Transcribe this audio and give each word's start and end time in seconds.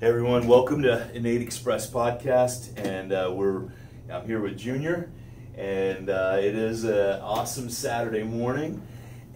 Hey 0.00 0.08
everyone, 0.08 0.48
welcome 0.48 0.82
to 0.82 1.08
Innate 1.14 1.40
Express 1.40 1.88
podcast, 1.88 2.76
and 2.84 3.12
uh, 3.12 3.30
we're 3.32 3.68
I'm 4.10 4.26
here 4.26 4.40
with 4.40 4.58
Junior, 4.58 5.08
and 5.56 6.10
uh, 6.10 6.36
it 6.40 6.56
is 6.56 6.82
an 6.82 7.20
awesome 7.20 7.70
Saturday 7.70 8.24
morning, 8.24 8.82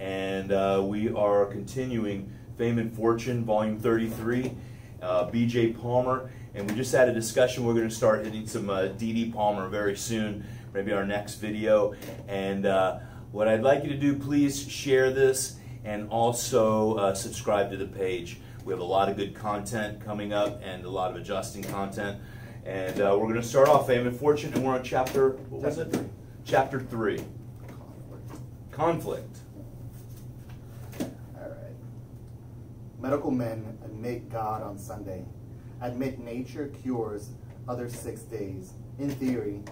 and 0.00 0.50
uh, 0.50 0.82
we 0.84 1.14
are 1.14 1.46
continuing 1.46 2.32
Fame 2.56 2.80
and 2.80 2.92
Fortune, 2.92 3.44
Volume 3.44 3.78
33, 3.78 4.52
uh, 5.00 5.30
B.J. 5.30 5.74
Palmer, 5.74 6.28
and 6.56 6.68
we 6.68 6.76
just 6.76 6.92
had 6.92 7.08
a 7.08 7.14
discussion. 7.14 7.64
We're 7.64 7.74
going 7.74 7.88
to 7.88 7.94
start 7.94 8.24
hitting 8.24 8.48
some 8.48 8.68
uh, 8.68 8.88
D.D. 8.88 9.30
Palmer 9.30 9.68
very 9.68 9.96
soon, 9.96 10.44
maybe 10.74 10.90
our 10.90 11.06
next 11.06 11.36
video, 11.36 11.94
and 12.26 12.66
uh, 12.66 12.98
what 13.30 13.46
I'd 13.46 13.62
like 13.62 13.84
you 13.84 13.90
to 13.90 13.96
do, 13.96 14.16
please 14.16 14.68
share 14.68 15.12
this 15.12 15.54
and 15.84 16.08
also 16.10 16.94
uh, 16.94 17.14
subscribe 17.14 17.70
to 17.70 17.76
the 17.76 17.86
page. 17.86 18.40
We 18.64 18.72
have 18.72 18.80
a 18.80 18.84
lot 18.84 19.08
of 19.08 19.16
good 19.16 19.34
content 19.34 20.04
coming 20.04 20.32
up 20.32 20.60
and 20.62 20.84
a 20.84 20.90
lot 20.90 21.10
of 21.10 21.16
adjusting 21.16 21.64
content. 21.64 22.20
And 22.64 23.00
uh, 23.00 23.16
we're 23.18 23.28
going 23.28 23.40
to 23.40 23.42
start 23.42 23.68
off 23.68 23.86
Fame 23.86 24.06
and 24.06 24.14
Fortune, 24.14 24.52
and 24.52 24.64
we're 24.64 24.74
on 24.74 24.82
chapter, 24.82 25.30
what 25.48 25.62
was 25.62 25.78
it? 25.78 25.96
Chapter 26.44 26.80
3. 26.80 27.24
Conflict. 28.70 29.38
All 31.00 31.08
right. 31.36 31.74
Medical 33.00 33.30
men 33.30 33.78
admit 33.84 34.28
God 34.30 34.62
on 34.62 34.76
Sunday, 34.76 35.24
admit 35.80 36.18
nature 36.18 36.68
cures 36.82 37.30
other 37.66 37.88
six 37.88 38.22
days, 38.22 38.74
in 38.98 39.10
theory, 39.10 39.62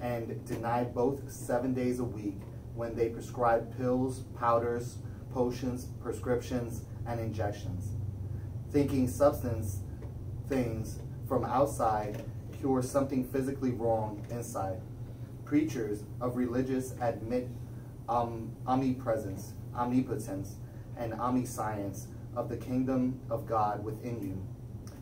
and 0.00 0.42
deny 0.46 0.84
both 0.84 1.30
seven 1.30 1.74
days 1.74 1.98
a 1.98 2.04
week 2.04 2.40
when 2.74 2.94
they 2.94 3.08
prescribe 3.08 3.76
pills, 3.76 4.20
powders, 4.38 4.96
potions, 5.32 5.86
prescriptions, 6.00 6.84
and 7.06 7.20
injections. 7.20 7.97
Thinking 8.70 9.08
substance 9.08 9.80
things 10.48 10.98
from 11.26 11.44
outside 11.44 12.22
cure 12.58 12.82
something 12.82 13.24
physically 13.24 13.70
wrong 13.70 14.24
inside. 14.30 14.80
Preachers 15.44 16.02
of 16.20 16.36
religious 16.36 16.94
admit 17.00 17.48
um, 18.08 18.54
omnipresence, 18.66 19.52
omnipotence, 19.74 20.56
and 20.96 21.12
omniscience 21.14 22.08
of 22.34 22.48
the 22.48 22.56
kingdom 22.56 23.20
of 23.30 23.46
God 23.46 23.84
within 23.84 24.20
you. 24.20 24.46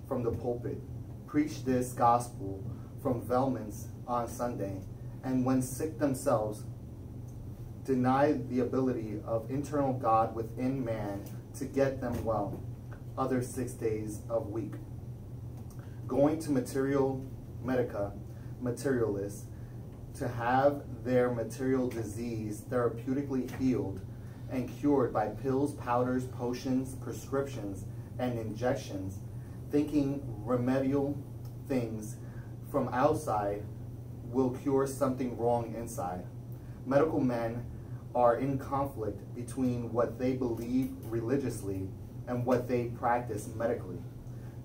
From 0.08 0.22
the 0.22 0.30
pulpit, 0.30 0.80
preach 1.26 1.64
this 1.64 1.92
gospel 1.92 2.62
from 3.02 3.22
Velmans 3.22 3.86
on 4.06 4.28
Sunday, 4.28 4.80
and 5.24 5.44
when 5.44 5.62
sick 5.62 5.98
themselves, 5.98 6.64
deny 7.84 8.32
the 8.32 8.60
ability 8.60 9.20
of 9.24 9.50
internal 9.50 9.92
God 9.92 10.34
within 10.34 10.84
man 10.84 11.24
to 11.58 11.64
get 11.64 12.00
them 12.00 12.24
well, 12.24 12.60
other 13.18 13.42
six 13.42 13.72
days 13.72 14.20
of 14.28 14.48
week. 14.48 14.74
Going 16.06 16.38
to 16.40 16.50
materia 16.50 17.16
medica, 17.62 18.12
materialists, 18.60 19.46
to 20.14 20.28
have 20.28 20.82
their 21.04 21.30
material 21.30 21.88
disease 21.88 22.62
therapeutically 22.70 23.50
healed 23.58 24.00
and 24.50 24.68
cured 24.78 25.12
by 25.12 25.28
pills, 25.28 25.74
powders, 25.74 26.24
potions, 26.26 26.94
prescriptions, 26.96 27.84
and 28.18 28.38
injections, 28.38 29.18
thinking 29.70 30.22
remedial 30.44 31.16
things 31.68 32.16
from 32.70 32.88
outside 32.88 33.62
will 34.24 34.50
cure 34.50 34.86
something 34.86 35.36
wrong 35.36 35.74
inside. 35.74 36.24
Medical 36.86 37.20
men 37.20 37.66
are 38.14 38.36
in 38.36 38.58
conflict 38.58 39.34
between 39.34 39.92
what 39.92 40.18
they 40.18 40.32
believe 40.32 40.90
religiously 41.04 41.88
and 42.26 42.44
what 42.44 42.68
they 42.68 42.84
practice 42.86 43.48
medically. 43.54 43.98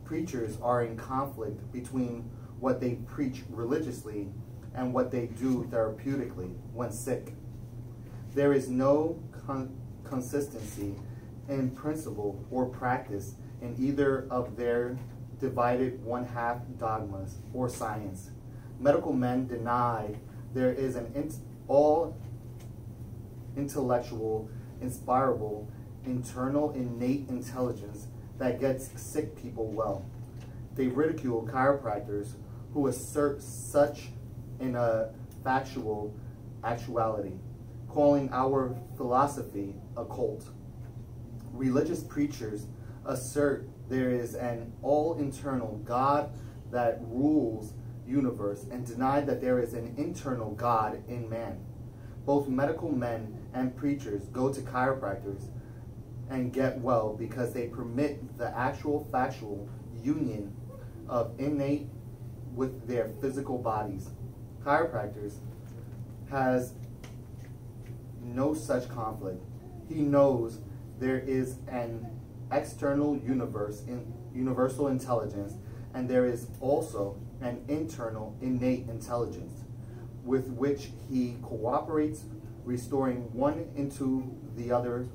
Preachers 0.06 0.58
are 0.62 0.84
in 0.84 0.98
conflict 0.98 1.72
between 1.72 2.30
what 2.60 2.80
they 2.80 2.96
preach 2.96 3.44
religiously 3.50 4.28
and 4.76 4.94
what 4.94 5.12
they 5.12 5.28
do 5.28 5.68
therapeutically 5.72 6.54
when 6.74 6.92
sick. 6.92 7.34
There 8.34 8.54
is 8.54 8.70
no 8.70 9.20
con 9.46 9.78
consistency 10.04 10.96
in 11.48 11.72
principle 11.72 12.44
or 12.52 12.66
practice 12.66 13.36
in 13.62 13.76
either 13.80 14.28
of 14.30 14.58
their 14.58 14.98
divided 15.40 16.04
one 16.04 16.26
half 16.26 16.58
dogmas 16.78 17.38
or 17.54 17.68
science. 17.68 18.30
Medical 18.80 19.14
men 19.14 19.48
deny 19.48 20.16
there 20.54 20.72
is 20.72 20.96
an 20.96 21.32
all 21.68 22.18
intellectual, 23.56 24.50
inspirable, 24.82 25.70
internal 26.06 26.72
innate 26.72 27.28
intelligence 27.30 28.08
that 28.38 28.60
gets 28.60 28.90
sick 29.00 29.36
people 29.36 29.68
well. 29.68 30.06
They 30.76 30.88
ridicule 30.88 31.48
chiropractors 31.52 32.34
who 32.74 32.88
assert 32.88 33.42
such 33.42 34.10
in 34.60 34.76
a 34.76 35.10
factual 35.44 36.16
actuality, 36.64 37.34
calling 37.90 38.30
our 38.32 38.76
philosophy 38.96 39.76
a 39.98 40.06
cult. 40.06 40.46
Religious 41.52 42.04
preachers 42.04 42.68
assert 43.06 43.68
there 43.90 44.12
is 44.12 44.36
an 44.36 44.72
all-internal 44.82 45.82
God 45.84 46.32
that 46.72 47.00
rules 47.02 47.74
universe 48.08 48.66
and 48.72 48.86
deny 48.86 49.22
that 49.22 49.42
there 49.42 49.60
is 49.60 49.74
an 49.74 49.94
internal 49.98 50.52
God 50.52 51.04
in 51.08 51.30
man. 51.30 51.60
Both 52.26 52.48
medical 52.48 52.92
men 52.92 53.38
and 53.54 53.76
preachers 53.76 54.24
go 54.28 54.54
to 54.54 54.62
chiropractors 54.62 55.48
and 56.32 56.54
get 56.54 56.80
well 56.80 57.14
because 57.14 57.54
they 57.54 57.68
permit 57.68 58.38
the 58.38 58.58
actual 58.58 59.08
factual 59.12 59.68
union 60.02 60.56
of 61.08 61.38
innate 61.38 61.90
with 62.56 62.88
their 62.88 63.10
physical 63.20 63.58
bodies. 63.58 64.10
Chiropractors 64.64 65.36
has 66.30 66.74
no 68.24 68.54
such 68.54 68.88
conflict. 68.90 69.44
He 69.90 69.96
knows 69.96 70.60
there 71.00 71.20
is 71.20 71.58
an 71.68 72.08
external 72.52 73.18
universe 73.18 73.84
in 73.88 74.14
universal 74.34 74.88
intelligence 74.88 75.56
and 75.94 76.10
there 76.10 76.26
is 76.26 76.48
also 76.62 77.18
an 77.42 77.62
internal 77.68 78.38
innate 78.42 78.88
intelligence 78.88 79.64
with 80.24 80.48
which 80.52 80.92
he 81.10 81.36
cooperates 81.42 82.24
restoring 82.64 83.34
one 83.34 83.68
into 83.76 84.38
the 84.56 84.72
other 84.72 85.08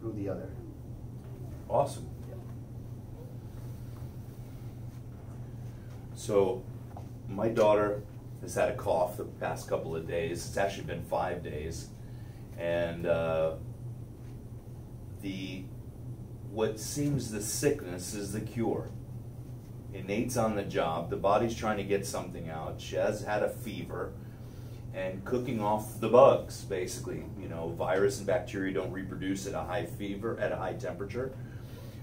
through 0.00 0.12
the 0.12 0.28
other. 0.28 0.48
Awesome. 1.68 2.08
So, 6.14 6.62
my 7.28 7.48
daughter 7.48 8.02
has 8.42 8.54
had 8.54 8.70
a 8.70 8.74
cough 8.74 9.16
the 9.16 9.24
past 9.24 9.68
couple 9.68 9.94
of 9.94 10.06
days. 10.06 10.46
It's 10.46 10.56
actually 10.56 10.84
been 10.84 11.02
five 11.02 11.42
days, 11.42 11.88
and 12.58 13.06
uh, 13.06 13.54
the 15.22 15.64
what 16.50 16.80
seems 16.80 17.30
the 17.30 17.40
sickness 17.40 18.12
is 18.14 18.32
the 18.32 18.40
cure. 18.40 18.90
Innate's 19.94 20.36
on 20.36 20.56
the 20.56 20.62
job. 20.62 21.10
The 21.10 21.16
body's 21.16 21.54
trying 21.54 21.78
to 21.78 21.84
get 21.84 22.06
something 22.06 22.48
out. 22.48 22.80
She 22.80 22.96
has 22.96 23.22
had 23.22 23.42
a 23.42 23.48
fever 23.48 24.12
and 24.94 25.24
cooking 25.24 25.60
off 25.60 26.00
the 26.00 26.08
bugs, 26.08 26.64
basically. 26.64 27.24
You 27.40 27.48
know, 27.48 27.70
virus 27.70 28.18
and 28.18 28.26
bacteria 28.26 28.74
don't 28.74 28.92
reproduce 28.92 29.46
at 29.46 29.54
a 29.54 29.62
high 29.62 29.86
fever, 29.86 30.38
at 30.40 30.52
a 30.52 30.56
high 30.56 30.74
temperature. 30.74 31.32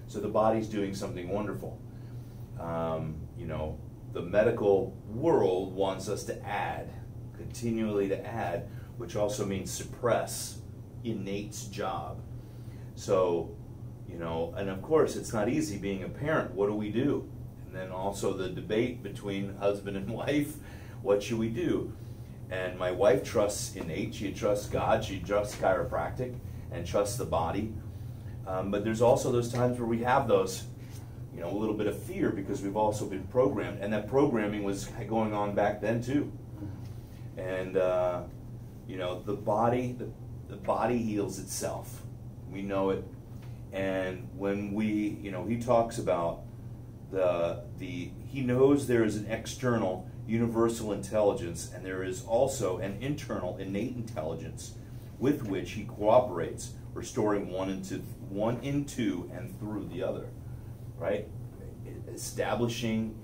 So 0.07 0.19
the 0.19 0.29
body's 0.29 0.67
doing 0.67 0.95
something 0.95 1.29
wonderful. 1.29 1.79
Um, 2.59 3.15
you 3.37 3.45
know, 3.45 3.77
the 4.13 4.21
medical 4.21 4.95
world 5.07 5.73
wants 5.73 6.07
us 6.07 6.23
to 6.25 6.45
add, 6.45 6.89
continually 7.35 8.07
to 8.09 8.25
add, 8.25 8.67
which 8.97 9.15
also 9.15 9.45
means 9.45 9.69
suppress 9.69 10.59
innate's 11.03 11.65
job. 11.65 12.19
So, 12.95 13.55
you 14.09 14.17
know, 14.17 14.53
and 14.57 14.69
of 14.69 14.81
course 14.81 15.15
it's 15.15 15.33
not 15.33 15.49
easy 15.49 15.77
being 15.77 16.03
a 16.03 16.09
parent. 16.09 16.51
What 16.51 16.67
do 16.67 16.73
we 16.73 16.89
do? 16.89 17.29
And 17.65 17.75
then 17.75 17.91
also 17.91 18.33
the 18.33 18.49
debate 18.49 19.03
between 19.03 19.55
husband 19.57 19.97
and 19.97 20.09
wife, 20.23 20.55
what 21.01 21.21
should 21.21 21.37
we 21.37 21.49
do? 21.49 21.93
And 22.49 22.77
my 22.79 22.91
wife 22.91 23.23
trusts 23.23 23.75
innate, 23.75 24.15
she 24.15 24.31
trusts 24.31 24.67
God, 24.67 25.03
she 25.03 25.19
trusts 25.19 25.55
chiropractic, 25.57 26.35
and 26.71 26.85
trusts 26.85 27.17
the 27.17 27.25
body. 27.25 27.73
Um, 28.45 28.71
but 28.71 28.85
there's 28.85 29.01
also 29.01 29.31
those 29.31 29.51
times 29.51 29.77
where 29.77 29.87
we 29.87 30.03
have 30.03 30.27
those, 30.27 30.63
you 31.35 31.41
know, 31.41 31.49
a 31.49 31.57
little 31.57 31.75
bit 31.75 31.87
of 31.87 32.01
fear 32.01 32.29
because 32.29 32.61
we've 32.61 32.77
also 32.77 33.05
been 33.05 33.23
programmed, 33.23 33.79
and 33.81 33.91
that 33.91 34.07
programming 34.07 34.63
was 34.63 34.85
going 35.07 35.33
on 35.33 35.53
back 35.53 35.81
then 35.81 36.01
too. 36.01 36.31
And 37.35 37.75
uh, 37.75 38.23
you 38.87 38.97
know, 38.97 39.21
the 39.21 39.33
body, 39.33 39.91
the, 39.91 40.07
the 40.47 40.55
body 40.55 40.97
heals 40.97 41.39
itself. 41.39 42.03
We 42.49 42.61
know 42.61 42.91
it. 42.91 43.03
And 43.73 44.29
when 44.37 44.73
we, 44.73 45.19
you 45.21 45.31
know, 45.31 45.45
he 45.45 45.57
talks 45.57 45.97
about 45.97 46.43
the 47.11 47.63
the 47.77 48.09
he 48.25 48.41
knows 48.41 48.87
there 48.87 49.03
is 49.03 49.17
an 49.17 49.27
external 49.29 50.09
universal 50.27 50.91
intelligence, 50.91 51.71
and 51.73 51.85
there 51.85 52.03
is 52.03 52.23
also 52.25 52.77
an 52.79 52.97
internal 53.01 53.57
innate 53.57 53.95
intelligence 53.95 54.73
with 55.19 55.47
which 55.47 55.71
he 55.71 55.83
cooperates, 55.85 56.73
restoring 56.93 57.49
one 57.49 57.69
into 57.69 57.95
one 58.29 58.57
into 58.61 59.31
and 59.33 59.57
through 59.59 59.87
the 59.87 60.03
other. 60.03 60.27
right? 60.97 61.27
Establishing 62.13 63.15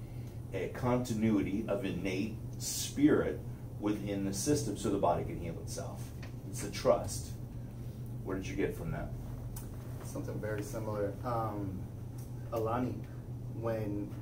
a 0.54 0.68
continuity 0.70 1.66
of 1.68 1.84
innate 1.84 2.36
spirit 2.60 3.40
within 3.80 4.26
the 4.26 4.34
system 4.34 4.78
so 4.78 4.90
the 4.90 4.98
body 4.98 5.24
can 5.24 5.40
heal 5.40 5.56
itself. 5.64 6.04
It's 6.50 6.64
a 6.64 6.72
trust. 6.72 7.32
What 8.24 8.36
did 8.36 8.48
you 8.48 8.56
get 8.56 8.76
from 8.78 8.92
that? 8.92 9.10
Something 10.04 10.40
very 10.40 10.62
similar. 10.62 11.14
Um, 11.26 11.80
Alani, 12.52 12.96
when 13.60 14.14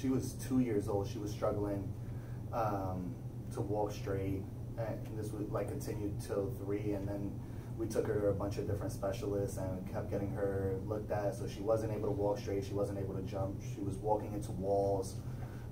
she 0.00 0.08
was 0.08 0.34
two 0.34 0.60
years 0.60 0.88
old, 0.88 1.08
she 1.08 1.18
was 1.18 1.30
struggling 1.30 1.92
um, 2.52 3.14
to 3.52 3.60
walk 3.60 3.92
straight, 3.92 4.42
and 4.78 5.18
this 5.18 5.32
would 5.32 5.50
like 5.50 5.68
continued 5.68 6.20
till 6.20 6.52
three, 6.58 6.92
and 6.92 7.08
then 7.08 7.32
we 7.78 7.86
took 7.86 8.06
her 8.06 8.20
to 8.20 8.26
a 8.28 8.32
bunch 8.32 8.56
of 8.58 8.66
different 8.66 8.92
specialists 8.92 9.58
and 9.58 9.90
kept 9.92 10.10
getting 10.10 10.30
her 10.30 10.78
looked 10.86 11.10
at. 11.10 11.34
So 11.34 11.46
she 11.46 11.60
wasn't 11.60 11.92
able 11.92 12.06
to 12.06 12.12
walk 12.12 12.38
straight. 12.38 12.64
She 12.64 12.72
wasn't 12.72 12.98
able 12.98 13.14
to 13.14 13.22
jump. 13.22 13.60
She 13.74 13.80
was 13.80 13.96
walking 13.96 14.32
into 14.32 14.52
walls. 14.52 15.16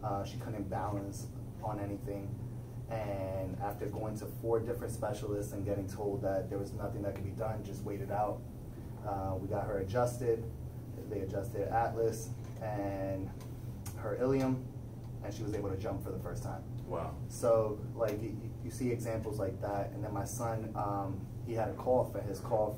Uh, 0.03 0.23
she 0.23 0.37
couldn't 0.37 0.69
balance 0.69 1.29
on 1.62 1.81
anything. 1.81 2.29
And 2.91 3.56
after 3.62 3.87
going 3.87 4.19
to 4.19 4.27
four 4.43 4.61
different 4.61 4.93
specialists 4.93 5.55
and 5.55 5.65
getting 5.65 5.88
told 5.88 6.23
that 6.23 6.50
there 6.50 6.59
was 6.59 6.75
nothing 6.75 7.00
that 7.03 7.15
could 7.15 7.25
be 7.25 7.31
done, 7.31 7.65
just 7.65 7.82
wait 7.82 8.03
it 8.03 8.11
out. 8.11 8.43
Uh, 9.06 9.37
we 9.37 9.49
got 9.49 9.67
her 9.67 9.79
adjusted. 9.79 10.44
They 11.11 11.20
adjusted 11.20 11.69
Atlas 11.69 12.29
and 12.62 13.31
her 14.05 14.17
ilium, 14.21 14.65
and 15.25 15.35
she 15.35 15.43
was 15.43 15.55
able 15.55 15.71
to 15.71 15.77
jump 15.77 16.05
for 16.05 16.11
the 16.12 16.19
first 16.19 16.43
time. 16.43 16.62
Wow. 16.87 17.15
So, 17.29 17.79
like, 17.97 18.23
you, 18.23 18.37
you 18.62 18.71
see 18.71 18.91
examples 18.91 19.39
like 19.39 19.61
that. 19.62 19.91
And 19.95 20.05
then 20.05 20.12
my 20.12 20.25
son, 20.25 20.71
um, 20.77 21.27
he 21.47 21.55
had 21.55 21.69
a 21.69 21.73
cough, 21.73 22.15
and 22.15 22.29
his 22.29 22.41
cough 22.41 22.77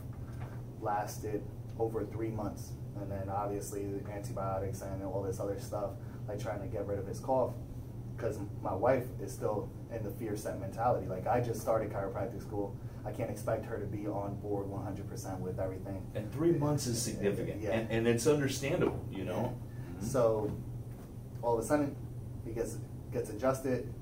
lasted 0.80 1.42
over 1.78 2.04
three 2.04 2.30
months. 2.30 2.72
And 3.00 3.10
then 3.10 3.28
obviously 3.28 3.84
antibiotics 4.10 4.80
and 4.80 5.02
all 5.02 5.22
this 5.22 5.38
other 5.38 5.58
stuff, 5.60 5.90
like 6.28 6.38
trying 6.40 6.60
to 6.60 6.66
get 6.66 6.86
rid 6.86 6.98
of 6.98 7.06
his 7.06 7.20
cough. 7.20 7.52
Because 8.16 8.38
my 8.62 8.72
wife 8.74 9.04
is 9.20 9.30
still 9.30 9.68
in 9.94 10.02
the 10.02 10.10
fear 10.10 10.36
set 10.36 10.58
mentality. 10.58 11.06
Like, 11.06 11.26
I 11.26 11.40
just 11.40 11.60
started 11.60 11.90
chiropractic 11.92 12.40
school. 12.40 12.74
I 13.04 13.10
can't 13.12 13.30
expect 13.30 13.66
her 13.66 13.78
to 13.78 13.84
be 13.86 14.06
on 14.06 14.36
board 14.40 14.66
100% 14.68 15.40
with 15.40 15.58
everything. 15.60 16.02
And 16.14 16.32
three 16.32 16.52
months 16.52 16.86
is 16.86 17.00
significant, 17.02 17.60
Yeah. 17.62 17.72
and, 17.72 17.90
and 17.90 18.06
it's 18.08 18.26
understandable, 18.26 19.04
you 19.12 19.24
know. 19.24 19.54
Mhm. 20.00 20.04
So 20.04 20.50
all 21.46 21.56
of 21.56 21.64
a 21.64 21.66
sudden, 21.66 21.94
he 22.44 22.52
gets 22.52 22.76
gets 23.12 23.30
adjusted. 23.30 23.94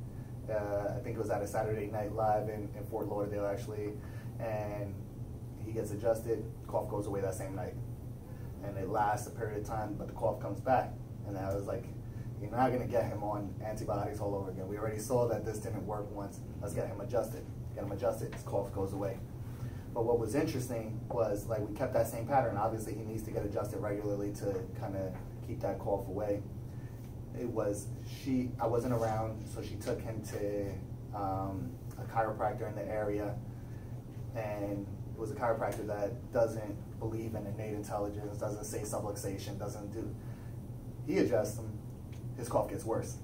Uh, 0.50 0.94
I 0.96 1.00
think 1.00 1.16
it 1.16 1.18
was 1.18 1.30
at 1.30 1.42
a 1.42 1.46
Saturday 1.46 1.86
Night 1.86 2.14
Live 2.14 2.48
in, 2.48 2.70
in 2.76 2.86
Fort 2.90 3.06
Lauderdale 3.06 3.46
actually, 3.46 3.92
and 4.40 4.94
he 5.64 5.72
gets 5.72 5.90
adjusted. 5.90 6.42
Cough 6.66 6.88
goes 6.88 7.06
away 7.06 7.20
that 7.20 7.34
same 7.34 7.54
night, 7.54 7.74
and 8.64 8.76
it 8.78 8.88
lasts 8.88 9.26
a 9.26 9.30
period 9.30 9.60
of 9.60 9.66
time, 9.66 9.94
but 9.98 10.06
the 10.06 10.14
cough 10.14 10.40
comes 10.40 10.60
back. 10.60 10.90
And 11.26 11.36
I 11.36 11.54
was 11.54 11.66
like, 11.66 11.84
you're 12.40 12.50
not 12.50 12.72
gonna 12.72 12.86
get 12.86 13.04
him 13.04 13.22
on 13.22 13.54
antibiotics 13.62 14.20
all 14.20 14.34
over 14.34 14.50
again. 14.50 14.66
We 14.66 14.78
already 14.78 14.98
saw 14.98 15.28
that 15.28 15.44
this 15.44 15.58
didn't 15.58 15.86
work 15.86 16.10
once. 16.10 16.40
Let's 16.62 16.72
get 16.72 16.88
him 16.88 17.00
adjusted. 17.02 17.44
Get 17.74 17.84
him 17.84 17.92
adjusted. 17.92 18.34
His 18.34 18.42
cough 18.44 18.72
goes 18.72 18.94
away. 18.94 19.18
But 19.92 20.06
what 20.06 20.18
was 20.18 20.34
interesting 20.34 20.98
was 21.10 21.46
like 21.46 21.60
we 21.60 21.74
kept 21.76 21.92
that 21.92 22.08
same 22.08 22.26
pattern. 22.26 22.56
Obviously, 22.56 22.94
he 22.94 23.02
needs 23.02 23.22
to 23.24 23.30
get 23.30 23.44
adjusted 23.44 23.80
regularly 23.80 24.32
to 24.36 24.62
kind 24.80 24.96
of 24.96 25.12
keep 25.46 25.60
that 25.60 25.78
cough 25.78 26.08
away. 26.08 26.42
It 27.38 27.48
was 27.48 27.86
she. 28.06 28.50
I 28.60 28.66
wasn't 28.66 28.94
around, 28.94 29.44
so 29.52 29.62
she 29.62 29.74
took 29.76 30.00
him 30.00 30.22
to 30.30 31.18
um, 31.18 31.72
a 31.98 32.02
chiropractor 32.02 32.68
in 32.68 32.74
the 32.76 32.86
area, 32.86 33.34
and 34.36 34.86
it 35.14 35.18
was 35.18 35.30
a 35.30 35.34
chiropractor 35.34 35.86
that 35.86 36.32
doesn't 36.32 36.76
believe 36.98 37.34
in 37.34 37.46
innate 37.46 37.74
intelligence, 37.74 38.38
doesn't 38.38 38.64
say 38.64 38.80
subluxation, 38.80 39.58
doesn't 39.58 39.92
do. 39.92 40.14
He 41.06 41.18
adjusts 41.18 41.58
him, 41.58 41.78
his 42.36 42.48
cough 42.48 42.70
gets 42.70 42.84
worse. 42.84 43.16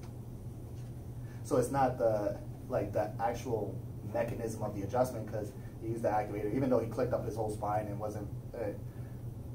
So 1.44 1.56
it's 1.56 1.70
not 1.70 1.98
the 1.98 2.38
like 2.68 2.92
the 2.92 3.10
actual 3.20 3.74
mechanism 4.12 4.62
of 4.62 4.74
the 4.74 4.82
adjustment 4.82 5.26
because 5.26 5.52
he 5.82 5.88
used 5.88 6.02
the 6.02 6.08
activator, 6.08 6.54
even 6.54 6.70
though 6.70 6.80
he 6.80 6.86
clicked 6.86 7.12
up 7.12 7.24
his 7.24 7.36
whole 7.36 7.50
spine 7.50 7.86
and 7.86 7.98
wasn't. 7.98 8.28
Uh, 8.54 8.68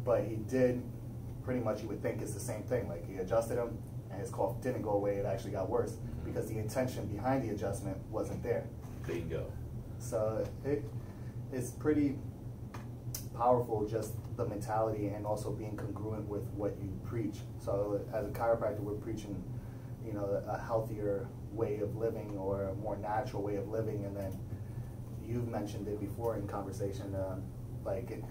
but 0.04 0.24
he 0.24 0.36
did 0.36 0.82
pretty 1.44 1.60
much. 1.60 1.82
You 1.82 1.88
would 1.90 2.02
think 2.02 2.22
it's 2.22 2.34
the 2.34 2.40
same 2.40 2.64
thing. 2.64 2.88
Like 2.88 3.10
he 3.10 3.18
adjusted 3.18 3.58
him, 3.58 3.78
and 4.16 4.22
his 4.22 4.32
cough 4.32 4.62
didn't 4.62 4.82
go 4.82 4.92
away. 4.92 5.18
It 5.18 5.26
actually 5.26 5.52
got 5.52 5.70
worse 5.70 5.98
because 6.24 6.48
the 6.48 6.58
intention 6.58 7.06
behind 7.08 7.44
the 7.44 7.54
adjustment 7.54 7.98
wasn't 8.10 8.42
there. 8.42 8.66
Bingo. 9.06 9.52
So 10.00 10.46
it 10.64 10.84
it's 11.52 11.72
pretty 11.72 12.18
powerful 13.38 13.86
just 13.86 14.14
the 14.38 14.46
mentality 14.46 15.08
and 15.08 15.26
also 15.26 15.52
being 15.52 15.76
congruent 15.76 16.28
with 16.28 16.44
what 16.56 16.76
you 16.82 16.90
preach. 17.06 17.40
So 17.60 18.02
as 18.14 18.26
a 18.26 18.30
chiropractor, 18.30 18.80
we're 18.80 18.94
preaching, 18.94 19.44
you 20.06 20.14
know, 20.14 20.42
a 20.48 20.58
healthier 20.58 21.28
way 21.52 21.80
of 21.80 21.96
living 21.98 22.38
or 22.38 22.70
a 22.70 22.76
more 22.76 22.98
natural 22.98 23.44
way 23.44 23.58
of 23.58 23.68
living. 23.68 24.06
And 24.06 24.16
then 24.16 24.38
you've 25.26 25.48
mentioned 25.48 25.88
it 25.88 26.00
before 26.00 26.38
in 26.38 26.48
conversation, 26.48 27.16
um, 27.16 27.44
like 27.84 28.24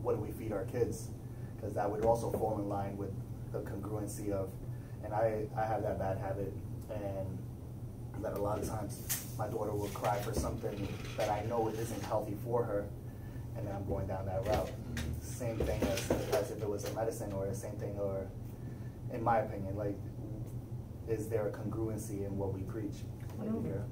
what 0.00 0.16
do 0.16 0.22
we 0.22 0.30
feed 0.30 0.52
our 0.52 0.64
kids? 0.64 1.08
Because 1.56 1.74
that 1.74 1.90
would 1.90 2.04
also 2.04 2.30
fall 2.32 2.58
in 2.58 2.68
line 2.68 2.96
with 2.96 3.12
the 3.52 3.60
congruency 3.60 4.30
of, 4.30 4.50
and 5.04 5.12
I, 5.14 5.44
I 5.56 5.64
have 5.64 5.82
that 5.82 5.98
bad 5.98 6.18
habit 6.18 6.52
and 6.90 7.38
that 8.22 8.36
a 8.36 8.40
lot 8.40 8.58
of 8.58 8.68
times 8.68 9.26
my 9.38 9.48
daughter 9.48 9.72
will 9.72 9.88
cry 9.88 10.18
for 10.20 10.32
something 10.32 10.88
that 11.16 11.30
I 11.30 11.44
know 11.46 11.68
isn't 11.68 12.02
healthy 12.04 12.36
for 12.44 12.62
her, 12.62 12.86
and 13.56 13.66
then 13.66 13.74
I'm 13.74 13.86
going 13.86 14.06
down 14.06 14.26
that 14.26 14.46
route. 14.46 14.70
Same 15.20 15.58
thing 15.58 15.82
as, 15.82 16.10
as 16.32 16.50
if 16.50 16.62
it 16.62 16.68
was 16.68 16.84
a 16.84 16.94
medicine, 16.94 17.32
or 17.32 17.46
the 17.46 17.54
same 17.54 17.72
thing, 17.72 17.98
or 17.98 18.26
in 19.12 19.22
my 19.22 19.38
opinion, 19.38 19.76
like, 19.76 19.98
is 21.08 21.28
there 21.28 21.48
a 21.48 21.50
congruency 21.50 22.26
in 22.26 22.36
what 22.36 22.52
we 22.52 22.62
preach? 22.62 22.94
Like, 23.38 23.48
Come 23.48 23.56
mm-hmm. 23.58 23.66
here. 23.66 23.84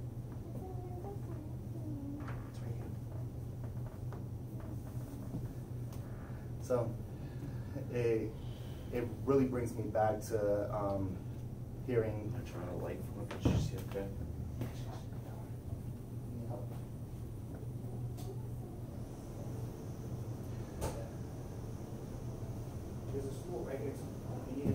So, 6.62 6.88
it, 7.92 8.30
it 8.92 9.06
really 9.24 9.44
brings 9.44 9.74
me 9.74 9.84
back 9.84 10.20
to 10.28 10.74
um, 10.74 11.16
hearing 11.86 12.32
I'm 12.36 12.44
trying 12.44 12.68
to 12.68 12.84
light 12.84 13.00
from 13.04 13.22
it, 13.22 13.28
but 13.28 13.42
she's 13.42 13.78
okay. 13.90 14.06
There's 23.12 23.24
a 23.24 23.34
stool 23.34 23.66
right 23.68 23.78
here, 23.80 23.92
if 23.92 24.56
you 24.56 24.64
need 24.64 24.74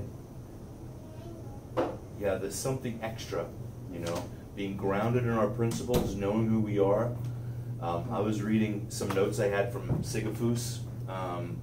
it. 1.78 1.90
Yeah, 2.20 2.36
there's 2.36 2.56
something 2.56 3.00
extra, 3.02 3.46
you 3.92 4.00
know, 4.00 4.24
being 4.56 4.76
grounded 4.78 5.24
in 5.24 5.32
our 5.32 5.48
principles, 5.48 6.16
knowing 6.16 6.48
who 6.48 6.60
we 6.62 6.80
are. 6.80 7.12
Um, 7.82 8.08
I 8.10 8.20
was 8.20 8.42
reading 8.42 8.86
some 8.90 9.10
notes 9.10 9.40
I 9.40 9.48
had 9.48 9.72
from 9.72 10.02
Sigafoose, 10.02 10.80
um, 11.10 11.58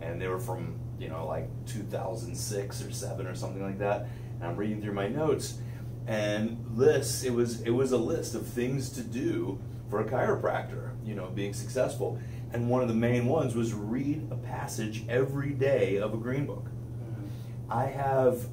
and 0.00 0.20
they 0.20 0.28
were 0.28 0.38
from, 0.38 0.78
you 0.98 1.08
know, 1.08 1.26
like 1.26 1.48
2006 1.66 2.82
or 2.82 2.90
7 2.90 3.26
or 3.26 3.34
something 3.34 3.62
like 3.62 3.78
that. 3.78 4.06
And 4.34 4.44
I'm 4.44 4.56
reading 4.56 4.82
through 4.82 4.94
my 4.94 5.08
notes, 5.08 5.58
and 6.06 6.64
lists, 6.74 7.24
it 7.24 7.32
was, 7.32 7.62
it 7.62 7.70
was 7.70 7.92
a 7.92 7.98
list 7.98 8.34
of 8.34 8.46
things 8.46 8.90
to 8.90 9.02
do 9.02 9.58
for 9.88 10.00
a 10.00 10.04
chiropractor, 10.04 10.90
you 11.04 11.14
know, 11.14 11.26
being 11.28 11.52
successful. 11.52 12.18
And 12.52 12.68
one 12.70 12.82
of 12.82 12.88
the 12.88 12.94
main 12.94 13.26
ones 13.26 13.54
was 13.54 13.72
read 13.74 14.28
a 14.30 14.36
passage 14.36 15.04
every 15.08 15.50
day 15.50 15.96
of 15.96 16.14
a 16.14 16.16
green 16.16 16.46
book. 16.46 16.64
Mm-hmm. 16.64 17.72
I 17.72 17.86
have 17.86 18.48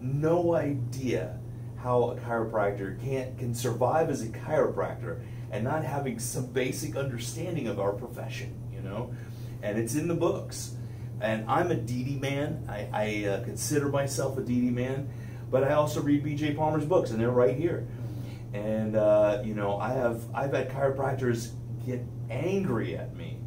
no 0.00 0.54
idea 0.54 1.38
how 1.76 2.10
a 2.10 2.16
chiropractor 2.16 3.00
can 3.00 3.36
can 3.36 3.54
survive 3.54 4.10
as 4.10 4.22
a 4.22 4.28
chiropractor 4.28 5.22
and 5.50 5.62
not 5.62 5.84
having 5.84 6.18
some 6.18 6.46
basic 6.46 6.96
understanding 6.96 7.68
of 7.68 7.78
our 7.78 7.92
profession, 7.92 8.54
you 8.72 8.80
know. 8.80 9.12
And 9.62 9.78
it's 9.78 9.94
in 9.94 10.08
the 10.08 10.14
books. 10.14 10.75
And 11.20 11.48
I'm 11.48 11.70
a 11.70 11.74
DD 11.74 12.20
man. 12.20 12.66
I, 12.68 12.88
I 12.92 13.28
uh, 13.28 13.44
consider 13.44 13.88
myself 13.88 14.36
a 14.38 14.42
DD 14.42 14.72
man, 14.72 15.08
but 15.50 15.64
I 15.64 15.72
also 15.72 16.02
read 16.02 16.22
B.J. 16.22 16.54
Palmer's 16.54 16.84
books, 16.84 17.10
and 17.10 17.20
they're 17.20 17.30
right 17.30 17.56
here. 17.56 17.86
And 18.52 18.96
uh, 18.96 19.42
you 19.44 19.54
know, 19.54 19.78
I 19.78 19.92
have 19.92 20.22
I've 20.34 20.52
had 20.52 20.70
chiropractors 20.70 21.52
get 21.84 22.02
angry 22.30 22.96
at 22.96 23.16
me 23.16 23.38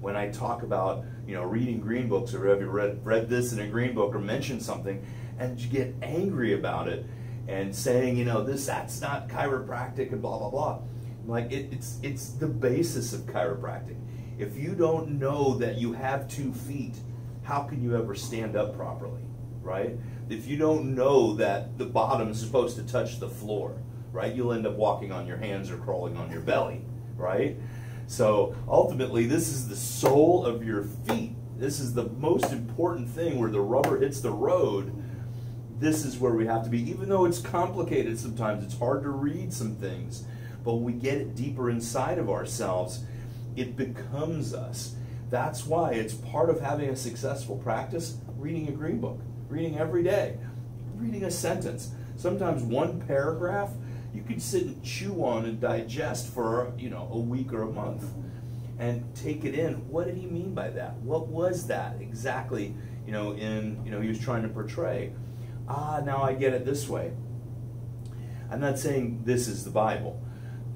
when 0.00 0.16
I 0.16 0.30
talk 0.30 0.62
about 0.62 1.04
you 1.26 1.34
know 1.34 1.42
reading 1.42 1.80
green 1.80 2.08
books 2.08 2.34
or 2.34 2.46
have 2.48 2.60
you 2.60 2.68
read 2.68 3.04
read 3.04 3.28
this 3.28 3.52
in 3.52 3.60
a 3.60 3.66
green 3.66 3.94
book 3.94 4.14
or 4.14 4.18
mentioned 4.18 4.62
something, 4.62 5.04
and 5.38 5.60
you 5.60 5.68
get 5.68 5.94
angry 6.02 6.54
about 6.54 6.88
it 6.88 7.06
and 7.48 7.74
saying 7.74 8.16
you 8.16 8.24
know 8.24 8.42
this 8.42 8.66
that's 8.66 9.00
not 9.00 9.28
chiropractic 9.28 10.12
and 10.12 10.22
blah 10.22 10.38
blah 10.38 10.50
blah. 10.50 10.80
Like 11.26 11.50
it, 11.50 11.72
it's 11.72 11.98
it's 12.02 12.30
the 12.30 12.46
basis 12.46 13.12
of 13.12 13.22
chiropractic. 13.22 13.96
If 14.38 14.56
you 14.56 14.74
don't 14.74 15.18
know 15.18 15.56
that 15.58 15.76
you 15.78 15.92
have 15.92 16.28
two 16.28 16.52
feet, 16.52 16.94
how 17.46 17.62
can 17.62 17.82
you 17.82 17.96
ever 17.96 18.14
stand 18.14 18.56
up 18.56 18.76
properly, 18.76 19.22
right? 19.62 19.96
If 20.28 20.46
you 20.46 20.56
don't 20.56 20.94
know 20.94 21.34
that 21.36 21.78
the 21.78 21.86
bottom 21.86 22.28
is 22.30 22.40
supposed 22.40 22.76
to 22.76 22.82
touch 22.82 23.20
the 23.20 23.28
floor, 23.28 23.76
right? 24.12 24.34
You'll 24.34 24.52
end 24.52 24.66
up 24.66 24.74
walking 24.74 25.12
on 25.12 25.26
your 25.26 25.36
hands 25.36 25.70
or 25.70 25.78
crawling 25.78 26.16
on 26.16 26.30
your 26.30 26.40
belly, 26.40 26.82
right? 27.16 27.56
So 28.08 28.54
ultimately, 28.68 29.26
this 29.26 29.48
is 29.48 29.68
the 29.68 29.76
sole 29.76 30.44
of 30.44 30.64
your 30.64 30.82
feet 30.82 31.36
this 31.58 31.80
is 31.80 31.94
the 31.94 32.04
most 32.04 32.52
important 32.52 33.08
thing 33.08 33.38
where 33.38 33.50
the 33.50 33.60
rubber 33.60 33.98
hits 33.98 34.20
the 34.20 34.30
road. 34.30 34.92
This 35.78 36.04
is 36.04 36.18
where 36.18 36.34
we 36.34 36.46
have 36.46 36.64
to 36.64 36.70
be, 36.70 36.88
even 36.90 37.08
though 37.08 37.24
it's 37.24 37.38
complicated 37.38 38.18
sometimes, 38.18 38.62
it's 38.62 38.78
hard 38.78 39.02
to 39.04 39.08
read 39.08 39.52
some 39.52 39.74
things. 39.76 40.24
But 40.64 40.74
when 40.74 40.84
we 40.84 40.92
get 40.92 41.14
it 41.14 41.34
deeper 41.34 41.70
inside 41.70 42.18
of 42.18 42.28
ourselves, 42.28 43.04
it 43.56 43.74
becomes 43.74 44.52
us. 44.52 44.94
That's 45.28 45.66
why 45.66 45.92
it's 45.92 46.14
part 46.14 46.50
of 46.50 46.60
having 46.60 46.88
a 46.88 46.96
successful 46.96 47.56
practice 47.56 48.18
reading 48.36 48.68
a 48.68 48.72
green 48.72 49.00
book, 49.00 49.20
reading 49.48 49.78
every 49.78 50.02
day, 50.02 50.38
reading 50.94 51.24
a 51.24 51.30
sentence. 51.30 51.90
Sometimes 52.16 52.62
one 52.62 53.00
paragraph 53.00 53.70
you 54.14 54.22
could 54.22 54.40
sit 54.40 54.64
and 54.64 54.82
chew 54.82 55.24
on 55.24 55.44
and 55.44 55.60
digest 55.60 56.32
for, 56.32 56.72
you 56.78 56.88
know, 56.88 57.08
a 57.12 57.18
week 57.18 57.52
or 57.52 57.62
a 57.62 57.70
month 57.70 58.04
and 58.78 59.04
take 59.14 59.44
it 59.44 59.54
in. 59.54 59.88
What 59.90 60.06
did 60.06 60.16
he 60.16 60.26
mean 60.26 60.54
by 60.54 60.70
that? 60.70 60.94
What 60.98 61.28
was 61.28 61.66
that 61.66 62.00
exactly, 62.00 62.74
you 63.04 63.12
know, 63.12 63.32
in, 63.32 63.84
you 63.84 63.90
know, 63.90 64.00
he 64.00 64.08
was 64.08 64.18
trying 64.18 64.42
to 64.42 64.48
portray? 64.48 65.12
Ah, 65.68 66.00
now 66.04 66.22
I 66.22 66.34
get 66.34 66.54
it 66.54 66.64
this 66.64 66.88
way. 66.88 67.12
I'm 68.50 68.60
not 68.60 68.78
saying 68.78 69.22
this 69.24 69.48
is 69.48 69.64
the 69.64 69.70
Bible. 69.70 70.22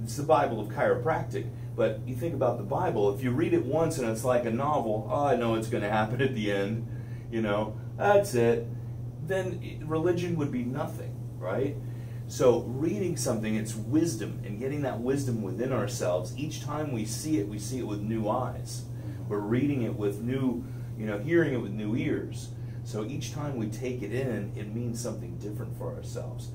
It's 0.02 0.16
the 0.16 0.22
Bible 0.22 0.60
of 0.60 0.68
chiropractic. 0.68 1.48
But 1.80 2.00
you 2.06 2.14
think 2.14 2.34
about 2.34 2.58
the 2.58 2.62
Bible, 2.62 3.14
if 3.14 3.22
you 3.22 3.30
read 3.30 3.54
it 3.54 3.64
once 3.64 3.96
and 3.96 4.06
it's 4.06 4.22
like 4.22 4.44
a 4.44 4.50
novel, 4.50 5.08
oh, 5.10 5.24
I 5.24 5.36
know 5.36 5.54
it's 5.54 5.68
going 5.68 5.82
to 5.82 5.88
happen 5.88 6.20
at 6.20 6.34
the 6.34 6.52
end, 6.52 6.86
you 7.32 7.40
know, 7.40 7.74
that's 7.96 8.34
it, 8.34 8.66
then 9.26 9.82
religion 9.86 10.36
would 10.36 10.52
be 10.52 10.62
nothing, 10.62 11.16
right? 11.38 11.76
So 12.28 12.64
reading 12.64 13.16
something, 13.16 13.54
it's 13.54 13.74
wisdom, 13.74 14.42
and 14.44 14.58
getting 14.58 14.82
that 14.82 15.00
wisdom 15.00 15.40
within 15.40 15.72
ourselves. 15.72 16.36
Each 16.36 16.62
time 16.62 16.92
we 16.92 17.06
see 17.06 17.38
it, 17.38 17.48
we 17.48 17.58
see 17.58 17.78
it 17.78 17.86
with 17.86 18.02
new 18.02 18.28
eyes. 18.28 18.84
We're 19.26 19.38
reading 19.38 19.80
it 19.80 19.96
with 19.96 20.20
new, 20.20 20.62
you 20.98 21.06
know, 21.06 21.18
hearing 21.18 21.54
it 21.54 21.62
with 21.62 21.72
new 21.72 21.96
ears. 21.96 22.50
So 22.84 23.06
each 23.06 23.32
time 23.32 23.56
we 23.56 23.68
take 23.68 24.02
it 24.02 24.12
in, 24.12 24.52
it 24.54 24.74
means 24.74 25.00
something 25.00 25.38
different 25.38 25.78
for 25.78 25.94
ourselves. 25.94 26.50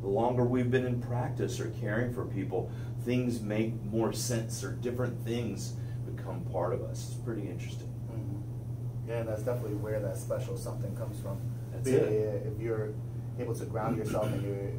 The 0.00 0.08
longer 0.08 0.42
we've 0.42 0.70
been 0.70 0.86
in 0.86 1.02
practice 1.02 1.60
or 1.60 1.68
caring 1.82 2.14
for 2.14 2.24
people, 2.24 2.72
things 3.04 3.40
make 3.40 3.74
more 3.84 4.12
sense 4.12 4.62
or 4.62 4.72
different 4.72 5.24
things 5.24 5.74
become 6.14 6.42
part 6.52 6.72
of 6.72 6.82
us. 6.82 7.10
It's 7.10 7.20
pretty 7.20 7.48
interesting. 7.48 7.88
Mm-hmm. 8.10 9.10
Yeah, 9.10 9.22
that's 9.22 9.42
definitely 9.42 9.76
where 9.76 10.00
that 10.00 10.16
special 10.16 10.56
something 10.56 10.94
comes 10.96 11.20
from. 11.20 11.40
That's 11.72 11.88
it. 11.88 12.46
If 12.46 12.60
you're 12.60 12.92
able 13.38 13.54
to 13.54 13.64
ground 13.64 13.96
yourself 13.96 14.26
and 14.26 14.42
you're 14.42 14.72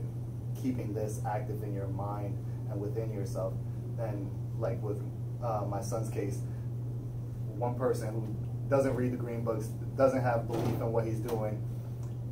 keeping 0.61 0.93
this 0.93 1.21
active 1.27 1.63
in 1.63 1.73
your 1.73 1.87
mind 1.87 2.37
and 2.69 2.79
within 2.79 3.11
yourself, 3.11 3.53
then 3.97 4.29
like 4.59 4.81
with 4.81 5.01
uh, 5.43 5.65
my 5.67 5.81
son's 5.81 6.09
case, 6.09 6.39
one 7.55 7.75
person 7.75 8.09
who 8.13 8.35
doesn't 8.69 8.95
read 8.95 9.11
the 9.11 9.17
green 9.17 9.43
books, 9.43 9.65
doesn't 9.97 10.21
have 10.21 10.47
belief 10.47 10.65
in 10.75 10.91
what 10.91 11.05
he's 11.05 11.19
doing, 11.19 11.61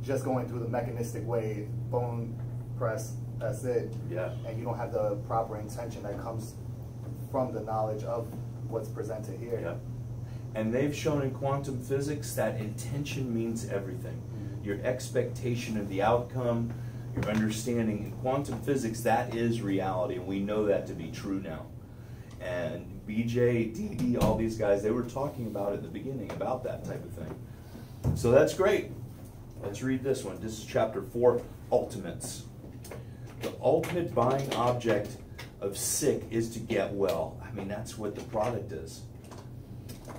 just 0.02 0.24
going 0.24 0.48
through 0.48 0.60
the 0.60 0.68
mechanistic 0.68 1.26
way, 1.26 1.68
bone 1.90 2.40
press, 2.78 3.14
that's 3.40 3.64
it. 3.64 3.92
Yeah. 4.10 4.32
And 4.46 4.58
you 4.58 4.64
don't 4.64 4.76
have 4.76 4.92
the 4.92 5.16
proper 5.26 5.58
intention 5.58 6.02
that 6.02 6.20
comes 6.20 6.54
from 7.30 7.52
the 7.52 7.60
knowledge 7.60 8.04
of 8.04 8.28
what's 8.68 8.88
presented 8.88 9.38
here. 9.40 9.60
Yep. 9.60 9.80
And 10.54 10.74
they've 10.74 10.94
shown 10.94 11.22
in 11.22 11.30
quantum 11.30 11.80
physics 11.80 12.34
that 12.34 12.60
intention 12.60 13.34
means 13.34 13.68
everything. 13.68 14.20
Mhm. 14.20 14.64
Your 14.64 14.78
expectation 14.82 15.76
of 15.76 15.88
the 15.88 16.02
outcome, 16.02 16.72
your 17.14 17.24
understanding 17.26 18.04
in 18.04 18.12
quantum 18.12 18.60
physics, 18.60 19.00
that 19.02 19.34
is 19.34 19.62
reality, 19.62 20.16
and 20.16 20.26
we 20.26 20.40
know 20.40 20.66
that 20.66 20.86
to 20.88 20.92
be 20.92 21.10
true 21.10 21.40
now. 21.40 21.66
And 22.40 23.00
BJ, 23.06 23.64
DD, 23.64 24.16
all 24.16 24.36
these 24.36 24.56
guys, 24.56 24.82
they 24.82 24.90
were 24.90 25.02
talking 25.02 25.46
about 25.46 25.72
at 25.72 25.82
the 25.82 25.88
beginning 25.88 26.30
about 26.32 26.64
that 26.64 26.84
type 26.84 27.04
of 27.04 27.10
thing. 27.12 27.34
So 28.16 28.30
that's 28.30 28.54
great. 28.54 28.90
Let's 29.62 29.82
read 29.82 30.02
this 30.02 30.24
one. 30.24 30.40
This 30.40 30.58
is 30.58 30.64
chapter 30.64 31.02
four, 31.02 31.42
ultimates. 31.70 32.44
The 33.40 33.52
ultimate 33.62 34.14
buying 34.14 34.52
object 34.54 35.16
of 35.60 35.76
sick 35.76 36.24
is 36.30 36.50
to 36.50 36.58
get 36.58 36.92
well. 36.92 37.40
I 37.42 37.50
mean, 37.52 37.68
that's 37.68 37.98
what 37.98 38.14
the 38.14 38.22
product 38.22 38.72
is. 38.72 39.02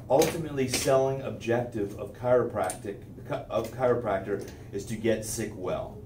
Ultimately, 0.09 0.67
selling 0.67 1.21
objective 1.21 1.97
of 1.99 2.13
chiropractic 2.13 3.01
of 3.49 3.71
chiropractor 3.71 4.47
is 4.73 4.85
to 4.85 4.95
get 4.95 5.25
sick 5.25 5.51
well. 5.55 5.97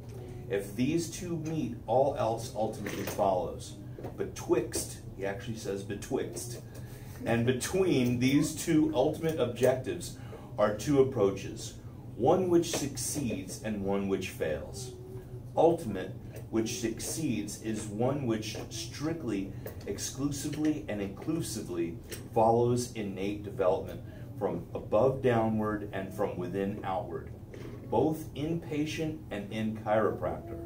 If 0.50 0.76
these 0.76 1.10
two 1.10 1.38
meet, 1.38 1.76
all 1.88 2.16
else 2.18 2.54
ultimately 2.56 3.04
follows. 3.04 3.76
Betwixt, 4.18 5.00
he 5.18 5.26
actually 5.26 5.58
says 5.58 5.84
betwixt, 5.84 6.62
and 7.26 7.46
between 7.46 8.20
these 8.20 8.54
two 8.54 8.92
ultimate 8.94 9.40
objectives 9.40 10.18
are 10.60 10.76
two 10.76 11.02
approaches, 11.02 11.76
one 12.16 12.50
which 12.50 12.72
succeeds 12.72 13.64
and 13.64 13.84
one 13.84 14.08
which 14.08 14.30
fails. 14.30 14.92
Ultimate, 15.58 16.14
which 16.56 16.80
succeeds, 16.80 17.62
is 17.64 17.84
one 17.84 18.26
which 18.26 18.56
strictly, 18.70 19.52
exclusively, 19.88 20.86
and 20.88 21.02
inclusively 21.02 21.98
follows 22.34 22.94
innate 22.94 23.44
development 23.44 24.00
from 24.40 24.66
above 24.74 25.22
downward 25.22 25.90
and 25.92 26.14
from 26.14 26.38
within 26.38 26.80
outward, 26.86 27.30
both 27.92 28.30
in 28.36 28.62
patient 28.62 29.20
and 29.32 29.52
in 29.52 29.76
chiropractor. 29.80 30.58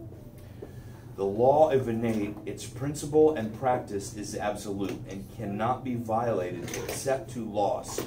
The 1.16 1.26
law 1.26 1.72
of 1.72 1.90
innate, 1.90 2.36
its 2.46 2.68
principle 2.68 3.34
and 3.34 3.60
practice 3.60 4.16
is 4.16 4.36
absolute 4.36 4.96
and 5.10 5.28
cannot 5.38 5.84
be 5.84 5.96
violated 5.96 6.66
except 6.84 7.32
to 7.32 7.44
loss, 7.44 8.00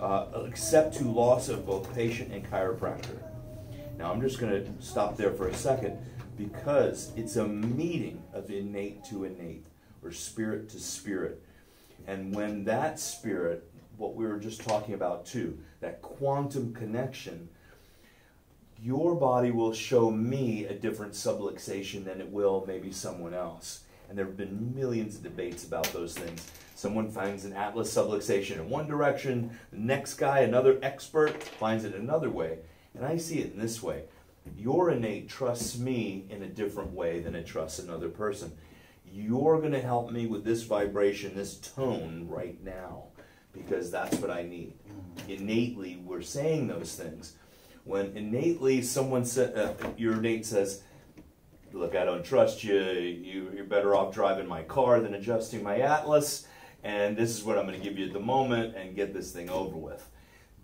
uh, 0.00 0.26
except 0.44 0.96
to 0.96 1.04
loss 1.04 1.48
of 1.48 1.66
both 1.66 1.94
patient 1.94 2.32
and 2.32 2.44
chiropractor. 2.50 3.22
Now 3.96 4.10
I'm 4.10 4.20
just 4.20 4.40
going 4.40 4.52
to 4.52 4.84
stop 4.84 5.16
there 5.16 5.32
for 5.32 5.46
a 5.46 5.54
second 5.54 5.98
because 6.36 7.12
it's 7.16 7.36
a 7.36 7.46
meeting 7.46 8.22
of 8.32 8.50
innate 8.50 9.04
to 9.04 9.24
innate 9.24 9.66
or 10.02 10.10
spirit 10.12 10.68
to 10.70 10.78
spirit. 10.78 11.42
And 12.06 12.34
when 12.34 12.64
that 12.64 12.98
spirit, 12.98 13.68
what 13.96 14.14
we 14.14 14.26
were 14.26 14.38
just 14.38 14.62
talking 14.62 14.94
about 14.94 15.26
too, 15.26 15.58
that 15.80 16.02
quantum 16.02 16.74
connection, 16.74 17.48
your 18.82 19.14
body 19.14 19.50
will 19.50 19.72
show 19.72 20.10
me 20.10 20.64
a 20.64 20.74
different 20.74 21.12
subluxation 21.12 22.04
than 22.04 22.20
it 22.20 22.28
will 22.28 22.64
maybe 22.66 22.90
someone 22.90 23.34
else. 23.34 23.84
And 24.08 24.18
there 24.18 24.26
have 24.26 24.36
been 24.36 24.74
millions 24.74 25.16
of 25.16 25.22
debates 25.22 25.64
about 25.64 25.92
those 25.92 26.14
things. 26.14 26.50
Someone 26.74 27.10
finds 27.10 27.44
an 27.44 27.52
atlas 27.52 27.94
subluxation 27.94 28.56
in 28.56 28.68
one 28.68 28.88
direction, 28.88 29.56
the 29.70 29.78
next 29.78 30.14
guy, 30.14 30.40
another 30.40 30.80
expert, 30.82 31.40
finds 31.42 31.84
it 31.84 31.94
another 31.94 32.28
way. 32.28 32.58
And 32.94 33.04
I 33.04 33.18
see 33.18 33.38
it 33.38 33.54
in 33.54 33.60
this 33.60 33.82
way. 33.82 34.02
Your 34.56 34.90
innate 34.90 35.28
trusts 35.28 35.78
me 35.78 36.26
in 36.30 36.42
a 36.42 36.48
different 36.48 36.92
way 36.92 37.20
than 37.20 37.34
it 37.34 37.46
trusts 37.46 37.78
another 37.78 38.08
person. 38.08 38.52
You're 39.04 39.58
going 39.58 39.72
to 39.72 39.80
help 39.80 40.10
me 40.10 40.26
with 40.26 40.44
this 40.44 40.62
vibration, 40.62 41.34
this 41.34 41.56
tone 41.56 42.26
right 42.28 42.62
now, 42.62 43.04
because 43.52 43.90
that's 43.90 44.16
what 44.18 44.30
I 44.30 44.42
need. 44.42 44.74
Innately, 45.28 46.02
we're 46.04 46.22
saying 46.22 46.68
those 46.68 46.94
things. 46.94 47.34
When 47.84 48.16
innately 48.16 48.82
someone 48.82 49.24
said, 49.24 49.56
uh, 49.56 49.74
your 49.96 50.14
innate 50.14 50.46
says, 50.46 50.82
look, 51.72 51.94
I 51.94 52.04
don't 52.04 52.24
trust 52.24 52.64
you. 52.64 52.80
you. 52.80 53.50
You're 53.54 53.64
better 53.64 53.94
off 53.94 54.14
driving 54.14 54.46
my 54.46 54.62
car 54.62 55.00
than 55.00 55.14
adjusting 55.14 55.62
my 55.62 55.80
Atlas. 55.80 56.46
And 56.84 57.16
this 57.16 57.30
is 57.30 57.44
what 57.44 57.58
I'm 57.58 57.66
going 57.66 57.78
to 57.78 57.84
give 57.84 57.98
you 57.98 58.06
at 58.06 58.12
the 58.12 58.20
moment 58.20 58.76
and 58.76 58.96
get 58.96 59.14
this 59.14 59.32
thing 59.32 59.50
over 59.50 59.76
with. 59.76 60.08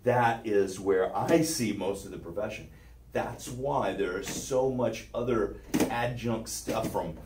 That 0.03 0.45
is 0.45 0.79
where 0.79 1.15
I 1.15 1.41
see 1.41 1.73
most 1.73 2.05
of 2.05 2.11
the 2.11 2.17
profession. 2.17 2.69
That's 3.11 3.47
why 3.47 3.93
there 3.93 4.19
is 4.19 4.27
so 4.27 4.69
much 4.69 5.07
other 5.13 5.57
adjunct 5.89 6.49
stuff 6.49 6.91
from 6.91 7.17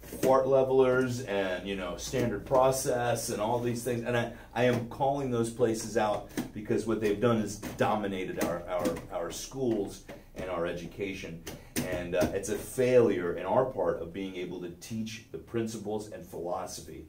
Foot 0.00 0.46
Levelers 0.46 1.22
and 1.22 1.66
you 1.66 1.74
know 1.74 1.96
standard 1.96 2.46
process 2.46 3.28
and 3.28 3.40
all 3.40 3.58
these 3.58 3.82
things. 3.82 4.04
And 4.04 4.16
I, 4.16 4.32
I 4.54 4.64
am 4.64 4.88
calling 4.88 5.30
those 5.30 5.50
places 5.50 5.96
out 5.96 6.30
because 6.54 6.86
what 6.86 7.00
they've 7.00 7.20
done 7.20 7.38
is 7.38 7.56
dominated 7.56 8.44
our, 8.44 8.62
our, 8.68 8.94
our 9.12 9.30
schools 9.30 10.04
and 10.36 10.48
our 10.48 10.66
education. 10.66 11.42
And 11.88 12.14
uh, 12.14 12.30
it's 12.32 12.48
a 12.48 12.56
failure 12.56 13.34
in 13.34 13.46
our 13.46 13.64
part 13.64 14.00
of 14.00 14.12
being 14.12 14.36
able 14.36 14.60
to 14.62 14.70
teach 14.70 15.26
the 15.32 15.38
principles 15.38 16.10
and 16.10 16.24
philosophy. 16.24 17.06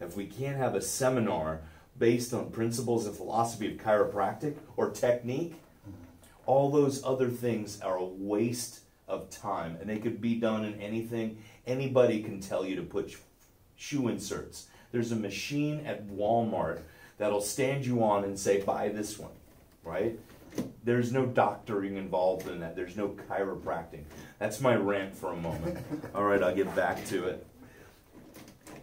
If 0.00 0.16
we 0.16 0.26
can't 0.26 0.56
have 0.56 0.74
a 0.74 0.82
seminar 0.82 1.62
based 1.98 2.32
on 2.32 2.50
principles 2.50 3.06
and 3.06 3.14
philosophy 3.14 3.72
of 3.72 3.78
chiropractic 3.78 4.56
or 4.76 4.90
technique 4.90 5.54
all 6.50 6.70
those 6.70 7.04
other 7.04 7.28
things 7.28 7.80
are 7.80 7.96
a 7.96 8.04
waste 8.04 8.80
of 9.06 9.30
time 9.30 9.76
and 9.80 9.88
they 9.88 9.98
could 9.98 10.20
be 10.20 10.34
done 10.34 10.64
in 10.64 10.74
anything. 10.80 11.38
Anybody 11.66 12.22
can 12.22 12.40
tell 12.40 12.64
you 12.64 12.76
to 12.76 12.82
put 12.82 13.16
shoe 13.76 14.08
inserts. 14.08 14.66
There's 14.92 15.12
a 15.12 15.16
machine 15.16 15.86
at 15.86 16.08
walmart 16.08 16.80
that'll 17.18 17.40
stand 17.40 17.86
you 17.86 18.02
on 18.02 18.24
and 18.24 18.38
say 18.38 18.62
buy 18.62 18.88
this 18.88 19.18
one 19.18 19.30
right? 19.84 20.18
There's 20.84 21.12
no 21.12 21.26
doctoring 21.26 21.96
involved 21.96 22.48
in 22.48 22.60
that. 22.60 22.74
There's 22.74 22.96
no 22.96 23.16
chiropractic. 23.28 24.02
That's 24.38 24.60
my 24.60 24.74
rant 24.74 25.14
for 25.14 25.32
a 25.32 25.36
moment. 25.36 25.78
All 26.14 26.24
right 26.24 26.42
i'll 26.42 26.54
get 26.54 26.74
back 26.74 27.04
to 27.06 27.28
it. 27.28 27.46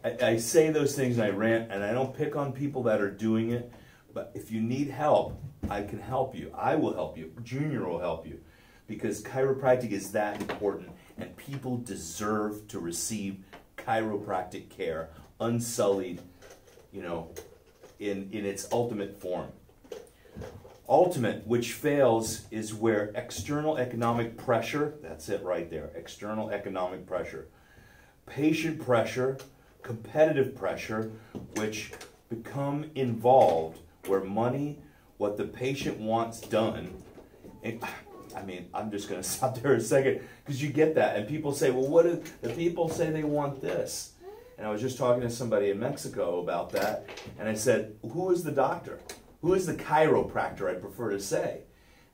I, 0.03 0.17
I 0.25 0.37
say 0.37 0.69
those 0.69 0.95
things 0.95 1.17
and 1.17 1.25
i 1.25 1.29
rant 1.29 1.71
and 1.71 1.83
i 1.83 1.91
don't 1.91 2.15
pick 2.15 2.35
on 2.35 2.53
people 2.53 2.83
that 2.83 3.01
are 3.01 3.09
doing 3.09 3.51
it 3.51 3.71
But 4.17 4.31
if 4.33 4.49
you 4.51 4.61
need 4.61 4.89
help, 4.89 5.39
I 5.69 5.83
can 5.83 5.99
help 5.99 6.35
you. 6.35 6.51
I 6.57 6.75
will 6.75 6.95
help 6.95 7.19
you. 7.19 7.31
Junior 7.43 7.87
will 7.87 7.99
help 7.99 8.25
you. 8.25 8.39
Because 8.87 9.21
chiropractic 9.21 9.91
is 9.91 10.11
that 10.13 10.41
important, 10.41 10.89
and 11.19 11.37
people 11.37 11.77
deserve 11.77 12.67
to 12.69 12.79
receive 12.79 13.37
chiropractic 13.77 14.69
care, 14.69 15.09
unsullied, 15.39 16.19
you 16.91 17.03
know, 17.03 17.29
in, 17.99 18.27
in 18.31 18.43
its 18.43 18.67
ultimate 18.71 19.21
form. 19.21 19.49
Ultimate, 20.89 21.45
which 21.45 21.73
fails, 21.73 22.47
is 22.49 22.73
where 22.73 23.11
external 23.13 23.77
economic 23.77 24.35
pressure, 24.35 24.95
that's 25.03 25.29
it 25.29 25.43
right 25.43 25.69
there, 25.69 25.91
external 25.93 26.49
economic 26.49 27.05
pressure, 27.05 27.49
patient 28.25 28.83
pressure, 28.83 29.37
competitive 29.83 30.55
pressure, 30.55 31.11
which 31.53 31.91
become 32.29 32.89
involved 32.95 33.81
where 34.07 34.23
money, 34.23 34.79
what 35.17 35.37
the 35.37 35.43
patient 35.43 35.99
wants 35.99 36.41
done, 36.41 36.93
and, 37.63 37.83
I 38.35 38.43
mean, 38.43 38.69
I'm 38.73 38.91
just 38.91 39.09
going 39.09 39.21
to 39.23 39.27
stop 39.27 39.59
there 39.59 39.73
a 39.73 39.81
second 39.81 40.21
because 40.43 40.61
you 40.61 40.69
get 40.69 40.95
that, 40.95 41.15
and 41.15 41.27
people 41.27 41.53
say, 41.53 41.71
"Well, 41.71 41.87
what 41.87 42.03
do 42.03 42.21
the 42.41 42.49
people 42.49 42.89
say 42.89 43.09
they 43.09 43.23
want 43.23 43.61
this?" 43.61 44.13
And 44.57 44.65
I 44.65 44.71
was 44.71 44.81
just 44.81 44.97
talking 44.97 45.21
to 45.21 45.29
somebody 45.29 45.69
in 45.69 45.79
Mexico 45.79 46.39
about 46.39 46.71
that, 46.71 47.07
and 47.39 47.47
I 47.47 47.53
said, 47.53 47.95
"Who 48.13 48.31
is 48.31 48.43
the 48.43 48.51
doctor? 48.51 48.99
Who 49.41 49.53
is 49.53 49.65
the 49.65 49.75
chiropractor?" 49.75 50.69
I 50.69 50.75
prefer 50.75 51.11
to 51.11 51.19
say. 51.19 51.61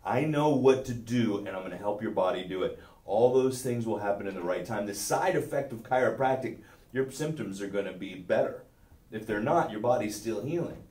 I 0.05 0.21
know 0.25 0.49
what 0.49 0.83
to 0.85 0.93
do, 0.93 1.37
and 1.37 1.49
I'm 1.49 1.61
going 1.61 1.71
to 1.71 1.77
help 1.77 2.01
your 2.01 2.11
body 2.11 2.43
do 2.43 2.63
it. 2.63 2.77
All 3.05 3.33
those 3.33 3.61
things 3.61 3.85
will 3.85 3.99
happen 3.99 4.27
in 4.27 4.35
the 4.35 4.41
right 4.41 4.65
time. 4.65 4.85
The 4.85 4.93
side 4.93 5.35
effect 5.35 5.71
of 5.71 5.83
chiropractic, 5.83 6.57
your 6.91 7.09
symptoms 7.11 7.61
are 7.61 7.67
going 7.67 7.85
to 7.85 7.93
be 7.93 8.15
better. 8.15 8.63
If 9.11 9.25
they're 9.25 9.39
not, 9.39 9.71
your 9.71 9.79
body's 9.79 10.15
still 10.15 10.43
healing. 10.43 10.83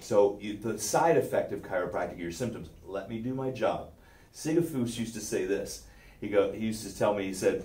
So 0.00 0.38
you, 0.40 0.56
the 0.56 0.78
side 0.78 1.16
effect 1.16 1.52
of 1.52 1.62
chiropractic, 1.62 2.18
your 2.18 2.32
symptoms. 2.32 2.68
Let 2.86 3.08
me 3.08 3.18
do 3.18 3.34
my 3.34 3.50
job. 3.50 3.90
Sigafoose 4.34 4.98
used 4.98 5.14
to 5.14 5.20
say 5.20 5.44
this. 5.44 5.84
He 6.20 6.28
go. 6.28 6.52
He 6.52 6.66
used 6.66 6.86
to 6.86 6.96
tell 6.96 7.14
me. 7.14 7.24
He 7.24 7.34
said, 7.34 7.64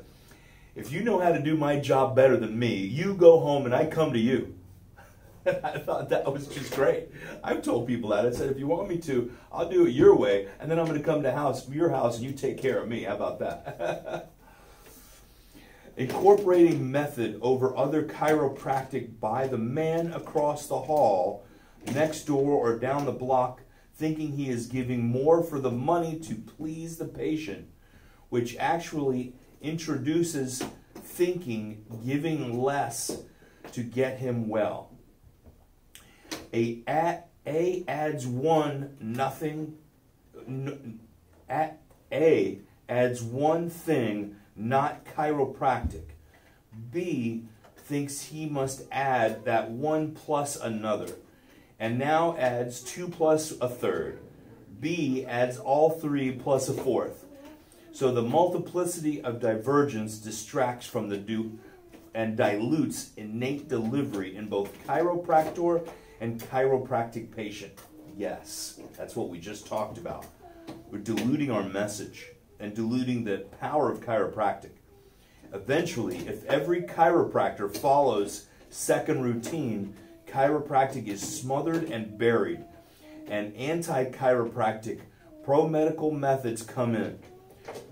"If 0.75 0.91
you 0.91 1.03
know 1.03 1.19
how 1.19 1.31
to 1.31 1.39
do 1.39 1.55
my 1.55 1.79
job 1.79 2.15
better 2.15 2.37
than 2.37 2.57
me, 2.57 2.75
you 2.75 3.13
go 3.13 3.39
home 3.39 3.65
and 3.65 3.73
I 3.73 3.85
come 3.85 4.13
to 4.13 4.19
you." 4.19 4.55
I 5.45 5.77
thought 5.79 6.09
that 6.09 6.31
was 6.31 6.47
just 6.47 6.73
great. 6.73 7.09
I've 7.43 7.61
told 7.61 7.87
people 7.87 8.11
that. 8.11 8.25
I 8.25 8.31
said, 8.31 8.49
"If 8.49 8.59
you 8.59 8.67
want 8.67 8.89
me 8.89 8.97
to, 8.99 9.31
I'll 9.51 9.69
do 9.69 9.85
it 9.85 9.91
your 9.91 10.15
way, 10.15 10.47
and 10.59 10.69
then 10.69 10.79
I'm 10.79 10.85
going 10.85 10.97
to 10.97 11.03
come 11.03 11.23
to 11.23 11.31
house, 11.31 11.69
your 11.69 11.89
house, 11.89 12.17
and 12.17 12.25
you 12.25 12.31
take 12.31 12.57
care 12.57 12.79
of 12.79 12.87
me." 12.87 13.03
How 13.03 13.15
about 13.15 13.39
that? 13.39 14.31
Incorporating 15.97 16.91
method 16.91 17.37
over 17.41 17.77
other 17.77 18.03
chiropractic 18.03 19.19
by 19.19 19.45
the 19.45 19.59
man 19.59 20.11
across 20.13 20.65
the 20.65 20.79
hall, 20.79 21.45
next 21.91 22.23
door, 22.23 22.53
or 22.53 22.77
down 22.77 23.05
the 23.05 23.11
block 23.11 23.61
thinking 23.95 24.33
he 24.33 24.49
is 24.49 24.67
giving 24.67 25.05
more 25.05 25.43
for 25.43 25.59
the 25.59 25.71
money 25.71 26.19
to 26.19 26.35
please 26.35 26.97
the 26.97 27.05
patient, 27.05 27.67
which 28.29 28.55
actually 28.57 29.33
introduces 29.61 30.63
thinking 30.95 31.85
giving 32.05 32.61
less 32.61 33.23
to 33.71 33.83
get 33.83 34.19
him 34.19 34.49
well. 34.49 34.91
A, 36.53 36.83
at, 36.87 37.29
a 37.45 37.83
adds 37.87 38.25
one 38.25 38.97
nothing. 38.99 39.77
N, 40.47 40.99
at 41.49 41.81
A 42.11 42.59
adds 42.89 43.21
one 43.21 43.69
thing, 43.69 44.35
not 44.55 45.05
chiropractic. 45.05 46.09
B 46.91 47.45
thinks 47.77 48.21
he 48.21 48.47
must 48.47 48.83
add 48.91 49.45
that 49.45 49.69
one 49.69 50.13
plus 50.13 50.55
another 50.55 51.09
and 51.79 51.97
now 51.99 52.35
adds 52.37 52.81
2 52.81 53.07
plus 53.07 53.53
a 53.59 53.67
third. 53.67 54.19
B 54.79 55.25
adds 55.25 55.57
all 55.57 55.89
three 55.91 56.31
plus 56.31 56.67
a 56.69 56.73
fourth. 56.73 57.25
So 57.93 58.11
the 58.11 58.21
multiplicity 58.21 59.21
of 59.21 59.39
divergence 59.39 60.17
distracts 60.17 60.85
from 60.85 61.09
the 61.09 61.17
do 61.17 61.57
and 62.15 62.35
dilutes 62.35 63.11
innate 63.17 63.69
delivery 63.69 64.35
in 64.35 64.47
both 64.47 64.71
chiropractor 64.85 65.87
and 66.19 66.39
chiropractic 66.39 67.35
patient. 67.35 67.73
Yes, 68.17 68.79
that's 68.97 69.15
what 69.15 69.29
we 69.29 69.39
just 69.39 69.67
talked 69.67 69.97
about. 69.97 70.25
We're 70.91 70.99
diluting 70.99 71.49
our 71.49 71.63
message 71.63 72.27
and 72.59 72.75
diluting 72.75 73.23
the 73.23 73.45
power 73.59 73.91
of 73.91 74.01
chiropractic. 74.01 74.71
Eventually, 75.53 76.17
if 76.27 76.45
every 76.45 76.83
chiropractor 76.83 77.75
follows 77.75 78.47
second 78.69 79.21
routine, 79.21 79.95
chiropractic 80.33 81.07
is 81.07 81.21
smothered 81.21 81.91
and 81.91 82.17
buried, 82.17 82.65
and 83.27 83.55
anti 83.55 84.05
chiropractic 84.05 84.99
pro 85.43 85.67
medical 85.67 86.09
methods 86.09 86.63
come 86.63 86.95
in, 86.95 87.19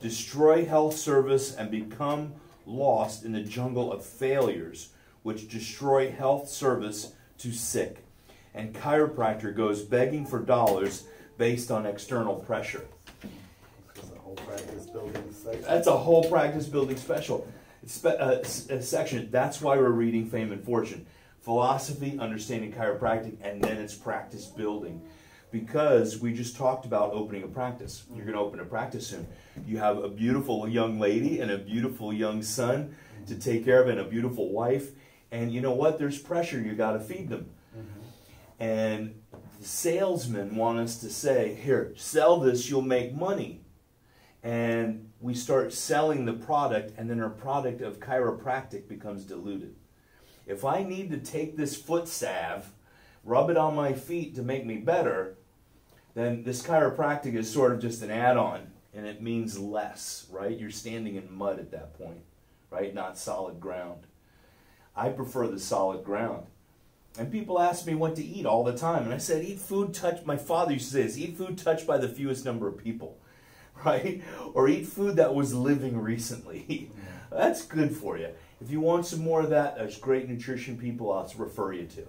destroy 0.01 0.65
health 0.65 0.97
service, 0.97 1.55
and 1.55 1.69
become 1.69 2.33
lost 2.65 3.23
in 3.23 3.31
the 3.31 3.41
jungle 3.41 3.93
of 3.93 4.03
failures 4.03 4.89
which 5.21 5.49
destroy 5.49 6.09
health 6.11 6.49
service 6.49 7.13
to 7.37 7.51
sick. 7.51 8.03
And 8.55 8.73
chiropractor 8.73 9.55
goes 9.55 9.83
begging 9.83 10.25
for 10.25 10.39
dollars 10.39 11.03
based 11.37 11.69
on 11.69 11.85
external 11.85 12.35
pressure. 12.35 12.87
That's 13.93 14.11
a 14.11 14.15
whole 14.15 14.35
practice 14.35 14.85
building 14.87 15.31
section. 15.31 15.61
That's 15.61 15.87
a 15.87 15.97
whole 15.97 16.23
practice 16.23 16.67
building 16.67 16.97
special. 16.97 17.47
It's 17.83 18.03
uh, 18.03 18.43
a 18.69 18.81
section. 18.81 19.29
That's 19.29 19.61
why 19.61 19.77
we're 19.77 19.89
reading 19.89 20.27
Fame 20.27 20.51
and 20.51 20.63
Fortune 20.63 21.05
philosophy, 21.41 22.17
understanding 22.19 22.71
chiropractic, 22.71 23.35
and 23.41 23.61
then 23.63 23.77
it's 23.77 23.95
practice 23.95 24.45
building. 24.45 25.01
Because 25.51 26.17
we 26.19 26.31
just 26.33 26.55
talked 26.55 26.85
about 26.85 27.11
opening 27.11 27.43
a 27.43 27.47
practice. 27.47 28.03
You're 28.15 28.25
going 28.25 28.37
to 28.37 28.41
open 28.41 28.61
a 28.61 28.65
practice 28.65 29.07
soon. 29.07 29.27
You 29.67 29.79
have 29.79 29.97
a 29.97 30.07
beautiful 30.07 30.65
young 30.67 30.97
lady 30.97 31.41
and 31.41 31.51
a 31.51 31.57
beautiful 31.57 32.13
young 32.13 32.41
son 32.41 32.95
to 33.27 33.35
take 33.35 33.65
care 33.65 33.81
of, 33.81 33.89
and 33.89 33.99
a 33.99 34.05
beautiful 34.05 34.49
wife. 34.49 34.91
And 35.29 35.51
you 35.51 35.59
know 35.59 35.73
what? 35.73 35.99
There's 35.99 36.17
pressure. 36.17 36.59
You 36.59 36.73
got 36.73 36.93
to 36.93 36.99
feed 36.99 37.27
them. 37.27 37.49
Mm-hmm. 37.77 38.63
And 38.63 39.21
the 39.59 39.65
salesmen 39.67 40.55
want 40.55 40.79
us 40.79 40.97
to 40.99 41.09
say, 41.09 41.55
here, 41.55 41.93
sell 41.97 42.39
this, 42.39 42.69
you'll 42.69 42.81
make 42.81 43.13
money. 43.13 43.61
And 44.43 45.11
we 45.19 45.33
start 45.33 45.73
selling 45.73 46.25
the 46.25 46.33
product, 46.33 46.93
and 46.97 47.09
then 47.09 47.19
our 47.21 47.29
product 47.29 47.81
of 47.81 47.99
chiropractic 47.99 48.87
becomes 48.87 49.23
diluted. 49.23 49.75
If 50.45 50.65
I 50.65 50.83
need 50.83 51.11
to 51.11 51.17
take 51.17 51.55
this 51.55 51.75
foot 51.75 52.07
salve, 52.07 52.71
rub 53.23 53.49
it 53.49 53.57
on 53.57 53.75
my 53.75 53.93
feet 53.93 54.35
to 54.35 54.41
make 54.41 54.65
me 54.65 54.77
better, 54.77 55.37
then 56.13 56.43
this 56.43 56.61
chiropractic 56.61 57.35
is 57.35 57.51
sort 57.51 57.71
of 57.71 57.79
just 57.79 58.01
an 58.01 58.11
add 58.11 58.37
on 58.37 58.71
and 58.93 59.05
it 59.05 59.21
means 59.21 59.57
less, 59.57 60.27
right? 60.31 60.57
You're 60.57 60.69
standing 60.69 61.15
in 61.15 61.33
mud 61.33 61.59
at 61.59 61.71
that 61.71 61.97
point, 61.97 62.21
right? 62.69 62.93
Not 62.93 63.17
solid 63.17 63.59
ground. 63.59 64.07
I 64.95 65.09
prefer 65.09 65.47
the 65.47 65.59
solid 65.59 66.03
ground. 66.03 66.47
And 67.17 67.31
people 67.31 67.59
ask 67.59 67.85
me 67.85 67.95
what 67.95 68.15
to 68.17 68.23
eat 68.23 68.45
all 68.45 68.63
the 68.63 68.77
time. 68.77 69.03
And 69.03 69.13
I 69.13 69.17
said, 69.17 69.43
eat 69.43 69.59
food 69.59 69.93
touched, 69.93 70.25
my 70.25 70.37
father 70.37 70.73
used 70.73 70.87
to 70.87 70.93
say 70.93 71.03
this, 71.03 71.17
eat 71.17 71.37
food 71.37 71.57
touched 71.57 71.87
by 71.87 71.97
the 71.97 72.07
fewest 72.07 72.45
number 72.45 72.67
of 72.67 72.77
people, 72.77 73.17
right? 73.85 74.21
Or 74.53 74.67
eat 74.67 74.87
food 74.87 75.15
that 75.15 75.33
was 75.33 75.53
living 75.53 75.97
recently. 75.97 76.91
That's 77.31 77.65
good 77.65 77.95
for 77.95 78.17
you. 78.17 78.29
If 78.61 78.69
you 78.69 78.79
want 78.79 79.07
some 79.07 79.23
more 79.23 79.41
of 79.41 79.49
that, 79.49 79.75
there's 79.75 79.97
great 79.97 80.29
nutrition 80.29 80.77
people 80.77 81.11
I'll 81.11 81.31
refer 81.37 81.73
you 81.73 81.87
to. 81.87 82.07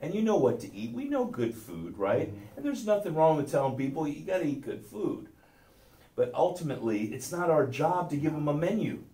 And 0.00 0.14
you 0.14 0.20
know 0.22 0.36
what 0.36 0.60
to 0.60 0.74
eat. 0.74 0.92
We 0.92 1.06
know 1.06 1.24
good 1.24 1.54
food, 1.54 1.96
right? 1.96 2.28
Mm-hmm. 2.28 2.56
And 2.56 2.66
there's 2.66 2.86
nothing 2.86 3.14
wrong 3.14 3.38
with 3.38 3.50
telling 3.50 3.76
people 3.76 4.06
you 4.06 4.20
got 4.20 4.38
to 4.38 4.46
eat 4.46 4.60
good 4.60 4.84
food. 4.84 5.28
But 6.16 6.32
ultimately, 6.34 7.14
it's 7.14 7.32
not 7.32 7.50
our 7.50 7.66
job 7.66 8.10
to 8.10 8.16
give 8.16 8.32
them 8.32 8.46
a 8.46 8.54
menu, 8.54 9.04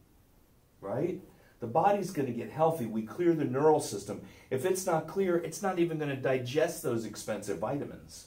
right? 0.81 1.21
The 1.61 1.67
body's 1.67 2.11
going 2.11 2.27
to 2.27 2.33
get 2.33 2.51
healthy. 2.51 2.87
We 2.87 3.03
clear 3.03 3.33
the 3.35 3.45
neural 3.45 3.81
system. 3.81 4.23
If 4.51 4.65
it's 4.65 4.85
not 4.85 5.07
clear, 5.07 5.37
it's 5.37 5.63
not 5.63 5.79
even 5.79 5.99
going 5.99 6.11
to 6.11 6.17
digest 6.17 6.83
those 6.83 7.05
expensive 7.05 7.59
vitamins, 7.59 8.27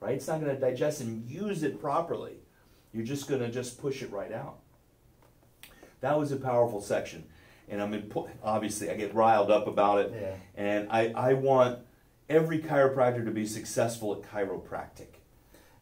right? 0.00 0.14
It's 0.14 0.28
not 0.28 0.40
going 0.40 0.54
to 0.54 0.60
digest 0.60 1.00
and 1.00 1.28
use 1.28 1.62
it 1.62 1.80
properly. 1.80 2.40
You're 2.92 3.06
just 3.06 3.28
going 3.28 3.40
to 3.40 3.50
just 3.50 3.80
push 3.80 4.02
it 4.02 4.12
right 4.12 4.32
out. 4.32 4.61
That 6.02 6.18
was 6.18 6.30
a 6.32 6.36
powerful 6.36 6.82
section. 6.82 7.24
And 7.68 7.80
I'm 7.80 7.94
in, 7.94 8.12
obviously 8.42 8.90
I 8.90 8.96
get 8.96 9.14
riled 9.14 9.50
up 9.50 9.66
about 9.66 10.00
it. 10.00 10.12
Yeah. 10.14 10.34
And 10.56 10.88
I, 10.90 11.12
I 11.16 11.32
want 11.32 11.78
every 12.28 12.58
chiropractor 12.58 13.24
to 13.24 13.30
be 13.30 13.46
successful 13.46 14.12
at 14.12 14.22
chiropractic. 14.30 15.14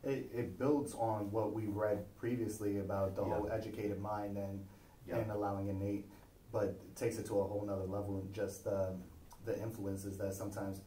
It, 0.04 0.30
it 0.32 0.58
builds 0.58 0.94
on 0.94 1.30
what 1.32 1.52
we 1.52 1.64
read 1.66 2.04
previously 2.16 2.78
about 2.78 3.16
the 3.16 3.22
Yeah. 3.24 3.34
whole 3.34 3.50
educated 3.50 4.00
mind 4.00 4.36
and 4.36 4.64
Yeah. 5.08 5.16
and 5.16 5.30
allowing 5.32 5.68
innate, 5.68 6.06
but 6.52 6.64
it 6.64 6.96
takes 6.96 7.18
it 7.18 7.26
to 7.26 7.40
a 7.40 7.44
whole 7.44 7.64
nother 7.66 7.84
level. 7.84 8.18
And 8.18 8.32
just 8.32 8.66
um, 8.66 9.02
the 9.46 9.58
influences 9.60 10.16
that 10.18 10.34
sometimes, 10.34 10.82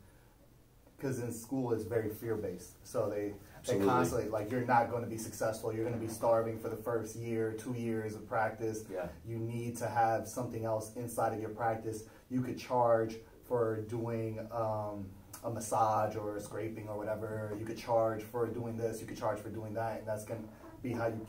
because 1.04 1.20
in 1.20 1.34
school 1.34 1.74
it's 1.74 1.84
very 1.84 2.10
fear 2.10 2.36
based, 2.36 2.76
so 2.88 3.10
they 3.10 3.34
Absolutely. 3.58 3.86
they 3.86 3.92
constantly 3.92 4.30
like 4.30 4.50
you're 4.50 4.66
not 4.66 4.90
going 4.90 5.04
to 5.04 5.10
be 5.10 5.18
successful. 5.18 5.74
You're 5.74 5.84
going 5.84 6.00
to 6.00 6.06
be 6.06 6.12
starving 6.12 6.58
for 6.58 6.70
the 6.70 6.78
first 6.78 7.18
year, 7.18 7.54
two 7.60 7.74
years 7.74 8.16
of 8.16 8.28
practice. 8.28 8.86
Yeah. 8.92 9.08
You 9.28 9.38
need 9.38 9.76
to 9.78 9.88
have 9.88 10.28
something 10.28 10.64
else 10.64 10.94
inside 10.96 11.34
of 11.34 11.42
your 11.42 11.50
practice. 11.50 12.04
You 12.30 12.42
could 12.42 12.58
charge 12.58 13.16
for 13.46 13.82
doing 13.82 14.40
um, 14.52 15.08
a 15.44 15.50
massage 15.50 16.16
or 16.16 16.38
a 16.38 16.42
scraping 16.42 16.88
or 16.88 16.98
whatever. 16.98 17.54
You 17.60 17.66
could 17.66 17.78
charge 17.78 18.24
for 18.24 18.48
doing 18.48 18.78
this. 18.78 19.02
You 19.02 19.08
could 19.08 19.18
charge 19.20 19.40
for 19.40 19.50
doing 19.50 19.74
that, 19.74 20.00
and 20.00 20.08
that's 20.08 20.24
gonna 20.24 20.40
be 20.82 20.94
how 20.94 21.08
you. 21.08 21.28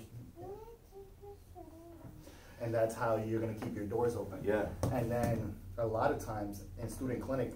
And 2.61 2.73
that's 2.73 2.95
how 2.95 3.17
you're 3.17 3.41
gonna 3.41 3.55
keep 3.55 3.75
your 3.75 3.87
doors 3.87 4.15
open. 4.15 4.39
Yeah. 4.45 4.67
And 4.93 5.11
then 5.11 5.57
a 5.79 5.87
lot 5.87 6.13
of 6.13 6.25
times 6.25 6.63
in 6.81 6.89
student 6.89 7.21
clinic, 7.21 7.55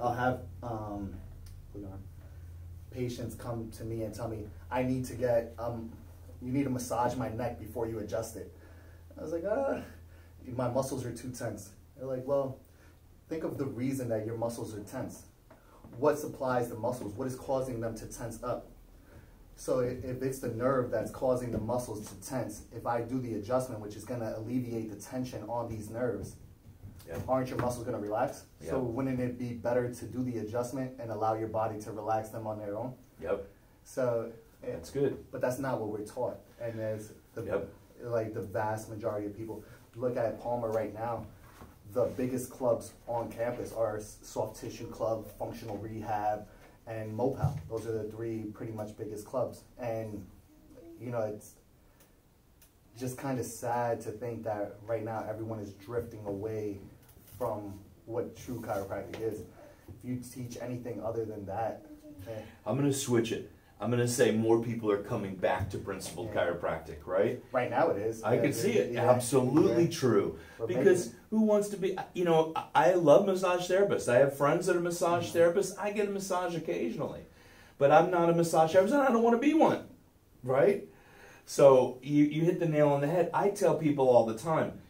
I'll 0.00 0.14
have 0.14 0.40
um, 0.62 1.14
patients 2.90 3.34
come 3.34 3.70
to 3.72 3.84
me 3.84 4.02
and 4.02 4.14
tell 4.14 4.28
me, 4.28 4.46
I 4.70 4.82
need 4.82 5.04
to 5.06 5.14
get, 5.14 5.54
um, 5.58 5.90
you 6.40 6.52
need 6.52 6.64
to 6.64 6.70
massage 6.70 7.16
my 7.16 7.28
neck 7.28 7.58
before 7.58 7.86
you 7.86 7.98
adjust 7.98 8.36
it. 8.36 8.54
I 9.18 9.22
was 9.22 9.32
like, 9.32 9.44
ah, 9.48 9.80
my 10.56 10.68
muscles 10.68 11.04
are 11.04 11.12
too 11.12 11.30
tense. 11.30 11.70
They're 11.96 12.06
like, 12.06 12.26
well, 12.26 12.58
think 13.28 13.44
of 13.44 13.58
the 13.58 13.64
reason 13.64 14.08
that 14.08 14.26
your 14.26 14.36
muscles 14.36 14.74
are 14.74 14.80
tense. 14.80 15.24
What 15.98 16.18
supplies 16.18 16.68
the 16.68 16.76
muscles? 16.76 17.14
What 17.14 17.26
is 17.26 17.36
causing 17.36 17.80
them 17.80 17.94
to 17.96 18.06
tense 18.06 18.42
up? 18.42 18.70
So 19.56 19.78
if 19.80 20.22
it's 20.22 20.40
the 20.40 20.48
nerve 20.48 20.90
that's 20.90 21.12
causing 21.12 21.52
the 21.52 21.58
muscles 21.58 22.08
to 22.08 22.28
tense, 22.28 22.62
if 22.74 22.86
I 22.86 23.02
do 23.02 23.20
the 23.20 23.34
adjustment, 23.34 23.80
which 23.80 23.94
is 23.94 24.04
gonna 24.04 24.34
alleviate 24.36 24.90
the 24.90 24.96
tension 24.96 25.44
on 25.48 25.68
these 25.68 25.90
nerves, 25.90 26.36
Yeah. 27.06 27.18
aren't 27.28 27.48
your 27.50 27.58
muscles 27.58 27.84
gonna 27.84 27.98
relax? 27.98 28.44
Yeah. 28.60 28.70
So 28.70 28.80
wouldn't 28.80 29.20
it 29.20 29.38
be 29.38 29.52
better 29.52 29.92
to 29.92 30.04
do 30.06 30.22
the 30.22 30.38
adjustment 30.38 30.92
and 30.98 31.10
allow 31.10 31.34
your 31.34 31.48
body 31.48 31.78
to 31.82 31.92
relax 31.92 32.30
them 32.30 32.46
on 32.46 32.58
their 32.58 32.76
own? 32.76 32.94
Yep. 33.20 33.46
So, 33.84 34.32
eh, 34.62 34.72
That's 34.72 34.90
good. 34.90 35.24
but 35.30 35.40
that's 35.42 35.58
not 35.58 35.80
what 35.80 35.90
we're 35.90 36.06
taught. 36.06 36.38
And 36.60 36.78
there's 36.78 37.12
the, 37.34 37.42
Yep. 37.42 37.68
like 38.04 38.32
the 38.32 38.40
vast 38.40 38.88
majority 38.88 39.26
of 39.26 39.36
people, 39.36 39.62
look 39.96 40.16
at 40.16 40.40
Palmer 40.40 40.70
right 40.70 40.94
now, 40.94 41.26
the 41.92 42.06
biggest 42.16 42.50
clubs 42.50 42.92
on 43.06 43.30
campus 43.30 43.72
are 43.74 44.00
soft 44.00 44.56
tissue 44.60 44.88
club, 44.88 45.26
functional 45.38 45.76
rehab, 45.76 46.46
and 46.86 47.14
Mopal. 47.14 47.54
Those 47.68 47.86
are 47.86 47.92
the 47.92 48.04
three 48.10 48.44
pretty 48.44 48.72
much 48.72 48.96
biggest 48.96 49.26
clubs. 49.26 49.62
And, 49.78 50.26
you 50.98 51.10
know, 51.10 51.20
it's 51.20 51.54
just 52.96 53.18
kind 53.18 53.38
of 53.38 53.44
sad 53.46 54.00
to 54.02 54.10
think 54.10 54.44
that 54.44 54.76
right 54.86 55.04
now 55.04 55.24
everyone 55.28 55.58
is 55.60 55.72
drifting 55.74 56.24
away 56.26 56.78
from 57.38 57.74
what 58.06 58.36
true 58.36 58.60
chiropractic 58.60 59.20
is. 59.20 59.40
If 59.88 60.04
you 60.04 60.16
teach 60.34 60.58
anything 60.60 61.02
other 61.02 61.24
than 61.24 61.44
that, 61.46 61.84
eh, 62.28 62.30
I'm 62.66 62.76
going 62.78 62.90
to 62.90 62.96
switch 62.96 63.32
it. 63.32 63.50
I'm 63.80 63.90
going 63.90 64.00
to 64.02 64.08
say 64.08 64.30
more 64.30 64.62
people 64.62 64.90
are 64.90 65.02
coming 65.02 65.34
back 65.34 65.68
to 65.70 65.78
principled 65.78 66.30
Yeah. 66.32 66.46
chiropractic, 66.46 66.98
right? 67.06 67.42
right 67.52 67.68
now 67.70 67.88
it 67.90 67.98
is. 67.98 68.22
I 68.22 68.36
Yeah, 68.36 68.42
can 68.42 68.52
see 68.52 68.72
it. 68.72 68.92
yeah, 68.92 69.10
Absolutely 69.10 69.88
true. 69.88 70.38
We're 70.58 70.68
Because 70.68 71.06
making 71.06 71.20
who 71.30 71.40
wants 71.42 71.68
to 71.70 71.76
be, 71.76 71.98
you 72.14 72.24
know, 72.24 72.52
I- 72.54 72.68
I 72.74 72.94
love 72.94 73.26
massage 73.26 73.68
therapists. 73.70 74.08
I 74.08 74.18
have 74.18 74.36
friends 74.36 74.66
that 74.66 74.76
are 74.76 74.80
massage 74.80 75.28
Mm-hmm. 75.34 75.38
therapists. 75.58 75.74
I 75.78 75.90
get 75.90 76.08
a 76.08 76.10
massage 76.10 76.54
occasionally. 76.56 77.22
But 77.76 77.90
I'm 77.90 78.10
not 78.10 78.30
a 78.30 78.32
massage 78.34 78.72
therapist 78.72 78.94
and 78.94 79.02
I 79.02 79.10
don't 79.10 79.22
want 79.24 79.34
to 79.34 79.44
be 79.46 79.52
one, 79.52 79.88
right? 80.44 80.84
So 81.44 81.98
you, 82.02 82.24
you 82.24 82.42
hit 82.42 82.60
the 82.60 82.68
nail 82.68 82.88
on 82.90 83.00
the 83.00 83.08
head. 83.08 83.28
I 83.34 83.50
tell 83.50 83.74
people 83.74 84.08
all 84.08 84.24
the 84.24 84.38
time 84.38 84.80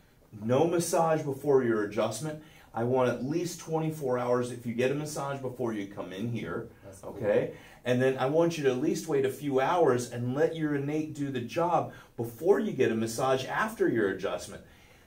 no 0.42 0.66
massage 0.66 1.22
before 1.22 1.62
your 1.62 1.84
adjustment. 1.84 2.42
I 2.74 2.84
want 2.84 3.08
at 3.08 3.24
least 3.24 3.60
24 3.60 4.18
hours 4.18 4.50
if 4.50 4.66
you 4.66 4.74
get 4.74 4.90
a 4.90 4.94
massage 4.94 5.40
before 5.40 5.72
you 5.72 5.86
come 5.86 6.12
in 6.12 6.32
here, 6.32 6.68
That's 6.84 6.98
cool. 7.00 7.14
okay? 7.16 7.52
And 7.84 8.02
then 8.02 8.18
I 8.18 8.26
want 8.26 8.58
you 8.58 8.64
to 8.64 8.70
at 8.70 8.78
least 8.78 9.06
wait 9.06 9.24
a 9.24 9.30
few 9.30 9.60
hours 9.60 10.10
and 10.10 10.34
let 10.34 10.56
your 10.56 10.74
innate 10.74 11.14
do 11.14 11.30
the 11.30 11.40
job 11.40 11.92
before 12.16 12.58
you 12.58 12.72
get 12.72 12.90
a 12.90 12.94
massage 12.94 13.44
after 13.46 13.88
your 13.88 14.08
adjustment. 14.10 14.62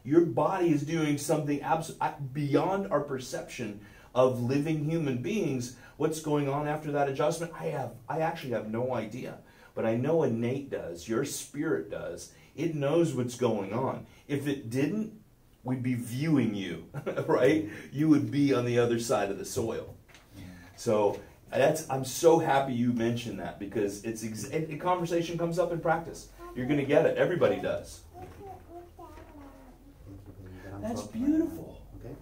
Your 0.05 0.21
body 0.21 0.69
is 0.69 0.83
doing 0.83 1.17
something 1.17 1.61
beyond 2.33 2.87
our 2.91 3.01
perception 3.01 3.81
of 4.15 4.41
living 4.41 4.85
human 4.85 5.21
beings. 5.21 5.75
What's 5.97 6.21
going 6.21 6.47
on 6.47 6.67
after 6.67 6.91
that 6.93 7.09
adjustment? 7.09 7.51
I 7.59 7.65
have, 7.65 7.91
I 8.07 8.19
actually 8.19 8.53
have 8.53 8.69
no 8.69 8.93
idea, 8.93 9.39
but 9.75 9.85
I 9.85 9.95
know 9.95 10.23
innate 10.23 10.69
does. 10.69 11.09
Your 11.09 11.25
spirit 11.25 11.89
does. 11.91 12.31
It 12.55 12.75
knows 12.75 13.13
what's 13.13 13.35
going 13.35 13.73
on. 13.73 14.05
If 14.27 14.47
it 14.47 14.69
didn't, 14.69 15.16
we'd 15.67 15.83
be 15.83 15.95
viewing 15.95 16.55
you, 16.55 16.85
right? 17.27 17.69
You 17.91 18.07
would 18.07 18.31
be 18.31 18.53
on 18.53 18.65
the 18.65 18.79
other 18.79 18.99
side 18.99 19.29
of 19.29 19.37
the 19.37 19.45
soil. 19.45 19.93
So 20.77 21.19
that's 21.51 21.89
I'm 21.89 22.05
so 22.05 22.39
happy 22.39 22.73
you 22.73 22.93
mentioned 22.93 23.39
that 23.39 23.59
because 23.59 24.03
it's 24.03 24.23
a 24.23 24.77
conversation 24.77 25.37
comes 25.37 25.59
up 25.59 25.71
in 25.71 25.79
practice. 25.79 26.29
You're 26.55 26.67
gonna 26.67 26.85
get 26.85 27.05
it. 27.05 27.17
Everybody 27.17 27.57
does. 27.57 28.01
That's 30.81 31.01
beautiful. 31.01 31.81
Okay. 31.99 32.15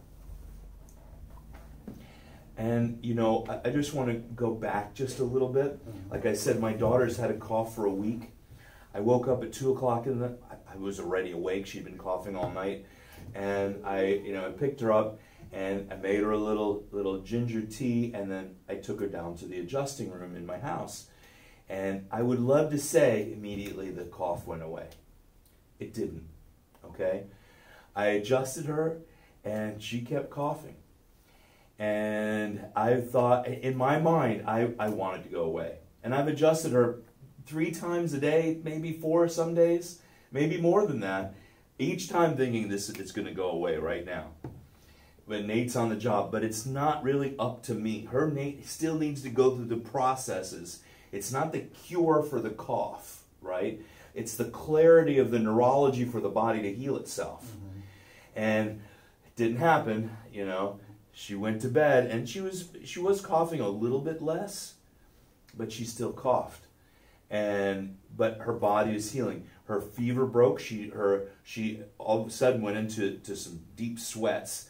And 2.58 2.98
you 3.04 3.14
know, 3.14 3.46
I, 3.48 3.70
I 3.70 3.72
just 3.72 3.94
want 3.94 4.10
to 4.10 4.16
go 4.36 4.56
back 4.56 4.96
just 4.96 5.20
a 5.20 5.24
little 5.24 5.50
bit. 5.50 5.78
Mm-hmm. 5.78 6.12
Like 6.12 6.26
I 6.26 6.34
said, 6.34 6.60
my 6.60 6.74
daughter's 6.74 7.18
had 7.18 7.30
a 7.30 7.36
cough 7.36 7.76
for 7.76 7.86
a 7.86 7.94
week. 7.94 8.32
I 8.94 9.02
woke 9.02 9.28
up 9.28 9.44
at 9.44 9.52
two 9.52 9.72
o'clock 9.72 10.08
in 10.08 10.20
the. 10.20 10.38
I 10.50 10.78
was 10.78 11.00
already 11.00 11.32
awake. 11.32 11.68
She'd 11.68 11.84
been 11.84 11.98
coughing 11.98 12.36
all 12.36 12.50
night, 12.50 12.86
and 13.36 13.86
I, 13.86 14.06
you 14.06 14.34
know, 14.34 14.48
I 14.48 14.50
picked 14.50 14.82
her 14.82 14.92
up 14.92 15.20
and 15.52 15.92
I 15.92 15.96
made 15.96 16.22
her 16.22 16.32
a 16.32 16.38
little 16.38 16.86
little 16.92 17.20
ginger 17.20 17.62
tea, 17.62 18.12
and 18.14 18.32
then 18.32 18.56
I 18.68 18.76
took 18.76 19.00
her 19.00 19.08
down 19.08 19.38
to 19.38 19.46
the 19.46 19.60
adjusting 19.60 20.12
room 20.12 20.36
in 20.36 20.46
my 20.46 20.58
house. 20.58 21.08
And 21.70 22.08
I 22.12 22.22
would 22.22 22.40
love 22.40 22.72
to 22.72 22.78
say 22.78 23.32
immediately 23.32 23.90
the 23.90 24.06
cough 24.06 24.46
went 24.46 24.64
away. 24.64 24.88
It 25.80 25.94
didn't. 25.94 26.28
Okay, 26.84 27.24
I 27.96 28.08
adjusted 28.08 28.66
her, 28.66 29.02
and 29.44 29.82
she 29.82 30.02
kept 30.02 30.30
coughing. 30.30 30.76
And 31.78 32.66
I 32.76 33.02
thought, 33.02 33.48
in 33.48 33.76
my 33.76 34.00
mind, 34.00 34.44
I, 34.48 34.70
I 34.80 34.90
wanted 34.90 35.24
to 35.24 35.30
go 35.30 35.44
away. 35.44 35.80
And 36.04 36.16
I've 36.16 36.28
adjusted 36.28 36.72
her 36.72 37.00
three 37.46 37.72
times 37.72 38.14
a 38.14 38.20
day, 38.20 38.60
maybe 38.64 38.94
four 38.94 39.28
some 39.28 39.54
days, 39.54 40.00
maybe 40.32 40.60
more 40.60 40.88
than 40.88 41.02
that. 41.02 41.34
Each 41.78 42.08
time 42.08 42.38
thinking 42.38 42.70
this 42.70 42.90
it's 42.90 43.12
going 43.12 43.28
to 43.28 43.34
go 43.34 43.50
away 43.50 43.78
right 43.78 44.06
now. 44.06 44.28
But 45.28 45.42
innate's 45.42 45.76
on 45.76 45.90
the 45.90 45.96
job, 45.96 46.32
but 46.32 46.44
it's 46.44 46.66
not 46.66 47.04
really 47.04 47.36
up 47.40 47.64
to 47.64 47.74
me. 47.74 48.06
Her 48.12 48.30
Nate 48.30 48.66
still 48.68 48.98
needs 48.98 49.22
to 49.24 49.30
go 49.30 49.56
through 49.56 49.66
the 49.66 49.78
processes. 49.78 50.84
It's 51.12 51.32
not 51.32 51.52
the 51.52 51.62
cure 51.62 52.22
for 52.22 52.40
the 52.40 52.52
cough, 52.52 53.24
right? 53.42 53.82
It's 54.14 54.36
the 54.36 54.46
clarity 54.46 55.18
of 55.18 55.32
the 55.32 55.40
neurology 55.40 56.06
for 56.06 56.22
the 56.22 56.30
body 56.30 56.62
to 56.62 56.74
heal 56.74 56.96
itself. 56.96 57.46
Mm-hmm. 57.46 57.80
And 58.36 58.70
it 59.26 59.36
didn't 59.36 59.58
happen, 59.58 60.16
you 60.32 60.46
know. 60.46 60.80
She 61.12 61.34
went 61.34 61.62
to 61.62 61.70
bed 61.70 62.08
and 62.08 62.28
she 62.28 62.42
was 62.42 62.70
she 62.84 63.00
was 63.00 63.22
coughing 63.22 63.62
a 63.62 63.70
little 63.70 64.02
bit 64.02 64.22
less, 64.22 64.74
but 65.58 65.72
she 65.72 65.86
still 65.86 66.12
coughed. 66.12 66.66
And 67.30 67.98
but 68.16 68.40
her 68.40 68.54
body 68.54 68.96
is 68.96 69.12
healing. 69.14 69.48
Her 69.66 69.82
fever 69.82 70.26
broke. 70.26 70.60
She 70.60 70.90
her 70.90 71.28
she 71.44 71.82
all 71.98 72.22
of 72.22 72.28
a 72.28 72.32
sudden 72.32 72.62
went 72.62 72.78
into 72.78 73.18
to 73.18 73.36
some 73.36 73.62
deep 73.76 74.00
sweats 74.00 74.70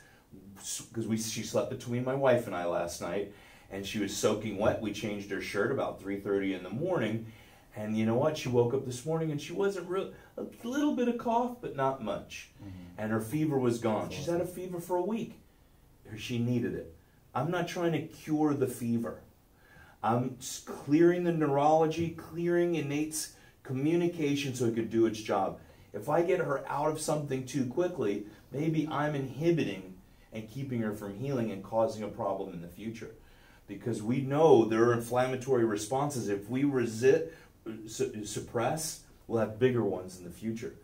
because 0.55 1.08
we 1.08 1.17
she 1.17 1.43
slept 1.43 1.69
between 1.69 2.03
my 2.03 2.15
wife 2.15 2.47
and 2.47 2.55
I 2.55 2.65
last 2.65 3.01
night, 3.01 3.34
and 3.69 3.86
she 3.86 3.99
was 3.99 4.15
soaking 4.15 4.58
wet. 4.58 4.81
We 4.81 4.93
changed 4.93 5.29
her 5.31 5.41
shirt 5.41 5.71
about 5.71 6.01
three 6.01 6.19
thirty 6.19 6.53
in 6.53 6.63
the 6.63 6.69
morning, 6.69 7.25
and 7.75 7.97
you 7.97 8.05
know 8.05 8.15
what? 8.15 8.38
She 8.38 8.47
woke 8.47 8.73
up 8.73 8.86
this 8.86 9.05
morning 9.05 9.31
and 9.31 9.41
she 9.41 9.51
wasn't 9.51 9.89
real 9.89 10.13
a 10.38 10.45
little 10.63 10.95
bit 10.95 11.10
of 11.10 11.17
cough, 11.17 11.58
but 11.62 11.75
not 11.75 12.01
much, 12.01 12.51
mm-hmm. 12.62 13.01
and 13.01 13.12
her 13.12 13.21
fever 13.21 13.60
was 13.60 13.79
gone. 13.79 14.10
She's 14.10 14.27
had 14.27 14.41
a 14.41 14.45
fever 14.45 14.79
for 14.79 14.95
a 14.95 15.03
week. 15.03 15.39
She 16.17 16.38
needed 16.38 16.73
it. 16.73 16.95
I'm 17.34 17.51
not 17.51 17.67
trying 17.67 17.91
to 17.91 18.01
cure 18.01 18.53
the 18.53 18.67
fever. 18.67 19.21
I'm 20.01 20.38
clearing 20.65 21.23
the 21.23 21.34
neurology, 21.34 22.12
clearing 22.12 22.75
innate's 22.75 23.34
communication 23.65 24.54
so 24.54 24.65
it 24.65 24.75
could 24.75 24.89
do 24.89 25.06
its 25.06 25.19
job. 25.19 25.60
If 25.93 26.10
I 26.10 26.21
get 26.21 26.39
her 26.39 26.63
out 26.67 26.89
of 26.89 26.99
something 26.99 27.45
too 27.45 27.65
quickly, 27.65 28.25
maybe 28.51 28.88
I'm 28.91 29.15
inhibiting 29.15 29.95
and 30.32 30.49
keeping 30.49 30.82
her 30.82 30.93
from 30.93 31.17
healing 31.17 31.51
and 31.51 31.63
causing 31.63 32.04
a 32.04 32.08
problem 32.08 32.54
in 32.54 32.62
the 32.62 32.67
future. 32.67 33.12
Because 33.67 34.04
we 34.04 34.21
know 34.21 34.65
there 34.65 34.84
are 34.84 34.93
inflammatory 34.93 35.65
responses. 35.65 36.30
If 36.30 36.49
we 36.49 36.63
resist, 36.63 37.25
su- 37.88 38.25
suppress, 38.25 39.01
we'll 39.28 39.39
have 39.39 39.58
bigger 39.58 39.84
ones 39.84 40.17
in 40.17 40.25
the 40.25 40.30
future. 40.30 40.75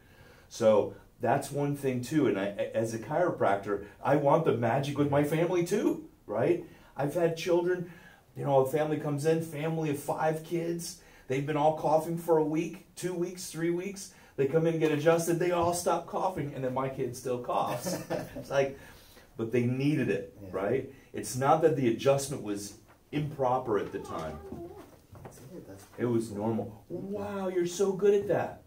So 0.50 0.96
that's 1.20 1.52
one 1.52 1.76
thing 1.76 2.02
too. 2.02 2.28
And 2.28 2.40
I, 2.40 2.48
as 2.74 2.94
a 2.94 3.00
chiropractor, 3.00 3.86
I 4.04 4.16
want 4.16 4.46
the 4.46 4.58
magic 4.58 4.98
with 4.98 5.12
my 5.12 5.24
family 5.24 5.64
too, 5.64 6.10
right? 6.26 6.66
I've 6.98 7.14
had 7.14 7.38
children, 7.38 7.92
you 8.36 8.46
know, 8.46 8.62
a 8.62 8.66
family 8.66 8.98
comes 8.98 9.26
in, 9.26 9.42
family 9.42 9.92
of 9.92 10.00
five 10.00 10.44
kids. 10.44 11.02
They've 11.32 11.46
been 11.46 11.56
all 11.56 11.78
coughing 11.78 12.18
for 12.18 12.40
a 12.40 12.44
week, 12.44 12.94
two 12.98 13.14
weeks, 13.14 13.50
three 13.50 13.70
weeks. 13.70 14.14
They 14.36 14.48
come 14.48 14.68
in 14.68 14.74
and 14.74 14.82
get 14.82 14.92
adjusted. 14.92 15.40
They 15.40 15.52
all 15.52 15.74
stop 15.74 16.06
coughing, 16.06 16.52
and 16.54 16.62
then 16.62 16.74
my 16.74 16.90
kid 16.90 17.16
still 17.16 17.40
coughs. 17.40 17.98
it's 18.36 18.50
like, 18.50 18.78
but 19.38 19.54
they 19.54 19.64
needed 19.64 20.10
it, 20.10 20.36
Yeah. 20.44 20.50
right? 20.52 20.94
It's 21.14 21.38
not 21.38 21.62
that 21.62 21.78
the 21.78 21.88
adjustment 21.88 22.44
was 22.44 22.74
improper 23.14 23.80
at 23.80 23.94
the 23.94 24.00
time. 24.00 24.38
It. 25.98 26.04
Was 26.04 26.32
normal. 26.32 26.84
Wow, 26.90 27.48
you're 27.48 27.66
so 27.66 27.94
good 27.94 28.14
at 28.14 28.28
that. 28.28 28.64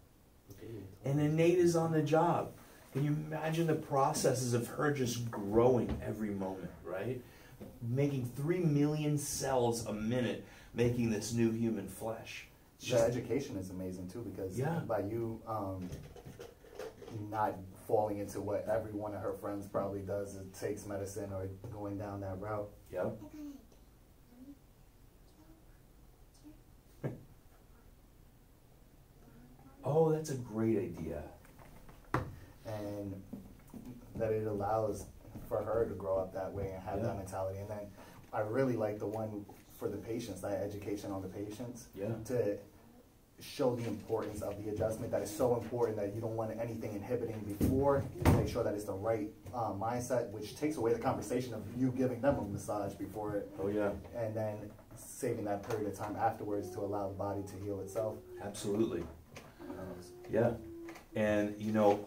And 1.03 1.21
innate 1.21 1.59
is 1.59 1.75
on 1.75 1.91
the 1.91 2.01
job. 2.01 2.49
Can 2.93 3.05
you 3.05 3.11
imagine 3.11 3.67
the 3.67 3.75
processes 3.75 4.55
of 4.55 4.65
her 4.69 4.91
just 4.91 5.29
growing 5.29 5.95
every 6.03 6.31
moment, 6.31 6.71
right? 6.83 7.21
making 7.81 8.25
three 8.35 8.59
million 8.59 9.17
cells 9.19 9.85
a 9.85 9.93
minute, 9.93 10.43
making 10.73 11.11
this 11.11 11.31
new 11.31 11.51
human 11.51 11.87
flesh. 11.87 12.47
The 12.81 12.97
education 13.01 13.57
is 13.57 13.69
amazing 13.69 14.09
too 14.09 14.21
because 14.21 14.57
Yeah. 14.57 14.79
by 14.87 14.99
you 14.99 15.41
um, 15.47 15.89
not 17.29 17.55
falling 17.87 18.17
into 18.19 18.41
what 18.41 18.67
every 18.67 18.91
one 18.91 19.13
of 19.15 19.21
her 19.21 19.33
friends 19.33 19.65
probably 19.67 20.01
does, 20.01 20.35
it 20.35 20.53
takes 20.53 20.85
medicine 20.85 21.31
or 21.33 21.47
going 21.71 21.97
down 21.97 22.19
that 22.21 22.39
route. 22.39 22.69
yeah. 22.91 23.09
Oh, 29.83 30.11
that's 30.11 30.29
a 30.31 30.35
great 30.35 30.77
idea. 30.77 31.23
and 32.65 33.13
that 34.15 34.31
it 34.31 34.47
allows 34.47 35.05
for 35.47 35.61
her 35.61 35.85
to 35.87 35.93
grow 35.93 36.17
up 36.17 36.33
that 36.33 36.51
way 36.51 36.71
and 36.73 36.81
have 36.81 36.97
Yeah. 36.97 37.03
that 37.07 37.17
mentality. 37.17 37.59
And 37.59 37.69
then 37.69 37.91
I 38.33 38.39
really 38.39 38.75
like 38.75 38.97
the 38.97 39.05
one 39.05 39.45
for 39.77 39.87
the 39.87 39.97
patients, 39.97 40.41
that 40.41 40.61
education 40.61 41.11
on 41.11 41.21
the 41.21 41.27
patients, 41.27 41.87
Yeah. 41.95 42.07
to 42.25 42.57
show 43.41 43.75
the 43.75 43.85
importance 43.85 44.41
of 44.41 44.63
the 44.63 44.69
adjustment. 44.71 45.11
That 45.11 45.21
is 45.21 45.29
so 45.29 45.55
important 45.57 45.97
that 45.97 46.15
you 46.15 46.21
don't 46.21 46.37
want 46.37 46.57
anything 46.57 46.93
inhibiting 46.93 47.39
before. 47.59 48.03
Make 48.37 48.47
sure 48.47 48.63
that 48.63 48.73
it's 48.73 48.85
the 48.85 48.93
right 48.93 49.29
uh, 49.53 49.73
mindset, 49.73 50.29
which 50.31 50.55
takes 50.57 50.77
away 50.77 50.93
the 50.93 50.99
conversation 50.99 51.53
of 51.53 51.61
you 51.77 51.91
giving 51.91 52.21
them 52.21 52.37
a 52.39 52.41
massage 52.43 52.93
before 52.93 53.35
it, 53.35 53.51
Oh, 53.61 53.67
yeah. 53.67 53.89
and 54.15 54.33
then 54.33 54.55
saving 54.95 55.43
that 55.45 55.67
period 55.67 55.87
of 55.87 55.97
time 55.97 56.15
afterwards 56.15 56.69
to 56.71 56.79
allow 56.79 57.09
the 57.09 57.13
body 57.15 57.41
to 57.43 57.55
heal 57.65 57.81
itself. 57.81 58.15
Absolutely. 58.41 59.03
Yeah. 60.31 60.51
And, 61.15 61.55
you 61.59 61.71
know, 61.73 61.99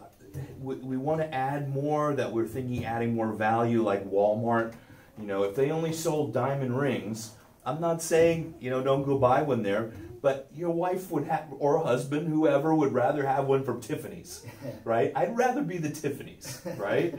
we, 0.59 0.75
we 0.75 0.97
want 0.97 1.21
to 1.21 1.31
add 1.33 1.69
more 1.69 2.13
that 2.15 2.31
we're 2.31 2.47
thinking 2.47 2.85
adding 2.85 3.13
more 3.15 3.31
value 3.33 3.83
like 3.83 4.09
Walmart. 4.09 4.73
You 5.19 5.25
know, 5.27 5.43
if 5.43 5.55
they 5.55 5.69
only 5.71 5.93
sold 5.93 6.33
diamond 6.33 6.77
rings, 6.79 7.31
I'm 7.69 7.79
not 7.79 8.01
saying, 8.01 8.55
you 8.59 8.69
know, 8.71 8.81
don't 8.81 9.03
go 9.03 9.17
buy 9.17 9.43
one 9.43 9.61
there, 9.61 9.91
but 10.21 10.49
your 10.55 10.71
wife 10.71 11.11
would 11.11 11.25
have, 11.25 11.47
or 11.59 11.77
husband, 11.83 12.27
whoever, 12.27 12.73
would 12.73 12.93
rather 12.93 13.25
have 13.25 13.45
one 13.45 13.63
from 13.63 13.79
Tiffany's, 13.79 14.43
right? 14.83 15.11
I'd 15.15 15.37
rather 15.37 15.61
be 15.61 15.77
the 15.77 15.89
Tiffany's, 15.89 16.61
right? 16.77 17.15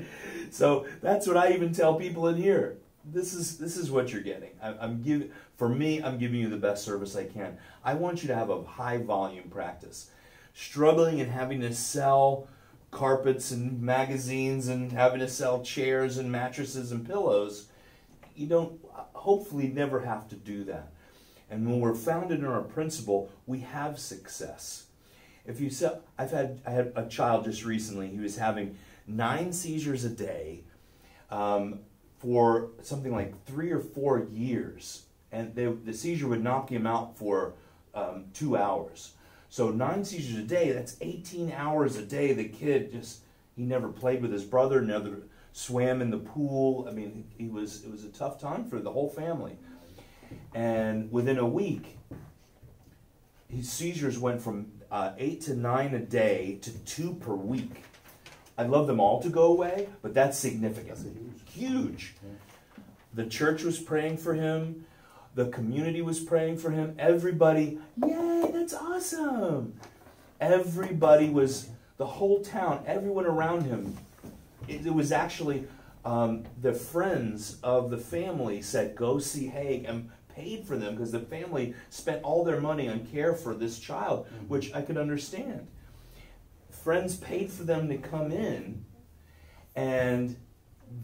so 0.51 0.87
that's 1.01 1.27
what 1.27 1.37
I 1.37 1.53
even 1.53 1.73
tell 1.73 1.95
people 1.95 2.27
in 2.29 2.37
here. 2.37 2.79
This 3.05 3.33
is 3.33 3.57
this 3.57 3.79
is 3.79 3.91
what 3.91 4.13
you're 4.13 4.21
getting. 4.21 4.51
I, 4.63 4.75
I'm 4.79 5.01
giving 5.03 5.31
for 5.57 5.69
me. 5.69 6.03
I'm 6.03 6.19
giving 6.19 6.41
you 6.41 6.51
the 6.51 6.59
best 6.59 6.85
service 6.85 7.17
I 7.17 7.25
can. 7.25 7.57
I 7.83 7.95
want 7.95 8.23
you 8.23 8.29
to 8.29 8.35
have 8.35 8.51
a 8.51 8.63
high 8.63 8.99
volume 8.99 9.49
practice. 9.49 10.11
Struggling 10.53 11.21
and 11.21 11.31
having 11.31 11.61
to 11.61 11.73
sell 11.73 12.47
carpets 12.91 13.53
and 13.53 13.81
magazines 13.81 14.69
and 14.69 14.93
having 14.93 15.21
to 15.21 15.29
sell 15.29 15.63
chairs 15.63 16.19
and 16.19 16.31
mattresses 16.31 16.93
and 16.93 17.07
pillows, 17.07 17.69
you 18.41 18.47
don't 18.47 18.81
hopefully 19.13 19.69
never 19.69 20.01
have 20.01 20.27
to 20.29 20.35
do 20.35 20.65
that. 20.65 20.93
And 21.51 21.69
when 21.69 21.81
we're 21.81 21.95
founded 21.95 22.39
in 22.39 22.47
our 22.47 22.63
principle, 22.63 23.31
we 23.47 23.61
have 23.61 23.99
success. 23.99 24.87
If 25.45 25.61
you 25.61 25.69
sell, 25.69 26.03
I've 26.17 26.31
had 26.31 26.61
I 26.67 26.71
had 26.71 26.93
a 26.97 27.07
child 27.07 27.45
just 27.45 27.65
recently. 27.65 28.09
He 28.09 28.19
was 28.19 28.37
having 28.37 28.77
nine 29.07 29.53
seizures 29.53 30.05
a 30.05 30.09
day 30.09 30.63
um, 31.31 31.81
for 32.19 32.71
something 32.83 33.13
like 33.13 33.45
three 33.45 33.73
or 33.73 33.81
four 33.81 34.27
years, 34.31 35.05
and 35.33 35.55
they, 35.55 35.67
the 35.67 35.93
seizure 35.93 36.29
would 36.29 36.43
knock 36.43 36.71
him 36.71 36.87
out 36.87 37.19
for 37.19 37.55
um, 37.95 38.27
two 38.33 38.57
hours. 38.57 39.13
So 39.49 39.71
nine 39.71 40.05
seizures 40.05 40.39
a 40.39 40.47
day. 40.47 40.73
That's 40.73 40.97
18 41.01 41.53
hours 41.53 41.97
a 41.97 42.03
day. 42.03 42.33
The 42.33 42.49
kid 42.49 42.93
just 42.93 43.21
he 43.57 43.65
never 43.65 43.89
played 43.89 44.23
with 44.23 44.33
his 44.33 44.45
brother, 44.45 44.81
never 44.81 45.23
swam 45.53 46.01
in 46.01 46.11
the 46.11 46.19
pool. 46.19 46.87
I 46.89 46.93
mean, 46.93 47.25
he 47.37 47.49
was 47.49 47.85
it 47.85 47.91
was 47.91 48.05
a 48.05 48.09
tough 48.09 48.41
time 48.41 48.65
for 48.65 48.79
the 48.81 48.91
whole 48.91 49.09
family. 49.09 49.57
And 50.55 51.11
within 51.11 51.39
a 51.39 51.47
week, 51.47 51.99
his 53.49 53.71
seizures 53.71 54.19
went 54.19 54.41
from 54.41 54.67
uh, 54.91 55.13
eight 55.19 55.41
to 55.43 55.55
nine 55.55 55.95
a 55.95 55.99
day 55.99 56.59
to 56.63 56.71
two 56.81 57.15
per 57.15 57.35
week. 57.35 57.83
I'd 58.57 58.69
love 58.69 58.87
them 58.87 59.01
all 59.01 59.23
to 59.23 59.29
go 59.29 59.45
away, 59.45 59.89
but 60.03 60.15
that's 60.15 60.37
significant. 60.39 60.97
That's 60.97 61.03
huge. 61.03 61.43
Huge. 61.47 62.15
The 63.15 63.27
church 63.27 63.65
was 63.65 63.79
praying 63.79 64.19
for 64.19 64.35
him. 64.35 64.85
The 65.35 65.47
community 65.47 66.03
was 66.03 66.21
praying 66.21 66.59
for 66.59 66.71
him. 66.71 66.95
Everybody, 66.99 67.79
yay, 67.97 68.51
that's 68.53 68.75
awesome. 68.75 69.75
Everybody 70.41 71.31
was, 71.31 71.69
the 71.97 72.07
whole 72.07 72.43
town, 72.43 72.85
everyone 72.87 73.27
around 73.27 73.63
him. 73.63 73.97
It, 74.71 74.87
it 74.87 74.95
was 74.95 75.13
actually 75.13 75.67
um, 76.05 76.45
the 76.61 76.73
friends 76.73 77.59
of 77.63 77.91
the 77.91 77.99
family 77.99 78.63
said, 78.63 78.97
go 78.97 79.19
see 79.19 79.49
Haig 79.49 79.85
and 79.85 80.11
paid 80.35 80.65
for 80.65 80.77
them 80.77 80.95
because 80.95 81.13
the 81.13 81.21
family 81.21 81.75
spent 81.91 82.23
all 82.23 82.45
their 82.45 82.61
money 82.61 82.89
on 82.89 83.07
care 83.07 83.35
for 83.35 83.55
this 83.55 83.79
child, 83.79 84.27
which 84.49 84.73
I 84.73 84.83
could 84.83 84.97
understand. 84.97 85.67
Friends 86.71 87.17
paid 87.17 87.51
for 87.51 87.65
them 87.65 87.89
to 87.89 87.99
come 87.99 88.31
in 88.31 88.85
and 89.75 90.37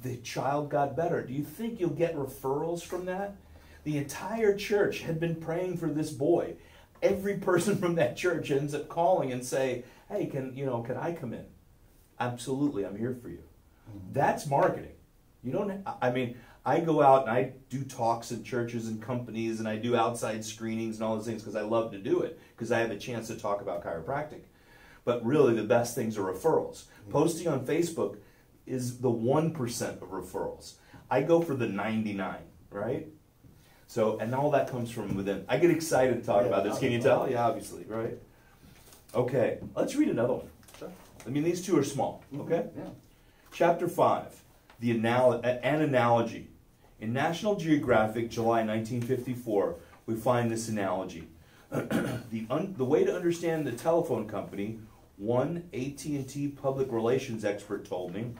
the 0.02 0.16
child 0.18 0.70
got 0.70 0.96
better. 0.96 1.22
Do 1.22 1.32
you 1.32 1.44
think 1.44 1.78
you'll 1.78 1.90
get 1.90 2.16
referrals 2.16 2.82
from 2.82 3.04
that? 3.06 3.36
The 3.84 3.98
entire 3.98 4.56
church 4.56 5.00
had 5.00 5.20
been 5.20 5.36
praying 5.36 5.76
for 5.76 5.88
this 5.88 6.10
boy. 6.10 6.56
Every 7.02 7.36
person 7.38 7.76
from 7.76 7.94
that 7.96 8.16
church 8.16 8.50
ends 8.50 8.74
up 8.74 8.88
calling 8.88 9.30
and 9.30 9.44
say, 9.44 9.84
"Hey, 10.08 10.26
can 10.26 10.56
you 10.56 10.66
know, 10.66 10.82
can 10.82 10.96
I 10.96 11.12
come 11.12 11.32
in?" 11.32 11.44
Absolutely, 12.18 12.84
I'm 12.84 12.96
here 12.96 13.14
for 13.14 13.28
you. 13.28 13.45
That's 14.12 14.46
marketing. 14.46 14.92
You 15.42 15.52
don't 15.52 15.86
I 16.02 16.10
mean, 16.10 16.36
I 16.64 16.80
go 16.80 17.00
out 17.00 17.28
and 17.28 17.30
I 17.30 17.52
do 17.70 17.84
talks 17.84 18.32
in 18.32 18.42
churches 18.42 18.88
and 18.88 19.00
companies 19.00 19.60
and 19.60 19.68
I 19.68 19.76
do 19.76 19.94
outside 19.94 20.44
screenings 20.44 20.96
and 20.96 21.04
all 21.04 21.16
those 21.16 21.26
things 21.26 21.42
because 21.42 21.54
I 21.54 21.62
love 21.62 21.92
to 21.92 21.98
do 21.98 22.22
it 22.22 22.40
because 22.54 22.72
I 22.72 22.80
have 22.80 22.90
a 22.90 22.98
chance 22.98 23.28
to 23.28 23.36
talk 23.36 23.60
about 23.60 23.84
chiropractic. 23.84 24.40
But 25.04 25.24
really 25.24 25.54
the 25.54 25.62
best 25.62 25.94
things 25.94 26.18
are 26.18 26.22
referrals. 26.22 26.84
Mm-hmm. 26.84 27.12
Posting 27.12 27.46
on 27.46 27.64
Facebook 27.64 28.16
is 28.66 28.98
the 28.98 29.10
1% 29.10 30.02
of 30.02 30.10
referrals. 30.10 30.74
I 31.08 31.22
go 31.22 31.40
for 31.40 31.54
the 31.54 31.68
99, 31.68 32.36
right? 32.70 33.06
So, 33.86 34.18
and 34.18 34.34
all 34.34 34.50
that 34.50 34.68
comes 34.68 34.90
from 34.90 35.14
within. 35.14 35.44
I 35.48 35.58
get 35.58 35.70
excited 35.70 36.20
to 36.20 36.26
talk 36.26 36.42
Yeah, 36.42 36.48
about 36.48 36.64
this. 36.64 36.78
Can 36.80 36.90
you 36.90 37.00
tell? 37.00 37.30
Yeah, 37.30 37.46
obviously, 37.46 37.84
right? 37.84 38.18
Okay, 39.14 39.60
let's 39.76 39.94
read 39.94 40.08
another 40.08 40.34
one. 40.34 40.48
I 41.24 41.30
mean, 41.30 41.44
these 41.44 41.64
two 41.64 41.78
are 41.78 41.84
small, 41.84 42.24
mm-hmm. 42.32 42.42
okay? 42.42 42.68
Yeah. 42.76 42.84
Chapter 43.56 43.88
5, 43.88 44.42
the 44.80 44.90
anal- 44.90 45.40
an 45.42 45.80
analogy. 45.80 46.48
In 47.00 47.14
National 47.14 47.56
Geographic, 47.56 48.28
July 48.28 48.62
1954, 48.62 49.76
we 50.04 50.14
find 50.14 50.50
this 50.50 50.68
analogy. 50.68 51.28
the, 51.70 52.46
the 52.76 52.84
way 52.84 53.02
to 53.02 53.16
understand 53.16 53.66
the 53.66 53.72
telephone 53.72 54.28
company, 54.28 54.80
one 55.16 55.70
AT&T 55.72 56.48
public 56.60 56.92
relations 56.92 57.46
expert 57.46 57.86
told 57.86 58.12
me, 58.12 58.32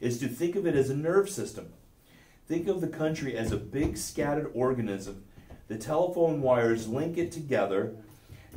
is 0.00 0.20
to 0.20 0.28
think 0.28 0.54
of 0.54 0.64
it 0.64 0.76
as 0.76 0.90
a 0.90 0.96
nerve 0.96 1.28
system. 1.28 1.72
Think 2.46 2.68
of 2.68 2.80
the 2.80 2.86
country 2.86 3.36
as 3.36 3.50
a 3.50 3.56
big 3.56 3.96
scattered 3.96 4.52
organism. 4.54 5.24
The 5.66 5.76
telephone 5.76 6.40
wires 6.40 6.86
link 6.86 7.18
it 7.18 7.32
together 7.32 7.96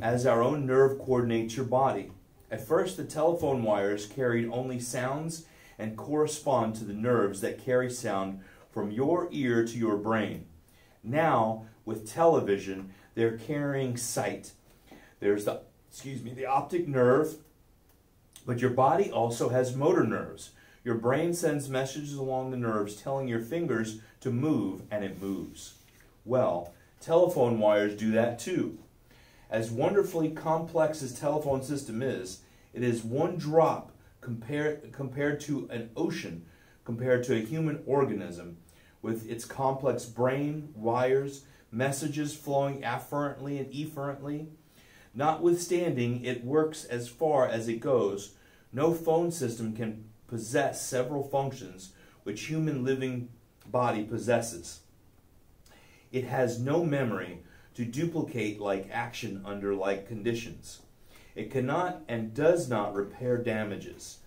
as 0.00 0.24
our 0.24 0.40
own 0.40 0.66
nerve 0.66 1.00
coordinates 1.00 1.56
your 1.56 1.66
body. 1.66 2.12
At 2.52 2.60
first, 2.60 2.98
the 2.98 3.04
telephone 3.04 3.62
wires 3.62 4.04
carried 4.04 4.50
only 4.52 4.78
sounds 4.78 5.46
and 5.78 5.96
correspond 5.96 6.74
to 6.76 6.84
the 6.84 6.92
nerves 6.92 7.40
that 7.40 7.64
carry 7.64 7.90
sound 7.90 8.40
from 8.70 8.90
your 8.90 9.28
ear 9.32 9.64
to 9.64 9.78
your 9.78 9.96
brain. 9.96 10.44
Now, 11.02 11.64
with 11.86 12.06
television, 12.06 12.92
they're 13.14 13.38
carrying 13.38 13.96
sight. 13.96 14.52
There's 15.18 15.46
the, 15.46 15.62
excuse 15.90 16.22
me, 16.22 16.34
the 16.34 16.44
optic 16.44 16.86
nerve, 16.86 17.36
but 18.44 18.60
your 18.60 18.70
body 18.70 19.10
also 19.10 19.48
has 19.48 19.74
motor 19.74 20.04
nerves. 20.04 20.50
Your 20.84 20.96
brain 20.96 21.32
sends 21.32 21.70
messages 21.70 22.14
along 22.14 22.50
the 22.50 22.58
nerves 22.58 22.96
telling 22.96 23.28
your 23.28 23.40
fingers 23.40 24.00
to 24.20 24.30
move, 24.30 24.82
and 24.90 25.02
it 25.02 25.22
moves. 25.22 25.76
Well, 26.26 26.74
telephone 27.00 27.58
wires 27.58 27.96
do 27.96 28.10
that 28.10 28.38
too. 28.38 28.76
As 29.48 29.70
wonderfully 29.70 30.30
complex 30.30 31.02
as 31.02 31.18
telephone 31.18 31.62
system 31.62 32.02
is, 32.02 32.40
it 32.72 32.82
is 32.82 33.02
one 33.02 33.36
drop 33.36 33.92
compared 34.20 34.92
compared 34.92 35.40
to 35.40 35.68
an 35.70 35.90
ocean, 35.96 36.46
compared 36.84 37.24
to 37.24 37.36
a 37.36 37.40
human 37.40 37.82
organism, 37.86 38.58
with 39.02 39.28
its 39.28 39.44
complex 39.44 40.04
brain, 40.04 40.72
wires, 40.74 41.44
messages 41.70 42.34
flowing 42.34 42.84
afferently 42.84 43.58
and 43.58 43.74
efferently. 43.74 44.48
Notwithstanding, 45.14 46.24
it 46.24 46.44
works 46.44 46.84
as 46.84 47.08
far 47.08 47.46
as 47.46 47.68
it 47.68 47.80
goes. 47.80 48.34
No 48.72 48.94
phone 48.94 49.30
system 49.30 49.74
can 49.74 50.04
possess 50.26 50.86
several 50.86 51.22
functions 51.22 51.92
which 52.22 52.46
human 52.46 52.84
living 52.84 53.28
body 53.66 54.04
possesses. 54.04 54.80
It 56.10 56.24
has 56.24 56.58
no 56.58 56.84
memory 56.84 57.40
to 57.74 57.84
duplicate 57.84 58.60
like 58.60 58.88
action 58.90 59.42
under 59.44 59.74
like 59.74 60.06
conditions. 60.06 60.80
It 61.34 61.50
cannot 61.50 62.02
and 62.08 62.34
does 62.34 62.68
not 62.68 62.94
repair 62.94 63.38
damages. 63.38 64.18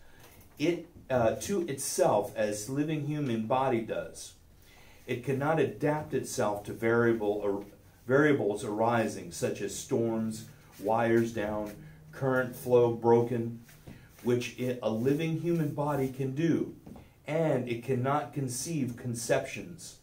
It 0.57 0.87
uh, 1.09 1.35
to 1.41 1.67
itself 1.67 2.35
as 2.35 2.69
living 2.69 3.05
human 3.05 3.45
body 3.45 3.81
does. 3.81 4.33
It 5.05 5.23
cannot 5.23 5.59
adapt 5.59 6.13
itself 6.13 6.63
to 6.63 6.73
variable 6.73 7.41
or 7.43 7.63
variables 8.07 8.63
arising, 8.63 9.31
such 9.31 9.61
as 9.61 9.77
storms, 9.77 10.45
wires 10.79 11.31
down, 11.31 11.75
current 12.11 12.55
flow 12.55 12.93
broken, 12.93 13.59
which 14.23 14.57
it, 14.57 14.79
a 14.81 14.89
living 14.89 15.41
human 15.41 15.73
body 15.73 16.07
can 16.07 16.33
do. 16.33 16.75
And 17.27 17.67
it 17.67 17.83
cannot 17.83 18.33
conceive 18.33 18.97
conceptions, 18.97 19.97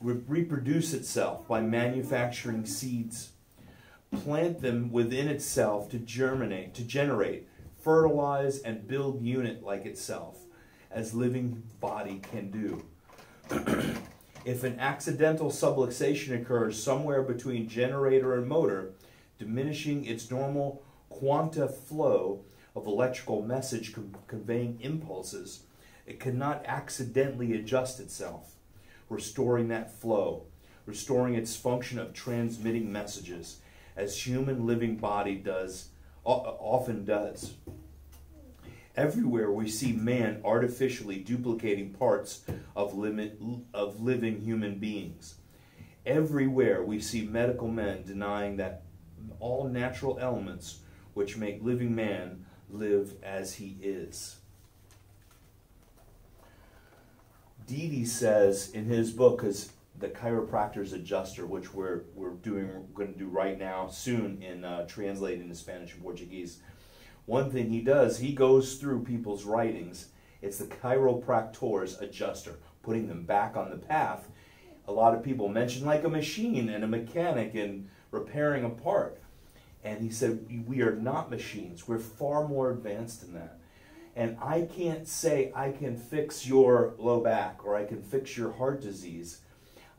re- 0.00 0.20
reproduce 0.28 0.92
itself 0.92 1.46
by 1.48 1.60
manufacturing 1.60 2.64
seeds, 2.64 3.31
plant 4.12 4.60
them 4.60 4.92
within 4.92 5.28
itself 5.28 5.88
to 5.90 5.98
germinate, 5.98 6.74
to 6.74 6.84
generate, 6.84 7.48
fertilize, 7.82 8.60
and 8.60 8.86
build 8.86 9.22
unit 9.22 9.62
like 9.62 9.86
itself, 9.86 10.38
as 10.90 11.14
living 11.14 11.62
body 11.80 12.20
can 12.30 12.50
do. 12.50 12.84
if 14.44 14.64
an 14.64 14.78
accidental 14.78 15.50
subluxation 15.50 16.40
occurs 16.40 16.82
somewhere 16.82 17.22
between 17.22 17.68
generator 17.68 18.34
and 18.34 18.46
motor, 18.46 18.92
diminishing 19.38 20.04
its 20.04 20.30
normal 20.30 20.82
quanta 21.08 21.66
flow 21.66 22.44
of 22.76 22.86
electrical 22.86 23.42
message 23.42 23.94
conveying 24.26 24.78
impulses, 24.80 25.64
it 26.06 26.20
cannot 26.20 26.64
accidentally 26.66 27.54
adjust 27.54 28.00
itself, 28.00 28.56
restoring 29.08 29.68
that 29.68 29.92
flow, 29.92 30.44
restoring 30.86 31.34
its 31.34 31.56
function 31.56 31.98
of 31.98 32.12
transmitting 32.12 32.90
messages, 32.90 33.60
as 33.96 34.26
human 34.26 34.66
living 34.66 34.96
body 34.96 35.36
does 35.36 35.88
often 36.24 37.04
does. 37.04 37.54
Everywhere 38.96 39.50
we 39.50 39.68
see 39.68 39.92
man 39.92 40.40
artificially 40.44 41.18
duplicating 41.18 41.92
parts 41.94 42.42
of, 42.76 42.94
limit, 42.94 43.40
of 43.72 44.00
living 44.00 44.40
human 44.40 44.78
beings. 44.78 45.36
Everywhere 46.04 46.82
we 46.82 47.00
see 47.00 47.22
medical 47.22 47.68
men 47.68 48.04
denying 48.04 48.56
that 48.58 48.82
all 49.40 49.68
natural 49.68 50.18
elements 50.20 50.80
which 51.14 51.36
make 51.36 51.62
living 51.62 51.94
man 51.94 52.44
live 52.70 53.14
as 53.22 53.54
he 53.54 53.76
is. 53.82 54.36
D.D. 57.66 58.04
says 58.04 58.70
in 58.72 58.84
his 58.84 59.12
book, 59.12 59.38
because 59.38 59.71
the 59.98 60.08
chiropractor's 60.08 60.92
adjuster, 60.92 61.46
which 61.46 61.72
we're 61.72 62.02
we're 62.14 62.30
doing 62.30 62.68
we're 62.68 63.04
going 63.04 63.12
to 63.12 63.18
do 63.18 63.26
right 63.26 63.58
now 63.58 63.88
soon 63.88 64.42
in 64.42 64.64
uh, 64.64 64.86
translating 64.86 65.42
into 65.42 65.54
Spanish 65.54 65.92
and 65.92 66.02
Portuguese. 66.02 66.60
One 67.26 67.50
thing 67.50 67.70
he 67.70 67.82
does, 67.82 68.18
he 68.18 68.32
goes 68.32 68.76
through 68.76 69.04
people's 69.04 69.44
writings. 69.44 70.08
It's 70.40 70.58
the 70.58 70.66
chiropractor's 70.66 72.00
adjuster, 72.00 72.58
putting 72.82 73.06
them 73.06 73.24
back 73.24 73.56
on 73.56 73.70
the 73.70 73.76
path. 73.76 74.28
A 74.88 74.92
lot 74.92 75.14
of 75.14 75.22
people 75.22 75.48
mention 75.48 75.86
like 75.86 76.02
a 76.02 76.08
machine 76.08 76.68
and 76.68 76.82
a 76.82 76.88
mechanic 76.88 77.54
and 77.54 77.88
repairing 78.10 78.64
a 78.64 78.70
part. 78.70 79.20
And 79.84 80.00
he 80.00 80.10
said, 80.10 80.66
We 80.66 80.82
are 80.82 80.96
not 80.96 81.30
machines. 81.30 81.86
We're 81.86 81.98
far 81.98 82.48
more 82.48 82.70
advanced 82.70 83.20
than 83.20 83.34
that. 83.34 83.58
And 84.14 84.36
I 84.40 84.62
can't 84.62 85.08
say 85.08 85.52
I 85.54 85.72
can 85.72 85.96
fix 85.96 86.46
your 86.46 86.94
low 86.98 87.20
back 87.20 87.64
or 87.64 87.76
I 87.76 87.84
can 87.84 88.02
fix 88.02 88.36
your 88.36 88.52
heart 88.52 88.80
disease. 88.80 89.40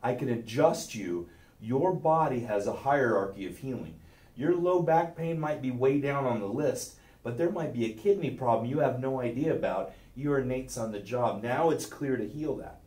I 0.04 0.14
can 0.14 0.28
adjust 0.28 0.94
you. 0.94 1.30
Your 1.62 1.94
body 1.94 2.40
has 2.40 2.66
a 2.66 2.74
hierarchy 2.74 3.46
of 3.46 3.56
healing. 3.56 3.94
Your 4.36 4.54
low 4.54 4.82
back 4.82 5.16
pain 5.16 5.40
might 5.40 5.62
be 5.62 5.70
way 5.70 5.98
down 5.98 6.26
on 6.26 6.40
the 6.40 6.46
list, 6.46 6.96
but 7.22 7.38
there 7.38 7.50
might 7.50 7.72
be 7.72 7.86
a 7.86 7.94
kidney 7.94 8.30
problem 8.30 8.68
you 8.68 8.80
have 8.80 9.00
no 9.00 9.22
idea 9.22 9.54
about. 9.54 9.92
Your 10.14 10.40
innate's 10.40 10.76
on 10.76 10.92
the 10.92 11.00
job. 11.00 11.42
Now 11.42 11.70
it's 11.70 11.86
clear 11.86 12.18
to 12.18 12.28
heal 12.28 12.54
that. 12.56 12.80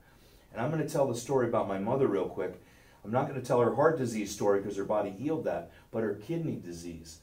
And 0.54 0.62
I'm 0.62 0.70
going 0.70 0.86
to 0.86 0.90
tell 0.90 1.08
the 1.08 1.16
story 1.16 1.48
about 1.48 1.68
my 1.68 1.80
mother 1.80 2.08
real 2.08 2.30
quick. 2.30 2.62
I'm 3.04 3.12
not 3.12 3.28
going 3.28 3.42
to 3.42 3.46
tell 3.46 3.62
her 3.62 3.74
heart 3.74 3.98
disease 3.98 4.32
story 4.32 4.60
because 4.60 4.78
her 4.78 4.86
body 4.86 5.10
healed 5.10 5.46
that, 5.46 5.72
but 5.92 6.04
her 6.04 6.14
kidney 6.14 6.62
disease. 6.64 7.20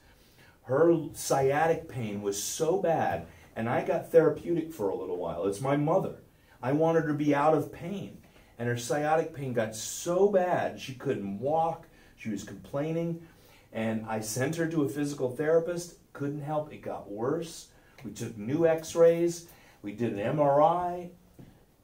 Her 0.65 0.97
sciatic 1.13 1.89
pain 1.89 2.21
was 2.21 2.43
so 2.43 2.79
bad, 2.79 3.27
and 3.55 3.69
I 3.69 3.85
got 3.85 4.11
therapeutic 4.11 4.73
for 4.73 4.89
a 4.89 4.97
little 4.97 5.19
while. 5.19 5.47
It's 5.47 5.61
my 5.61 5.77
mother. 5.77 6.17
I 6.61 6.73
wanted 6.73 7.03
her 7.03 7.09
to 7.09 7.15
be 7.15 7.35
out 7.35 7.55
of 7.55 7.73
pain. 7.73 8.19
And 8.59 8.69
her 8.69 8.77
sciatic 8.77 9.35
pain 9.35 9.53
got 9.53 9.75
so 9.75 10.29
bad 10.29 10.81
she 10.81 10.95
couldn't 10.95 11.41
walk. 11.41 11.87
She 12.17 12.31
was 12.31 12.45
complaining. 12.45 13.27
And 13.73 14.07
I 14.07 14.21
sent 14.21 14.57
her 14.57 14.69
to 14.69 14.85
a 14.85 14.89
physical 14.89 15.31
therapist. 15.31 15.97
Couldn't 16.13 16.43
help. 16.43 16.73
It 16.73 16.83
got 16.83 17.11
worse. 17.11 17.69
We 18.05 18.13
took 18.13 18.37
new 18.37 18.67
x 18.67 18.95
rays. 18.95 19.49
We 19.83 19.93
did 19.93 20.13
an 20.13 20.37
MRI. 20.37 21.11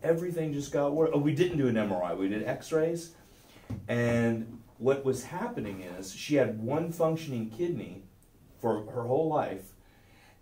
Everything 0.02 0.52
just 0.52 0.72
got 0.72 0.92
worse. 0.92 1.10
Oh, 1.12 1.18
we 1.18 1.34
didn't 1.34 1.58
do 1.58 1.68
an 1.68 1.74
MRI. 1.74 2.16
We 2.16 2.28
did 2.28 2.44
x 2.44 2.72
rays. 2.72 3.12
And 3.88 4.60
what 4.78 5.04
was 5.04 5.24
happening 5.24 5.82
is 5.82 6.12
she 6.12 6.36
had 6.36 6.58
one 6.58 6.90
functioning 6.90 7.50
kidney 7.50 8.02
for 8.60 8.84
her 8.92 9.02
whole 9.02 9.28
life, 9.28 9.72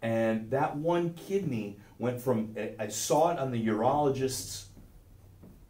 and 0.00 0.50
that 0.50 0.76
one 0.76 1.14
kidney 1.14 1.78
went 1.98 2.20
from 2.20 2.54
I 2.78 2.88
saw 2.88 3.32
it 3.32 3.38
on 3.38 3.50
the 3.50 3.66
urologist's 3.66 4.67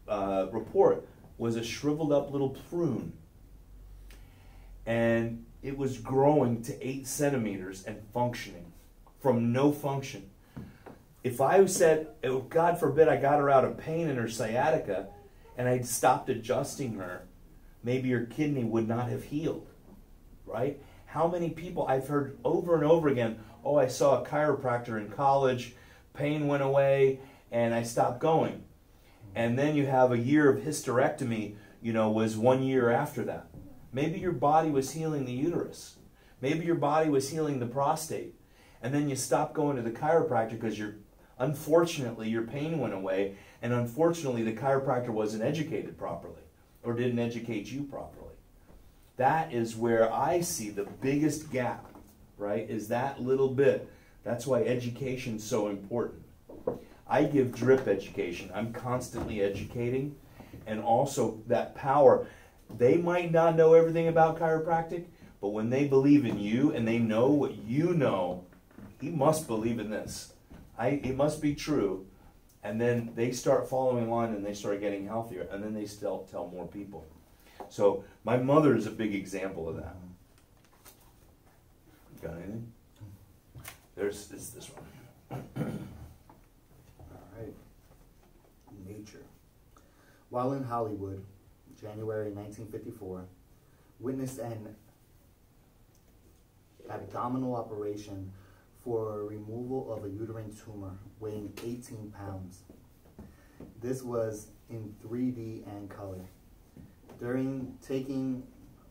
uh, 0.08 0.46
report 0.52 1.06
was 1.36 1.56
a 1.56 1.64
shriveled 1.64 2.12
up 2.12 2.30
little 2.30 2.50
prune, 2.70 3.12
and 4.86 5.44
it 5.62 5.76
was 5.76 5.98
growing 5.98 6.62
to 6.62 6.86
eight 6.86 7.06
centimeters 7.06 7.84
and 7.84 8.02
functioning 8.12 8.72
from 9.20 9.52
no 9.52 9.72
function. 9.72 10.30
If 11.24 11.40
I 11.40 11.64
said, 11.66 12.08
oh, 12.24 12.40
God 12.40 12.78
forbid, 12.78 13.08
I 13.08 13.16
got 13.16 13.38
her 13.38 13.50
out 13.50 13.64
of 13.64 13.76
pain 13.76 14.08
in 14.08 14.16
her 14.16 14.28
sciatica, 14.28 15.08
and 15.56 15.68
I'd 15.68 15.86
stopped 15.86 16.28
adjusting 16.28 16.94
her 16.94 17.28
maybe 17.82 18.10
her 18.10 18.26
kidney 18.26 18.64
would 18.64 18.88
not 18.88 19.08
have 19.08 19.24
healed, 19.24 19.66
right? 20.46 20.80
How 21.06 21.26
many 21.28 21.50
people 21.50 21.86
I've 21.86 22.08
heard 22.08 22.38
over 22.44 22.74
and 22.74 22.84
over 22.84 23.08
again, 23.08 23.38
oh, 23.64 23.76
I 23.76 23.88
saw 23.88 24.22
a 24.22 24.26
chiropractor 24.26 24.98
in 24.98 25.10
college, 25.10 25.74
pain 26.14 26.46
went 26.48 26.62
away, 26.62 27.20
and 27.50 27.72
I 27.72 27.82
stopped 27.82 28.20
going. 28.20 28.64
And 29.38 29.56
then 29.56 29.76
you 29.76 29.86
have 29.86 30.10
a 30.10 30.18
year 30.18 30.50
of 30.50 30.64
hysterectomy, 30.64 31.54
you 31.80 31.92
know, 31.92 32.10
was 32.10 32.36
one 32.36 32.60
year 32.60 32.90
after 32.90 33.22
that. 33.26 33.46
Maybe 33.92 34.18
your 34.18 34.32
body 34.32 34.68
was 34.68 34.90
healing 34.90 35.26
the 35.26 35.32
uterus. 35.32 35.94
Maybe 36.40 36.66
your 36.66 36.74
body 36.74 37.08
was 37.08 37.30
healing 37.30 37.60
the 37.60 37.66
prostate. 37.66 38.34
And 38.82 38.92
then 38.92 39.08
you 39.08 39.14
stopped 39.14 39.54
going 39.54 39.76
to 39.76 39.82
the 39.82 39.92
chiropractor 39.92 40.50
because 40.50 40.76
you're 40.76 40.96
unfortunately 41.38 42.28
your 42.28 42.42
pain 42.42 42.80
went 42.80 42.94
away 42.94 43.36
and 43.62 43.72
unfortunately 43.72 44.42
the 44.42 44.52
chiropractor 44.52 45.10
wasn't 45.10 45.44
educated 45.44 45.96
properly 45.96 46.42
or 46.82 46.94
didn't 46.94 47.20
educate 47.20 47.70
you 47.70 47.84
properly. 47.84 48.34
That 49.18 49.52
is 49.52 49.76
where 49.76 50.12
I 50.12 50.40
see 50.40 50.70
the 50.70 50.88
biggest 51.00 51.52
gap, 51.52 51.92
right? 52.38 52.68
Is 52.68 52.88
that 52.88 53.22
little 53.22 53.50
bit. 53.50 53.88
That's 54.24 54.48
why 54.48 54.62
education's 54.62 55.44
so 55.44 55.68
important. 55.68 56.24
I 57.08 57.24
give 57.24 57.54
drip 57.54 57.88
education. 57.88 58.50
I'm 58.54 58.72
constantly 58.72 59.40
educating 59.40 60.16
and 60.66 60.80
also 60.80 61.40
that 61.46 61.74
power. 61.74 62.26
They 62.76 62.96
might 62.96 63.32
not 63.32 63.56
know 63.56 63.74
everything 63.74 64.08
about 64.08 64.38
chiropractic, 64.38 65.04
but 65.40 65.48
when 65.48 65.70
they 65.70 65.86
believe 65.86 66.24
in 66.26 66.38
you 66.38 66.72
and 66.72 66.86
they 66.86 66.98
know 66.98 67.30
what 67.30 67.56
you 67.56 67.94
know, 67.94 68.44
he 69.00 69.10
must 69.10 69.46
believe 69.46 69.78
in 69.78 69.90
this. 69.90 70.34
I, 70.78 71.00
it 71.02 71.16
must 71.16 71.40
be 71.40 71.54
true 71.54 72.06
and 72.62 72.80
then 72.80 73.10
they 73.14 73.32
start 73.32 73.68
following 73.68 74.10
line 74.10 74.34
and 74.34 74.44
they 74.44 74.54
start 74.54 74.80
getting 74.80 75.06
healthier 75.06 75.46
and 75.50 75.62
then 75.62 75.74
they 75.74 75.86
still 75.86 76.26
tell 76.30 76.48
more 76.48 76.66
people 76.66 77.06
so 77.68 78.04
my 78.24 78.36
mother 78.36 78.76
is 78.76 78.86
a 78.86 78.90
big 78.90 79.14
example 79.14 79.68
of 79.68 79.76
that 79.76 79.96
got 82.22 82.34
anything 82.34 82.72
there's 83.96 84.26
this 84.26 84.50
this 84.50 84.70
one 85.30 85.42
all 87.10 87.22
right 87.38 87.54
nature 88.86 89.22
while 90.30 90.52
in 90.52 90.62
hollywood 90.62 91.24
january 91.80 92.30
1954 92.30 93.24
witnessed 94.00 94.38
an 94.38 94.74
abdominal 96.90 97.54
operation 97.54 98.32
for 98.80 99.24
removal 99.24 99.92
of 99.92 100.04
a 100.04 100.08
uterine 100.08 100.54
tumor 100.64 100.98
weighing 101.20 101.52
18 101.64 102.12
pounds. 102.16 102.62
This 103.80 104.02
was 104.02 104.48
in 104.70 104.94
3D 105.04 105.66
and 105.66 105.90
color. 105.90 106.24
During 107.18 107.76
taking 107.86 108.44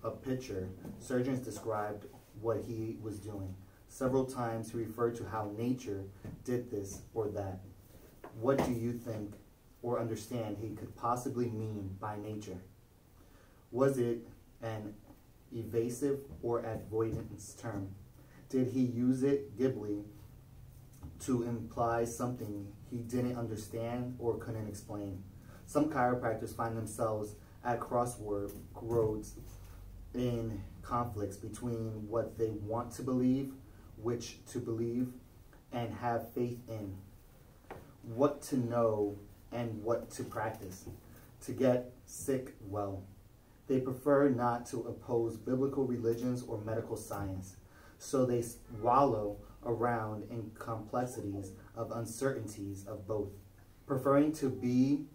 a 0.03 0.11
picture, 0.11 0.67
surgeons 0.99 1.39
described 1.39 2.05
what 2.41 2.57
he 2.67 2.97
was 3.01 3.19
doing. 3.19 3.55
Several 3.87 4.25
times 4.25 4.71
he 4.71 4.77
referred 4.77 5.15
to 5.15 5.25
how 5.25 5.51
nature 5.57 6.03
did 6.43 6.69
this 6.69 7.01
or 7.13 7.29
that. 7.29 7.59
What 8.39 8.63
do 8.65 8.73
you 8.73 8.91
think 8.93 9.33
or 9.87 10.01
understand 10.01 10.57
he 10.59 10.75
could 10.75 10.93
possibly 10.97 11.49
mean 11.49 11.95
by 12.01 12.17
nature? 12.17 12.59
Was 13.71 13.97
it 13.97 14.27
an 14.61 14.93
evasive 15.55 16.19
or 16.43 16.59
avoidance 16.59 17.55
term? 17.57 17.95
Did 18.49 18.67
he 18.73 18.81
use 18.81 19.23
it, 19.23 19.57
Ghibli, 19.57 20.03
to 21.21 21.43
imply 21.43 22.03
something 22.03 22.67
he 22.91 22.97
didn't 22.97 23.37
understand 23.37 24.17
or 24.19 24.37
couldn't 24.37 24.67
explain? 24.67 25.23
Some 25.65 25.89
chiropractors 25.89 26.53
find 26.53 26.75
themselves 26.75 27.35
at 27.63 27.79
crossroads 27.79 29.35
in 30.13 30.61
conflicts 30.81 31.37
between 31.37 32.09
what 32.09 32.37
they 32.37 32.49
want 32.49 32.91
to 32.95 33.03
believe, 33.03 33.53
which 33.95 34.45
to 34.47 34.59
believe, 34.59 35.13
and 35.71 35.93
have 35.93 36.33
faith 36.33 36.59
in, 36.67 36.97
what 38.03 38.41
to 38.41 38.57
know, 38.57 39.17
and 39.51 39.83
what 39.83 40.09
to 40.11 40.23
practice 40.23 40.85
to 41.45 41.51
get 41.51 41.91
sick 42.05 42.55
well. 42.61 43.03
They 43.67 43.79
prefer 43.79 44.29
not 44.29 44.65
to 44.67 44.81
oppose 44.81 45.37
biblical 45.37 45.85
religions 45.85 46.43
or 46.43 46.59
medical 46.61 46.95
science, 46.95 47.57
so 47.99 48.25
they 48.25 48.43
wallow 48.81 49.37
around 49.65 50.23
in 50.29 50.51
complexities 50.57 51.51
of 51.75 51.91
uncertainties 51.91 52.85
of 52.87 53.07
both, 53.07 53.29
preferring 53.85 54.31
to 54.33 54.49
be 54.49 55.05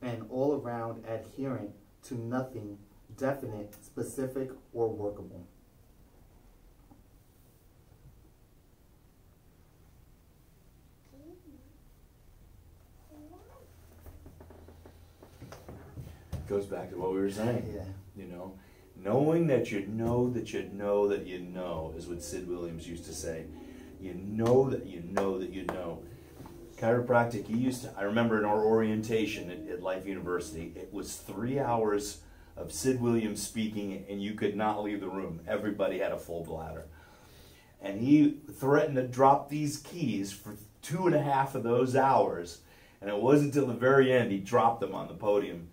an 0.00 0.24
all 0.30 0.54
around 0.54 1.04
adherent 1.06 1.70
to 2.04 2.14
nothing 2.14 2.78
definite, 3.16 3.74
specific, 3.84 4.50
or 4.72 4.88
workable. 4.88 5.46
Goes 16.48 16.66
back 16.66 16.90
to 16.90 16.96
what 16.96 17.12
we 17.12 17.18
were 17.18 17.30
saying. 17.30 17.74
Yeah. 17.74 17.84
You 18.16 18.30
know, 18.30 18.54
knowing 18.96 19.46
that 19.48 19.70
you 19.70 19.86
know 19.86 20.30
that 20.30 20.52
you 20.52 20.70
know 20.72 21.06
that 21.08 21.26
you 21.26 21.40
know 21.40 21.92
is 21.96 22.06
what 22.06 22.22
Sid 22.22 22.48
Williams 22.48 22.88
used 22.88 23.04
to 23.04 23.12
say. 23.12 23.44
You 24.00 24.14
know 24.14 24.70
that 24.70 24.86
you 24.86 25.02
know 25.02 25.38
that 25.38 25.50
you 25.50 25.64
know. 25.66 26.02
Chiropractic, 26.78 27.48
he 27.48 27.56
used 27.56 27.82
to, 27.82 27.92
I 27.98 28.02
remember 28.02 28.38
in 28.38 28.44
our 28.44 28.64
orientation 28.64 29.50
at, 29.50 29.68
at 29.68 29.82
Life 29.82 30.06
University, 30.06 30.72
it 30.76 30.92
was 30.92 31.16
three 31.16 31.58
hours 31.58 32.20
of 32.56 32.72
Sid 32.72 33.00
Williams 33.00 33.42
speaking, 33.42 34.04
and 34.08 34.22
you 34.22 34.34
could 34.34 34.56
not 34.56 34.82
leave 34.84 35.00
the 35.00 35.08
room. 35.08 35.40
Everybody 35.46 35.98
had 35.98 36.12
a 36.12 36.18
full 36.18 36.44
bladder. 36.44 36.86
And 37.82 38.00
he 38.00 38.38
threatened 38.52 38.96
to 38.96 39.06
drop 39.06 39.48
these 39.48 39.78
keys 39.78 40.32
for 40.32 40.56
two 40.82 41.06
and 41.06 41.16
a 41.16 41.22
half 41.22 41.54
of 41.54 41.64
those 41.64 41.96
hours. 41.96 42.60
And 43.00 43.10
it 43.10 43.16
wasn't 43.16 43.54
until 43.54 43.66
the 43.66 43.74
very 43.74 44.12
end 44.12 44.30
he 44.30 44.38
dropped 44.38 44.80
them 44.80 44.94
on 44.94 45.08
the 45.08 45.14
podium. 45.14 45.68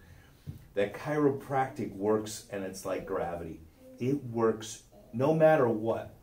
That 0.76 0.94
chiropractic 0.94 1.96
works, 1.96 2.46
and 2.52 2.64
it's 2.64 2.86
like 2.86 3.06
gravity. 3.06 3.62
It 4.00 4.24
works 4.26 4.84
no 5.14 5.34
matter 5.34 5.68
what. 5.68 6.14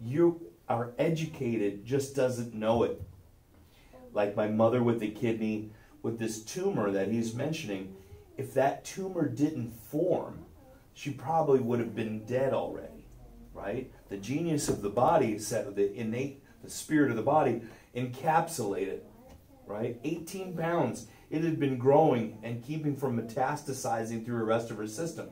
You 0.00 0.40
are 0.68 0.92
educated, 0.98 1.84
just 1.84 2.16
doesn't 2.16 2.54
know 2.54 2.82
it. 2.82 3.00
Like 4.12 4.34
my 4.36 4.48
mother 4.48 4.82
with 4.82 5.00
the 5.00 5.10
kidney, 5.10 5.70
with 6.02 6.18
this 6.18 6.42
tumor 6.42 6.90
that 6.90 7.08
he's 7.08 7.34
mentioning, 7.34 7.94
if 8.36 8.54
that 8.54 8.84
tumor 8.84 9.28
didn't 9.28 9.70
form, 9.72 10.46
she 10.94 11.10
probably 11.10 11.60
would 11.60 11.80
have 11.80 11.94
been 11.94 12.24
dead 12.24 12.52
already, 12.52 13.06
right? 13.52 13.90
The 14.08 14.16
genius 14.16 14.68
of 14.68 14.82
the 14.82 14.90
body, 14.90 15.34
the 15.34 15.92
innate, 15.94 16.42
the 16.62 16.70
spirit 16.70 17.10
of 17.10 17.16
the 17.16 17.22
body, 17.22 17.62
encapsulated, 17.94 19.00
right? 19.66 19.98
18 20.04 20.56
pounds. 20.56 21.06
It 21.30 21.42
had 21.42 21.58
been 21.58 21.78
growing 21.78 22.38
and 22.42 22.64
keeping 22.64 22.96
from 22.96 23.20
metastasizing 23.20 24.24
through 24.24 24.38
the 24.38 24.44
rest 24.44 24.70
of 24.70 24.76
her 24.78 24.86
system. 24.86 25.30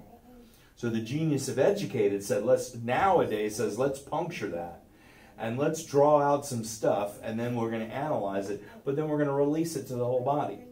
So 0.76 0.88
the 0.88 1.01
genius 1.01 1.49
of 1.49 1.59
educated 1.59 2.24
said, 2.24 2.45
let's 2.45 2.74
nowadays 2.74 3.57
says, 3.57 3.78
let's 3.78 3.99
puncture 3.99 4.49
that. 4.49 4.82
And 5.38 5.59
let's 5.59 5.84
draw 5.84 6.20
out 6.20 6.47
some 6.47 6.62
stuff, 6.62 7.18
and 7.22 7.38
then 7.38 7.57
we're 7.57 7.70
going 7.70 7.88
to 7.88 7.95
analyze 7.95 8.51
it, 8.51 8.62
but 8.84 8.97
then 8.97 9.09
we're 9.09 9.16
going 9.16 9.28
to 9.28 9.34
release 9.34 9.76
it 9.76 9.86
to 9.88 9.95
the 9.95 10.05
whole 10.05 10.22
body 10.22 10.64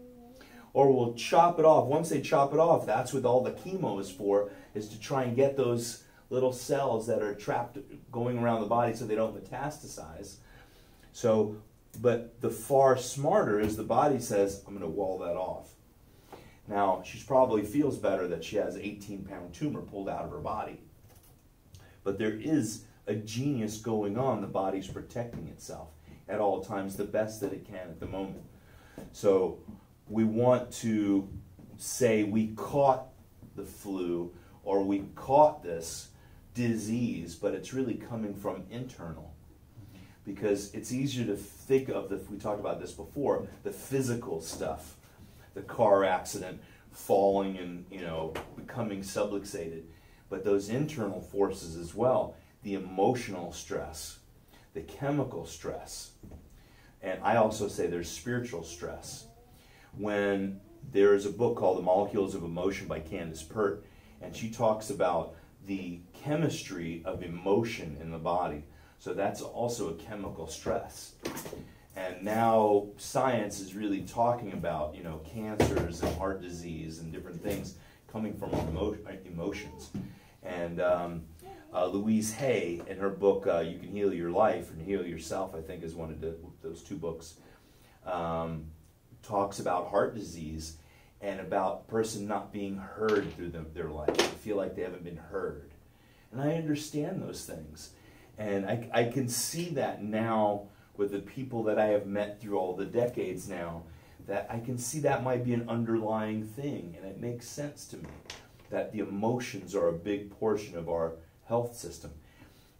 or 0.72 0.92
we'll 0.92 1.14
chop 1.14 1.58
it 1.58 1.64
off. 1.64 1.86
Once 1.86 2.08
they 2.08 2.20
chop 2.20 2.52
it 2.52 2.60
off, 2.60 2.86
that's 2.86 3.12
what 3.12 3.24
all 3.24 3.42
the 3.42 3.50
chemo 3.50 4.00
is 4.00 4.10
for, 4.10 4.50
is 4.74 4.88
to 4.88 5.00
try 5.00 5.24
and 5.24 5.36
get 5.36 5.56
those 5.56 6.04
little 6.30 6.52
cells 6.52 7.06
that 7.08 7.22
are 7.22 7.34
trapped 7.34 7.78
going 8.12 8.38
around 8.38 8.60
the 8.60 8.66
body 8.66 8.94
so 8.94 9.04
they 9.04 9.16
don't 9.16 9.36
metastasize. 9.36 10.36
So, 11.12 11.56
but 11.99 12.41
the 12.41 12.51
far 12.51 12.97
smarter 12.97 13.61
is 13.61 13.76
the 13.76 13.82
body 13.82 14.18
says, 14.18 14.62
I'm 14.66 14.74
going 14.74 14.84
to 14.84 14.88
wall 14.88 15.18
that 15.18 15.36
off. 15.36 15.70
Now, 16.68 17.03
she 17.05 17.18
probably 17.26 17.64
feels 17.64 17.99
better 17.99 18.28
that 18.28 18.45
she 18.45 18.57
has 18.57 18.76
an 18.76 18.82
18 18.82 19.24
pound 19.24 19.53
tumor 19.53 19.82
pulled 19.82 20.09
out 20.09 20.24
of 20.24 20.30
her 20.30 20.38
body. 20.38 20.80
But 22.05 22.18
there 22.18 22.34
is 22.34 22.84
a 23.07 23.14
genius 23.14 23.78
going 23.78 24.16
on. 24.16 24.41
The 24.41 24.47
body's 24.47 24.86
protecting 24.86 25.49
itself 25.49 25.88
at 26.28 26.38
all 26.38 26.62
times 26.62 26.97
the 26.97 27.05
best 27.05 27.41
that 27.41 27.53
it 27.53 27.66
can 27.66 27.88
at 27.88 27.99
the 27.99 28.07
moment. 28.07 28.45
So, 29.12 29.59
we 30.09 30.24
want 30.24 30.70
to 30.72 31.28
say 31.76 32.24
we 32.24 32.49
caught 32.49 33.07
the 33.57 33.64
flu 33.64 34.32
or 34.64 34.82
we 34.82 35.05
caught 35.14 35.62
this 35.62 36.09
disease, 36.55 37.34
but 37.34 37.55
it's 37.55 37.72
really 37.72 37.95
coming 37.95 38.34
from 38.34 38.64
internal. 38.70 39.34
Because 40.24 40.72
it's 40.74 40.92
easier 40.92 41.26
to 41.26 41.36
think 41.36 41.88
of 41.88 42.12
if 42.12 42.30
we 42.30 42.36
talked 42.36 42.60
about 42.60 42.80
this 42.80 42.92
before, 42.92 43.48
the 43.62 43.72
physical 43.72 44.40
stuff, 44.40 44.96
the 45.54 45.62
car 45.62 46.04
accident, 46.04 46.60
falling 46.92 47.56
and, 47.58 47.86
you 47.90 48.00
know, 48.00 48.34
becoming 48.56 49.00
subluxated. 49.00 49.82
But 50.28 50.44
those 50.44 50.68
internal 50.68 51.20
forces 51.20 51.76
as 51.76 51.94
well, 51.94 52.36
the 52.62 52.74
emotional 52.74 53.52
stress, 53.52 54.18
the 54.74 54.82
chemical 54.82 55.46
stress. 55.46 56.12
And 57.02 57.20
I 57.22 57.36
also 57.36 57.68
say 57.68 57.86
there's 57.86 58.10
spiritual 58.10 58.62
stress 58.62 59.26
when 59.96 60.60
there's 60.92 61.26
a 61.26 61.30
book 61.30 61.56
called 61.56 61.78
The 61.78 61.82
Molecules 61.82 62.34
of 62.34 62.44
Emotion 62.44 62.86
by 62.86 63.00
Candace 63.00 63.42
Pert, 63.42 63.84
and 64.20 64.36
she 64.36 64.50
talks 64.50 64.90
about 64.90 65.34
the 65.66 66.00
chemistry 66.12 67.02
of 67.04 67.22
emotion 67.22 67.96
in 68.00 68.10
the 68.10 68.18
body. 68.18 68.64
So 69.01 69.14
that's 69.14 69.40
also 69.40 69.88
a 69.88 69.94
chemical 69.94 70.46
stress. 70.46 71.14
And 71.96 72.22
now 72.22 72.88
science 72.98 73.59
is 73.59 73.74
really 73.74 74.03
talking 74.03 74.53
about, 74.53 74.94
you 74.94 75.03
know, 75.03 75.22
cancers 75.24 76.03
and 76.03 76.16
heart 76.18 76.42
disease 76.42 76.98
and 76.98 77.11
different 77.11 77.42
things 77.42 77.76
coming 78.12 78.34
from 78.34 78.51
emo- 78.51 78.98
emotions. 79.24 79.90
And 80.42 80.82
um, 80.82 81.22
uh, 81.72 81.86
Louise 81.86 82.32
Hay, 82.34 82.82
in 82.86 82.98
her 82.98 83.09
book 83.09 83.46
uh, 83.46 83.61
"You 83.61 83.78
Can 83.78 83.88
Heal 83.88 84.12
Your 84.12 84.30
Life" 84.30 84.70
and 84.70 84.82
"Heal 84.82 85.05
Yourself," 85.05 85.55
I 85.55 85.62
think 85.62 85.82
is 85.82 85.94
one 85.94 86.11
of 86.11 86.20
the, 86.20 86.36
those 86.62 86.82
two 86.82 86.96
books. 86.96 87.34
Um, 88.05 88.66
talks 89.22 89.61
about 89.61 89.88
heart 89.88 90.14
disease 90.14 90.76
and 91.20 91.40
about 91.40 91.88
person 91.88 92.26
not 92.26 92.53
being 92.53 92.76
heard 92.76 93.34
through 93.34 93.51
the, 93.51 93.64
their 93.74 93.88
life. 93.88 94.16
They 94.16 94.24
feel 94.24 94.57
like 94.57 94.74
they 94.74 94.82
haven't 94.82 95.05
been 95.05 95.16
heard. 95.16 95.70
And 96.32 96.40
I 96.40 96.55
understand 96.55 97.22
those 97.22 97.44
things. 97.44 97.90
And 98.41 98.64
I, 98.64 98.88
I 98.93 99.05
can 99.05 99.28
see 99.28 99.68
that 99.74 100.03
now 100.03 100.62
with 100.97 101.12
the 101.12 101.18
people 101.18 101.62
that 101.64 101.78
I 101.78 101.88
have 101.88 102.07
met 102.07 102.41
through 102.41 102.59
all 102.59 102.74
the 102.74 102.86
decades 102.86 103.49
now, 103.49 103.82
that 104.26 104.49
I 104.51 104.61
can 104.61 104.78
see 104.78 105.01
that 105.01 105.22
might 105.22 105.45
be 105.45 105.53
an 105.53 105.68
underlying 105.68 106.45
thing. 106.45 106.97
And 106.97 107.07
it 107.07 107.20
makes 107.20 107.47
sense 107.47 107.84
to 107.88 107.99
me 107.99 108.09
that 108.70 108.93
the 108.93 109.01
emotions 109.01 109.74
are 109.74 109.88
a 109.88 109.93
big 109.93 110.30
portion 110.30 110.78
of 110.78 110.88
our 110.88 111.12
health 111.49 111.76
system. 111.76 112.12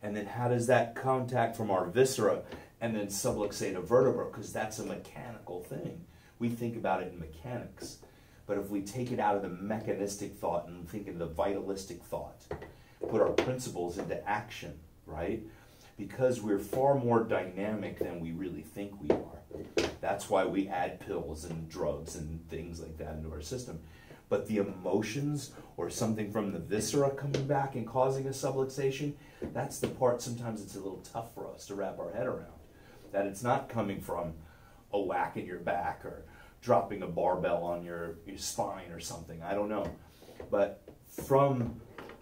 And 0.03 0.17
then 0.17 0.25
how 0.25 0.49
does 0.49 0.67
that 0.69 0.95
contact 0.95 1.59
from 1.59 1.71
our 1.71 1.85
viscera 1.85 2.41
and 2.81 2.97
then 2.97 3.09
subluxate 3.09 3.77
a 3.77 3.83
vertebra? 3.83 4.27
Because 4.31 4.55
that's 4.55 4.79
a 4.79 4.87
mechanical 4.87 5.63
thing 5.63 6.07
we 6.39 6.49
think 6.49 6.77
about 6.77 7.03
it 7.03 7.13
in 7.13 7.21
mechanics. 7.21 7.99
But 8.47 8.57
if 8.57 8.71
we 8.71 8.81
take 8.81 9.13
it 9.13 9.21
out 9.21 9.37
of 9.37 9.43
the 9.43 9.51
mechanistic 9.51 10.35
thought 10.37 10.67
and 10.67 10.89
think 10.89 11.07
in 11.07 11.19
the 11.19 11.27
vitalistic 11.27 12.03
thought, 12.03 12.47
put 13.09 13.21
our 13.21 13.29
principles 13.29 13.99
into 13.99 14.27
action, 14.27 14.81
right? 15.11 15.43
Because 15.99 16.41
we're 16.41 16.59
far 16.59 16.95
more 16.95 17.23
dynamic 17.25 17.99
than 17.99 18.21
we 18.21 18.33
really 18.33 18.63
think 18.63 18.93
we 19.01 19.11
are. 19.11 19.41
That's 20.01 20.31
why 20.31 20.47
we 20.47 20.69
add 20.69 21.01
pills 21.01 21.45
and 21.45 21.69
drugs 21.69 22.15
and 22.17 22.49
things 22.49 22.81
like 22.81 22.97
that 22.99 23.17
into 23.17 23.31
our 23.31 23.43
system. 23.43 23.81
But 24.29 24.47
the 24.47 24.59
emotions 24.59 25.51
or 25.77 25.91
something 25.91 26.31
from 26.31 26.53
the 26.53 26.59
viscera 26.59 27.11
coming 27.11 27.47
back 27.47 27.75
and 27.75 27.87
causing 27.87 28.27
a 28.27 28.31
subluxation, 28.31 29.15
that's 29.53 29.81
the 29.81 29.89
part 29.89 30.23
sometimes 30.23 30.63
it's 30.63 30.77
a 30.77 30.81
little 30.81 31.03
tough 31.13 31.35
for 31.35 31.53
us 31.53 31.67
to 31.67 31.75
wrap 31.75 31.99
our 31.99 32.13
head 32.13 32.27
around. 32.27 32.47
That 33.13 33.27
it's 33.27 33.43
not 33.43 33.69
coming 33.69 34.01
from 34.01 34.35
a 34.93 35.01
whack 35.01 35.37
in 35.37 35.47
your 35.47 35.59
back 35.59 36.05
or 36.05 36.25
dropping 36.63 37.03
a 37.03 37.07
barbell 37.07 37.65
on 37.65 37.83
your, 37.83 38.17
your 38.27 38.39
spine 38.39 38.91
or 38.93 39.01
something. 39.01 39.43
I 39.43 39.55
don't 39.55 39.69
know. 39.69 39.91
But 40.51 40.83
from 41.09 41.81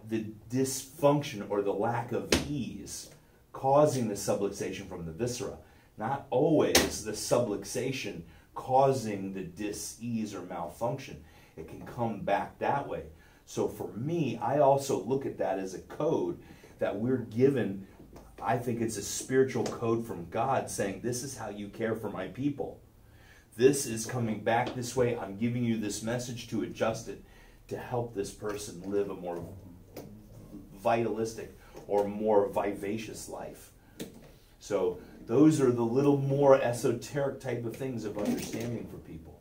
the 0.09 0.27
dysfunction 0.51 1.49
or 1.51 1.63
the 1.63 1.73
lack 1.73 2.13
of 2.13 2.29
ease 2.49 3.11
causing 3.53 4.09
the 4.09 4.15
subluxation 4.15 4.89
from 4.89 5.05
the 5.05 5.13
viscera, 5.13 5.59
not 5.97 6.27
always 6.31 7.05
the 7.05 7.13
subluxation 7.13 8.23
causing 8.55 9.33
the 9.33 9.43
dis-ease 9.43 10.35
or 10.35 10.43
malfunction. 10.43 11.23
It 11.57 11.69
can 11.69 11.85
come 11.87 12.21
back 12.21 12.59
that 12.59 12.89
way. 12.89 13.05
So 13.47 13.69
for 13.69 13.89
me, 13.97 14.39
I 14.41 14.59
also 14.59 15.03
look 15.03 15.27
at 15.27 15.39
that 15.39 15.59
as 15.59 15.75
a 15.75 15.81
code 15.81 16.39
that 16.79 16.97
we're 16.97 17.19
given. 17.19 17.87
I 18.41 18.59
think 18.59 18.81
it's 18.81 18.97
a 18.97 19.03
spiritual 19.03 19.65
code 19.65 20.07
from 20.07 20.29
God 20.31 20.71
saying, 20.71 21.01
This 21.01 21.23
is 21.23 21.37
how 21.37 21.49
you 21.49 21.69
care 21.69 21.95
for 21.95 22.11
my 22.11 22.29
people 22.29 22.81
this 23.59 23.87
is 23.87 24.07
coming 24.07 24.45
back 24.45 24.73
this 24.75 24.95
way. 24.95 25.19
I'm 25.19 25.37
giving 25.37 25.65
you 25.65 25.79
this 25.79 26.05
message 26.05 26.47
to 26.51 26.63
adjust 26.63 27.09
it 27.09 27.25
to 27.67 27.77
help 27.77 28.15
this 28.15 28.31
person 28.31 28.81
live 28.89 29.11
a 29.11 29.15
more 29.15 29.45
vitalistic 30.81 31.57
or 31.87 32.07
more 32.07 32.49
vivacious 32.49 33.29
life. 33.29 33.71
So 34.61 34.99
those 35.27 35.61
are 35.61 35.71
the 35.71 35.83
little 35.83 36.17
more 36.19 36.61
esoteric 36.61 37.41
type 37.41 37.65
of 37.65 37.77
things 37.77 38.05
of 38.05 38.19
understanding 38.19 38.87
for 38.91 38.99
people. 38.99 39.41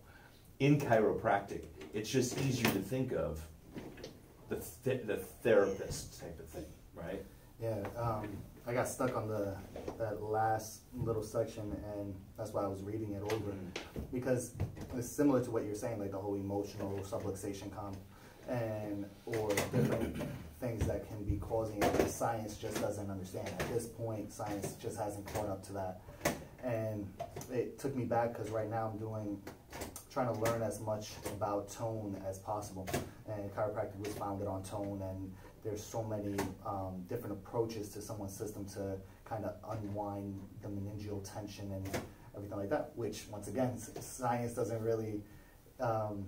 In 0.60 0.80
chiropractic, 0.80 1.64
it's 1.94 2.10
just 2.10 2.40
easier 2.42 2.72
to 2.72 2.80
think 2.80 3.14
of 3.14 3.46
the, 4.50 4.64
th- 4.84 5.06
the 5.06 5.18
therapist 5.18 6.20
type 6.20 6.40
of 6.40 6.48
thing, 6.48 6.66
right? 6.96 7.24
Yeah, 7.62 7.78
um, 7.98 8.28
I 8.68 8.74
got 8.74 8.88
stuck 8.88 9.16
on 9.16 9.28
the 9.28 9.56
that 9.98 10.22
last 10.22 10.82
little 10.94 11.24
section, 11.24 11.76
and 11.96 12.14
that's 12.38 12.52
why 12.52 12.64
I 12.64 12.68
was 12.68 12.84
reading 12.84 13.14
it 13.14 13.24
over 13.24 13.54
because 14.14 14.54
it's 14.96 15.08
similar 15.08 15.44
to 15.44 15.50
what 15.52 15.64
you're 15.64 15.74
saying, 15.74 16.00
like 16.00 16.12
the 16.12 16.18
whole 16.18 16.36
emotional 16.36 17.00
subluxation 17.00 17.74
comp, 17.74 17.98
and 18.48 19.06
or 19.26 19.50
different 19.50 20.16
things 20.60 20.86
that 20.88 21.08
can 21.08 21.24
be 21.24 21.38
causing 21.38 21.82
it. 21.82 22.10
Science 22.10 22.58
just 22.58 22.80
doesn't 22.82 23.10
understand. 23.10 23.48
At 23.60 23.74
this 23.74 23.86
point, 23.86 24.32
science 24.32 24.76
just 24.82 24.98
hasn't 24.98 25.32
caught 25.34 25.50
up 25.50 25.66
to 25.68 25.74
that, 25.74 26.02
and 26.64 27.08
it 27.52 27.80
took 27.80 27.96
me 27.96 28.06
back 28.06 28.34
because 28.34 28.50
right 28.50 28.70
now 28.70 28.92
I'm 28.92 28.98
doing 28.98 29.42
trying 30.12 30.34
to 30.34 30.40
learn 30.42 30.64
as 30.64 30.80
much 30.80 31.12
about 31.28 31.70
tone 31.72 32.20
as 32.28 32.40
possible, 32.40 32.88
and 33.28 33.54
chiropractic 33.56 34.00
was 34.00 34.14
founded 34.14 34.48
on 34.48 34.64
tone 34.64 35.02
and 35.08 35.32
there's 35.68 35.84
so 35.84 36.02
many 36.04 36.36
um, 36.66 37.04
different 37.10 37.34
approaches 37.34 37.90
to 37.90 38.02
someone's 38.02 38.34
system 38.34 38.66
to 38.66 38.96
kind 39.26 39.46
of 39.46 39.56
unwind 39.70 40.40
the 40.62 40.70
meningeal 40.70 41.22
tension 41.30 41.72
and 41.74 41.86
everything 42.36 42.58
like 42.58 42.70
that, 42.70 42.92
which 42.96 43.24
once 43.30 43.48
again, 43.48 43.78
science 43.78 44.54
doesn't 44.54 44.82
really 44.82 45.22
um, 45.80 46.26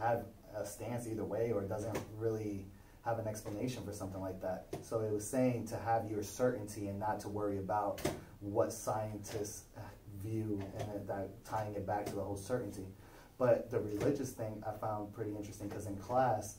have 0.00 0.24
a 0.56 0.64
stance 0.64 1.06
either 1.06 1.24
way 1.24 1.52
or 1.52 1.62
doesn't 1.62 1.98
really 2.18 2.66
have 3.04 3.18
an 3.18 3.26
explanation 3.26 3.82
for 3.84 3.92
something 3.92 4.20
like 4.20 4.40
that. 4.42 4.66
So 4.82 5.00
it 5.00 5.12
was 5.12 5.26
saying 5.26 5.66
to 5.68 5.76
have 5.78 6.10
your 6.10 6.22
certainty 6.22 6.88
and 6.88 6.98
not 6.98 7.20
to 7.20 7.28
worry 7.28 7.58
about 7.58 8.00
what 8.40 8.72
scientists 8.72 9.64
view 10.22 10.62
and 10.78 11.08
that 11.08 11.44
tying 11.44 11.74
it 11.74 11.86
back 11.86 12.06
to 12.06 12.14
the 12.14 12.20
whole 12.20 12.36
certainty. 12.36 12.86
But 13.38 13.70
the 13.70 13.80
religious 13.80 14.32
thing 14.32 14.62
I 14.66 14.72
found 14.78 15.14
pretty 15.14 15.34
interesting 15.34 15.68
because 15.68 15.86
in 15.86 15.96
class, 15.96 16.58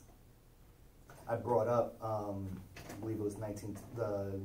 I 1.28 1.36
brought 1.36 1.68
up, 1.68 1.96
um, 2.02 2.48
I 2.90 2.94
believe 2.94 3.20
it 3.20 3.22
was 3.22 3.38
19, 3.38 3.76
the 3.94 4.40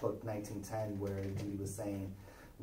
book 0.00 0.24
1910, 0.24 0.98
where 0.98 1.22
he 1.22 1.56
was 1.56 1.72
saying 1.72 2.12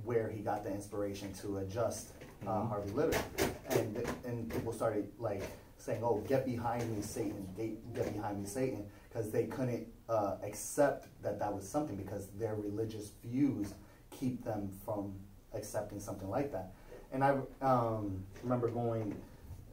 where 0.03 0.30
he 0.30 0.41
got 0.41 0.63
the 0.63 0.72
inspiration 0.72 1.34
to 1.34 1.59
adjust 1.59 2.09
uh, 2.45 2.49
mm-hmm. 2.49 2.68
Harvey 2.68 2.91
Lillard, 2.91 3.22
and 3.70 4.03
and 4.26 4.49
people 4.49 4.72
started 4.74 5.09
like 5.18 5.41
saying, 5.88 6.03
"Oh, 6.03 6.23
get 6.27 6.45
behind 6.45 6.95
me, 6.95 7.01
Satan! 7.01 7.47
Get, 7.55 8.13
behind 8.13 8.39
me, 8.41 8.45
Satan!" 8.45 8.85
Because 9.09 9.31
they 9.31 9.45
couldn't 9.45 9.88
uh, 10.09 10.35
accept 10.43 11.07
that 11.23 11.39
that 11.39 11.53
was 11.53 11.67
something 11.67 11.95
because 11.95 12.27
their 12.38 12.55
religious 12.55 13.11
views 13.23 13.73
keep 14.11 14.43
them 14.43 14.69
from 14.85 15.15
accepting 15.53 15.99
something 15.99 16.29
like 16.29 16.51
that. 16.51 16.73
And 17.11 17.23
I 17.23 17.38
um, 17.61 18.23
remember 18.43 18.67
going 18.67 19.15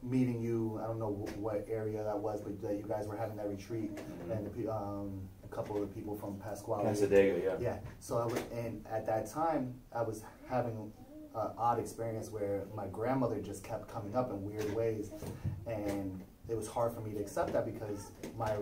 meeting 0.01 0.41
you. 0.41 0.79
I 0.81 0.87
don't 0.87 0.99
know 0.99 1.27
what 1.37 1.65
area 1.69 2.03
that 2.03 2.17
was, 2.17 2.41
but 2.41 2.61
that 2.61 2.77
you 2.77 2.85
guys 2.87 3.07
were 3.07 3.17
having 3.17 3.35
that 3.37 3.49
retreat, 3.49 3.95
mm-hmm. 3.95 4.31
and 4.31 4.53
the, 4.53 4.71
um, 4.71 5.21
a 5.43 5.53
couple 5.53 5.75
of 5.75 5.81
the 5.81 5.93
people 5.93 6.15
from 6.15 6.37
Pasquale. 6.39 6.85
Cassadaga, 6.85 7.43
yeah. 7.43 7.55
Yeah. 7.59 7.77
So 7.99 8.17
I 8.17 8.25
was, 8.25 8.39
and 8.53 8.85
at 8.89 9.05
that 9.07 9.29
time, 9.29 9.75
I 9.93 10.01
was 10.01 10.23
having 10.47 10.93
an 11.35 11.51
odd 11.57 11.79
experience 11.79 12.31
where 12.31 12.63
my 12.75 12.87
grandmother 12.87 13.39
just 13.39 13.63
kept 13.63 13.87
coming 13.87 14.15
up 14.15 14.31
in 14.31 14.43
weird 14.43 14.73
ways, 14.73 15.11
and 15.67 16.21
it 16.47 16.55
was 16.55 16.67
hard 16.67 16.93
for 16.93 17.01
me 17.01 17.11
to 17.11 17.19
accept 17.19 17.53
that 17.53 17.65
because 17.65 18.11
my 18.37 18.55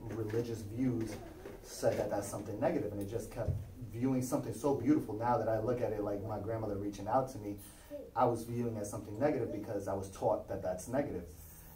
religious 0.00 0.62
views 0.62 1.16
said 1.62 1.98
that 1.98 2.10
that's 2.10 2.28
something 2.28 2.58
negative, 2.60 2.92
and 2.92 3.00
it 3.00 3.10
just 3.10 3.30
kept 3.30 3.50
viewing 3.92 4.22
something 4.22 4.54
so 4.54 4.74
beautiful. 4.74 5.14
Now 5.14 5.36
that 5.38 5.48
I 5.48 5.58
look 5.58 5.80
at 5.80 5.92
it 5.92 6.02
like 6.02 6.22
my 6.24 6.38
grandmother 6.38 6.76
reaching 6.76 7.08
out 7.08 7.30
to 7.32 7.38
me, 7.38 7.56
I 8.14 8.24
was 8.24 8.44
viewing 8.44 8.76
as 8.78 8.90
something 8.90 9.18
negative 9.18 9.52
because 9.52 9.88
I 9.88 9.94
was 9.94 10.10
taught 10.10 10.48
that 10.48 10.62
that's 10.62 10.88
negative. 10.88 11.24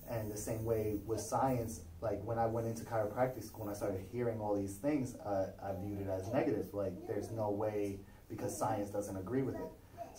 And 0.09 0.31
the 0.31 0.37
same 0.37 0.65
way 0.65 1.01
with 1.07 1.21
science, 1.21 1.83
like 2.01 2.21
when 2.25 2.39
I 2.39 2.47
went 2.47 2.67
into 2.67 2.83
chiropractic 2.85 3.45
school 3.45 3.63
and 3.63 3.71
I 3.71 3.75
started 3.75 4.01
hearing 4.11 4.41
all 4.41 4.57
these 4.57 4.77
things, 4.77 5.15
uh, 5.17 5.53
I 5.63 5.73
viewed 5.81 6.01
it 6.01 6.09
as 6.09 6.33
negative. 6.33 6.73
Like 6.73 6.95
there's 7.07 7.31
no 7.31 7.51
way 7.51 8.01
because 8.29 8.57
science 8.57 8.91
doesn't 8.91 9.17
agree 9.17 9.43
with 9.43 9.55
it. 9.55 9.71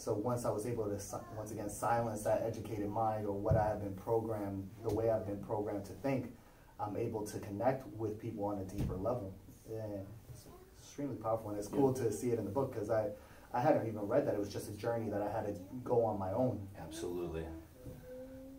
So 0.01 0.13
once 0.13 0.45
I 0.45 0.49
was 0.49 0.65
able 0.65 0.85
to 0.85 0.99
once 1.37 1.51
again 1.51 1.69
silence 1.69 2.23
that 2.23 2.41
educated 2.43 2.89
mind 2.89 3.27
or 3.27 3.33
what 3.33 3.55
I 3.55 3.67
have 3.67 3.81
been 3.81 3.93
programmed, 3.93 4.67
the 4.81 4.91
way 4.91 5.11
I've 5.11 5.27
been 5.27 5.37
programmed 5.37 5.85
to 5.85 5.93
think, 5.93 6.33
I'm 6.79 6.97
able 6.97 7.23
to 7.27 7.37
connect 7.37 7.85
with 7.95 8.19
people 8.19 8.45
on 8.45 8.57
a 8.57 8.63
deeper 8.63 8.95
level. 8.95 9.31
And 9.69 10.03
it's 10.27 10.47
extremely 10.79 11.17
powerful, 11.17 11.51
and 11.51 11.59
it's 11.59 11.67
cool 11.67 11.93
to 11.93 12.11
see 12.11 12.31
it 12.31 12.39
in 12.39 12.45
the 12.45 12.51
book 12.51 12.73
because 12.73 12.89
I 12.89 13.09
I 13.53 13.61
hadn't 13.61 13.87
even 13.87 14.07
read 14.07 14.25
that. 14.25 14.33
It 14.33 14.39
was 14.39 14.49
just 14.49 14.69
a 14.69 14.73
journey 14.73 15.07
that 15.11 15.21
I 15.21 15.29
had 15.29 15.45
to 15.45 15.53
go 15.83 16.03
on 16.03 16.17
my 16.17 16.31
own. 16.31 16.67
Absolutely. 16.79 17.45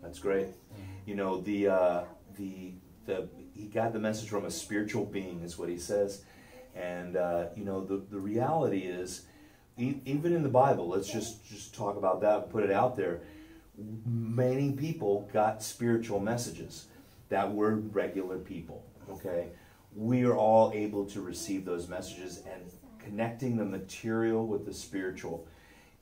That's 0.01 0.21
great. 0.21 0.47
Mm-hmm. 0.47 0.83
You 1.07 1.15
know, 1.17 1.41
the, 1.41 1.69
uh, 1.69 2.05
the, 2.37 2.75
the, 3.07 3.29
he 3.55 3.67
got 3.67 3.93
the 3.93 3.99
message 3.99 4.29
from 4.29 4.45
a 4.45 4.51
spiritual 4.51 5.07
being, 5.07 5.41
is 5.41 5.59
what 5.59 5.71
he 5.71 5.79
says. 5.79 6.25
And, 6.77 7.17
uh, 7.17 7.47
you 7.57 7.65
know, 7.65 7.85
the, 7.85 8.03
the 8.11 8.19
reality 8.19 8.81
is, 8.81 9.23
even 9.79 10.35
in 10.35 10.43
the 10.43 10.49
Bible, 10.49 10.89
let's 10.89 11.11
just, 11.11 11.49
just 11.49 11.75
talk 11.75 11.97
about 11.97 12.21
that, 12.21 12.51
put 12.51 12.63
it 12.63 12.71
out 12.71 12.97
there. 12.97 13.21
Many 14.07 14.73
people 14.73 15.29
got 15.33 15.63
spiritual 15.63 16.21
messages 16.21 16.87
that 17.31 17.53
were 17.53 17.77
regular 17.77 18.39
people, 18.39 18.85
okay? 19.11 19.49
We 19.97 20.25
are 20.25 20.37
all 20.37 20.73
able 20.75 21.07
to 21.07 21.23
receive 21.23 21.65
those 21.65 21.89
messages 21.89 22.43
and 22.53 22.71
connecting 22.99 23.57
the 23.57 23.65
material 23.65 24.47
with 24.47 24.67
the 24.67 24.75
spiritual. 24.75 25.47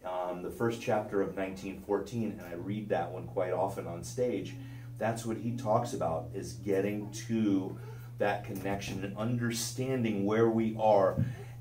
Um, 0.04 0.42
the 0.42 0.50
first 0.50 0.80
chapter 0.80 1.20
of 1.20 1.36
1914, 1.36 2.38
and 2.38 2.42
I 2.42 2.54
read 2.54 2.88
that 2.88 3.10
one 3.10 3.26
quite 3.28 3.52
often 3.52 3.86
on 3.86 4.02
stage. 4.02 4.54
That's 4.98 5.24
what 5.24 5.36
he 5.36 5.52
talks 5.52 5.92
about 5.92 6.28
is 6.34 6.54
getting 6.54 7.10
to 7.28 7.78
that 8.18 8.44
connection 8.44 9.04
and 9.04 9.16
understanding 9.16 10.24
where 10.24 10.50
we 10.50 10.76
are 10.78 11.16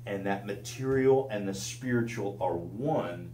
and 0.06 0.26
that 0.26 0.46
material 0.46 1.28
and 1.30 1.48
the 1.48 1.54
spiritual 1.54 2.36
are 2.40 2.56
one 2.56 3.32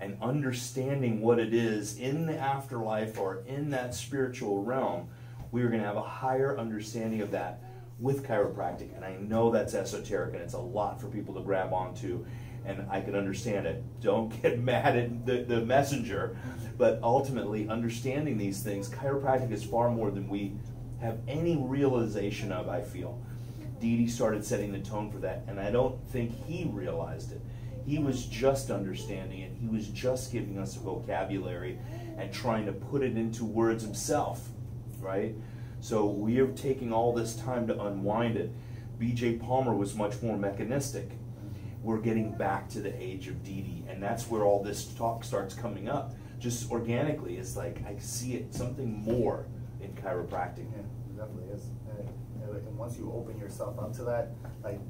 and 0.00 0.18
understanding 0.20 1.20
what 1.20 1.38
it 1.38 1.54
is 1.54 1.98
in 1.98 2.26
the 2.26 2.36
afterlife 2.36 3.18
or 3.18 3.42
in 3.46 3.70
that 3.70 3.94
spiritual 3.94 4.62
realm 4.62 5.08
we 5.52 5.62
are 5.62 5.68
going 5.68 5.80
to 5.80 5.86
have 5.86 5.96
a 5.96 6.02
higher 6.02 6.58
understanding 6.58 7.22
of 7.22 7.30
that 7.30 7.62
with 7.98 8.26
chiropractic. 8.26 8.94
And 8.94 9.04
I 9.04 9.16
know 9.16 9.50
that's 9.50 9.74
esoteric 9.74 10.34
and 10.34 10.42
it's 10.42 10.54
a 10.54 10.58
lot 10.58 11.00
for 11.00 11.08
people 11.08 11.34
to 11.34 11.40
grab 11.40 11.72
onto. 11.72 12.26
And 12.64 12.84
I 12.90 13.00
can 13.00 13.14
understand 13.14 13.66
it. 13.66 13.82
Don't 14.00 14.28
get 14.42 14.58
mad 14.58 14.96
at 14.96 15.26
the, 15.26 15.44
the 15.44 15.64
messenger. 15.64 16.36
But 16.76 17.00
ultimately, 17.02 17.68
understanding 17.68 18.36
these 18.36 18.62
things, 18.62 18.90
chiropractic 18.90 19.50
is 19.50 19.64
far 19.64 19.90
more 19.90 20.10
than 20.10 20.28
we 20.28 20.56
have 21.00 21.20
any 21.26 21.56
realization 21.56 22.52
of, 22.52 22.68
I 22.68 22.82
feel. 22.82 23.18
D.D. 23.80 24.08
started 24.08 24.44
setting 24.44 24.72
the 24.72 24.78
tone 24.78 25.10
for 25.10 25.18
that, 25.18 25.44
and 25.46 25.60
I 25.60 25.70
don't 25.70 26.02
think 26.08 26.32
he 26.46 26.64
realized 26.64 27.32
it. 27.32 27.40
He 27.86 27.98
was 27.98 28.26
just 28.26 28.70
understanding 28.70 29.40
it. 29.40 29.52
He 29.60 29.68
was 29.68 29.88
just 29.88 30.32
giving 30.32 30.58
us 30.58 30.76
a 30.76 30.80
vocabulary 30.80 31.78
and 32.18 32.32
trying 32.32 32.66
to 32.66 32.72
put 32.72 33.02
it 33.02 33.16
into 33.16 33.44
words 33.44 33.84
himself, 33.84 34.48
right? 35.00 35.34
So 35.80 36.06
we 36.06 36.40
are 36.40 36.48
taking 36.48 36.92
all 36.92 37.12
this 37.12 37.36
time 37.36 37.66
to 37.68 37.80
unwind 37.84 38.36
it. 38.36 38.50
B.J. 38.98 39.34
Palmer 39.34 39.74
was 39.74 39.94
much 39.94 40.20
more 40.22 40.36
mechanistic. 40.36 41.10
We're 41.82 42.00
getting 42.00 42.32
back 42.32 42.68
to 42.70 42.80
the 42.80 43.00
age 43.00 43.28
of 43.28 43.44
D.D., 43.44 43.84
and 43.88 44.02
that's 44.02 44.28
where 44.28 44.42
all 44.42 44.62
this 44.62 44.86
talk 44.94 45.22
starts 45.22 45.54
coming 45.54 45.88
up. 45.88 46.14
Just 46.40 46.70
organically, 46.72 47.36
it's 47.36 47.56
like 47.56 47.84
I 47.86 47.96
see 47.98 48.34
it 48.34 48.52
something 48.52 49.02
more 49.04 49.46
in 49.80 49.92
chiropractic. 49.92 50.66
Yeah, 50.74 50.82
definitely 51.16 51.54
is. 51.54 51.66
Once 52.76 52.98
you 52.98 53.12
open 53.14 53.38
yourself 53.38 53.78
up 53.78 53.92
to 53.94 54.02
that, 54.04 54.30
like 54.62 54.80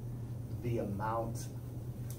the 0.62 0.78
amount 0.78 1.47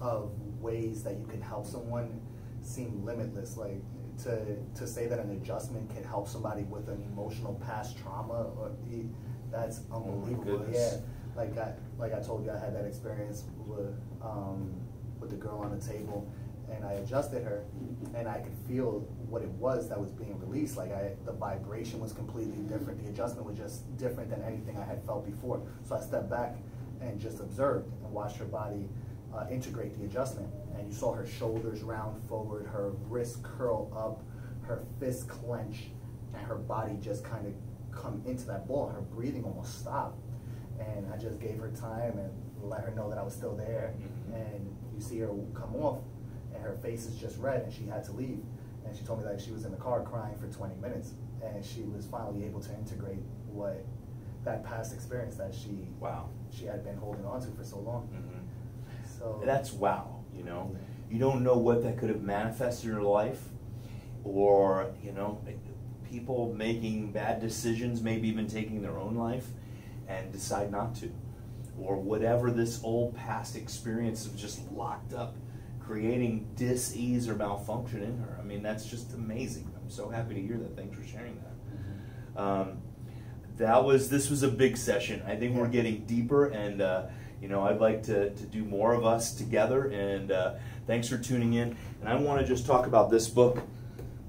of 0.01 0.31
ways 0.61 1.03
that 1.03 1.17
you 1.17 1.25
can 1.25 1.41
help 1.41 1.65
someone 1.65 2.21
seem 2.61 3.03
limitless. 3.03 3.57
Like 3.57 3.81
to 4.23 4.57
to 4.75 4.87
say 4.87 5.07
that 5.07 5.19
an 5.19 5.31
adjustment 5.31 5.89
can 5.93 6.03
help 6.03 6.27
somebody 6.27 6.63
with 6.63 6.89
an 6.89 7.03
emotional 7.11 7.55
past 7.65 7.97
trauma, 7.97 8.47
or 8.57 8.71
that's 9.51 9.81
oh 9.91 9.97
unbelievable. 9.97 10.65
Oh 10.67 10.71
yeah, 10.71 10.97
like 11.35 11.57
I 11.57 11.73
like 11.97 12.13
I 12.13 12.19
told 12.19 12.45
you, 12.45 12.51
I 12.51 12.57
had 12.57 12.75
that 12.75 12.85
experience 12.85 13.43
with 13.65 13.95
um, 14.21 14.73
with 15.19 15.29
the 15.29 15.35
girl 15.35 15.59
on 15.59 15.77
the 15.77 15.85
table, 15.85 16.29
and 16.71 16.85
I 16.85 16.93
adjusted 16.93 17.43
her, 17.43 17.65
and 18.15 18.27
I 18.27 18.39
could 18.39 18.55
feel 18.67 19.07
what 19.29 19.41
it 19.41 19.49
was 19.49 19.89
that 19.89 19.99
was 19.99 20.11
being 20.11 20.39
released. 20.39 20.77
Like 20.77 20.91
I, 20.91 21.11
the 21.25 21.33
vibration 21.33 21.99
was 21.99 22.13
completely 22.13 22.63
different. 22.63 23.03
The 23.03 23.09
adjustment 23.09 23.45
was 23.45 23.57
just 23.57 23.95
different 23.97 24.29
than 24.29 24.41
anything 24.43 24.77
I 24.77 24.85
had 24.85 25.03
felt 25.05 25.25
before. 25.25 25.61
So 25.83 25.95
I 25.95 25.99
stepped 26.01 26.29
back 26.29 26.57
and 27.01 27.19
just 27.19 27.39
observed 27.39 27.91
and 28.03 28.11
watched 28.11 28.37
her 28.37 28.45
body 28.45 28.87
uh, 29.35 29.45
integrate 29.51 29.97
the 29.97 30.05
adjustment. 30.05 30.49
And 30.77 30.87
you 30.87 30.93
saw 30.93 31.13
her 31.13 31.25
shoulders 31.25 31.83
round 31.83 32.23
forward, 32.27 32.65
her 32.67 32.91
wrists 33.09 33.37
curl 33.43 33.91
up, 33.95 34.23
her 34.67 34.83
fist 34.99 35.27
clench 35.27 35.87
and 36.33 36.45
her 36.45 36.55
body 36.55 36.97
just 37.01 37.23
kind 37.23 37.45
of 37.47 37.53
come 37.91 38.21
into 38.25 38.45
that 38.45 38.67
ball. 38.67 38.87
Her 38.87 39.01
breathing 39.01 39.43
almost 39.43 39.79
stopped. 39.79 40.19
And 40.79 41.11
I 41.11 41.17
just 41.17 41.39
gave 41.39 41.59
her 41.59 41.71
time 41.71 42.19
and 42.19 42.29
let 42.61 42.81
her 42.81 42.91
know 42.91 43.09
that 43.09 43.17
I 43.17 43.23
was 43.23 43.33
still 43.33 43.55
there. 43.55 43.93
Mhm. 43.97 44.35
And 44.35 44.75
you 44.93 45.01
see 45.01 45.19
her 45.19 45.29
come 45.53 45.75
off, 45.75 45.99
and 46.53 46.61
her 46.63 46.73
face 46.77 47.05
is 47.05 47.15
just 47.15 47.37
red, 47.39 47.63
and 47.63 47.73
she 47.73 47.85
had 47.85 48.03
to 48.05 48.11
leave. 48.11 48.43
And 48.87 48.95
she 48.97 49.03
told 49.03 49.19
me 49.19 49.25
that 49.25 49.41
she 49.41 49.51
was 49.51 49.65
in 49.65 49.71
the 49.71 49.77
car 49.77 50.01
crying 50.01 50.35
for 50.37 50.47
20 50.47 50.75
minutes, 50.75 51.13
and 51.43 51.63
she 51.63 51.81
was 51.83 52.05
finally 52.05 52.45
able 52.45 52.61
to 52.61 52.73
integrate 52.75 53.19
what 53.51 53.83
that 54.43 54.63
past 54.63 54.93
experience 54.93 55.35
that 55.35 55.53
she 55.53 55.89
Wow. 55.99 56.29
she 56.49 56.65
had 56.65 56.83
been 56.83 56.95
holding 56.97 57.25
on 57.25 57.41
to 57.41 57.47
for 57.47 57.63
so 57.63 57.79
long. 57.79 58.07
Mhm. 58.13 59.07
So 59.19 59.41
That's 59.43 59.73
wow, 59.73 60.19
you 60.33 60.43
know. 60.43 60.71
Yeah. 60.71 60.79
You 61.09 61.19
don't 61.19 61.43
know 61.43 61.57
what 61.57 61.83
that 61.83 61.97
could 61.97 62.09
have 62.09 62.21
manifested 62.21 62.85
in 62.89 62.95
your 62.95 63.03
life, 63.03 63.49
or 64.23 64.91
you 65.03 65.11
know, 65.11 65.39
people 66.09 66.53
making 66.53 67.11
bad 67.11 67.41
decisions, 67.41 68.01
maybe 68.01 68.27
even 68.29 68.47
taking 68.47 68.81
their 68.81 68.97
own 68.97 69.15
life, 69.15 69.51
and 70.07 70.31
decide 70.31 70.71
not 70.71 70.95
to, 70.95 71.11
or 71.77 71.97
whatever 71.97 72.49
this 72.51 72.81
old 72.83 73.15
past 73.15 73.55
experience 73.57 74.25
of 74.25 74.35
just 74.37 74.71
locked 74.71 75.13
up, 75.13 75.35
creating 75.87 76.45
dis-ease 76.55 77.29
or 77.29 77.35
malfunction 77.35 78.03
in 78.03 78.17
her. 78.17 78.37
I 78.39 78.43
mean, 78.43 78.61
that's 78.61 78.85
just 78.85 79.13
amazing. 79.13 79.71
I'm 79.81 79.89
so 79.89 80.09
happy 80.09 80.35
to 80.35 80.41
hear 80.41 80.57
that. 80.57 80.75
Thanks 80.75 80.97
for 80.97 81.03
sharing 81.05 81.39
that. 82.35 82.41
Um, 82.41 82.77
that 83.55 83.83
was 83.83 84.09
this 84.09 84.29
was 84.29 84.43
a 84.43 84.49
big 84.49 84.77
session. 84.77 85.23
I 85.25 85.35
think 85.35 85.55
we're 85.55 85.69
getting 85.69 86.05
deeper, 86.05 86.47
and 86.47 86.81
uh, 86.81 87.07
you 87.41 87.47
know 87.47 87.63
I'd 87.63 87.79
like 87.79 88.03
to, 88.03 88.29
to 88.31 88.43
do 88.43 88.63
more 88.65 88.93
of 88.93 89.05
us 89.05 89.33
together. 89.33 89.87
And 89.87 90.31
uh, 90.31 90.55
thanks 90.85 91.07
for 91.07 91.17
tuning 91.17 91.53
in. 91.53 91.75
And 92.01 92.09
I 92.09 92.15
want 92.15 92.41
to 92.41 92.45
just 92.45 92.67
talk 92.67 92.85
about 92.85 93.09
this 93.09 93.29
book 93.29 93.63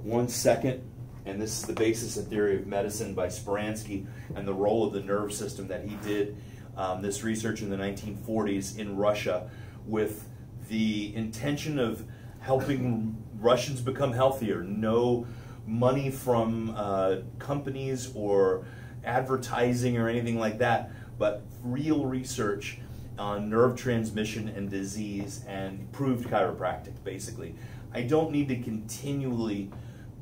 one 0.02 0.28
second. 0.28 0.82
And 1.26 1.42
this 1.42 1.60
is 1.60 1.66
the 1.66 1.74
basis 1.74 2.16
and 2.16 2.26
theory 2.28 2.56
of 2.56 2.66
medicine 2.66 3.14
by 3.14 3.26
Speransky 3.26 4.06
and 4.34 4.48
the 4.48 4.54
role 4.54 4.86
of 4.86 4.94
the 4.94 5.00
nerve 5.00 5.34
system 5.34 5.68
that 5.68 5.84
he 5.84 5.96
did 5.96 6.38
um, 6.74 7.02
this 7.02 7.22
research 7.22 7.60
in 7.60 7.68
the 7.68 7.76
1940s 7.76 8.78
in 8.78 8.96
Russia 8.96 9.50
with 9.86 10.26
the 10.68 11.14
intention 11.14 11.78
of 11.78 12.04
helping 12.40 13.16
Russians 13.40 13.80
become 13.80 14.12
healthier. 14.12 14.62
No 14.62 15.26
money 15.66 16.10
from 16.10 16.74
uh, 16.76 17.16
companies 17.38 18.10
or 18.14 18.64
advertising 19.04 19.96
or 19.96 20.08
anything 20.08 20.38
like 20.38 20.58
that, 20.58 20.90
but 21.18 21.42
real 21.62 22.06
research 22.06 22.78
on 23.18 23.50
nerve 23.50 23.76
transmission 23.76 24.48
and 24.48 24.70
disease 24.70 25.44
and 25.48 25.90
proved 25.92 26.28
chiropractic, 26.28 26.92
basically. 27.04 27.54
I 27.92 28.02
don't 28.02 28.30
need 28.30 28.48
to 28.48 28.56
continually 28.60 29.70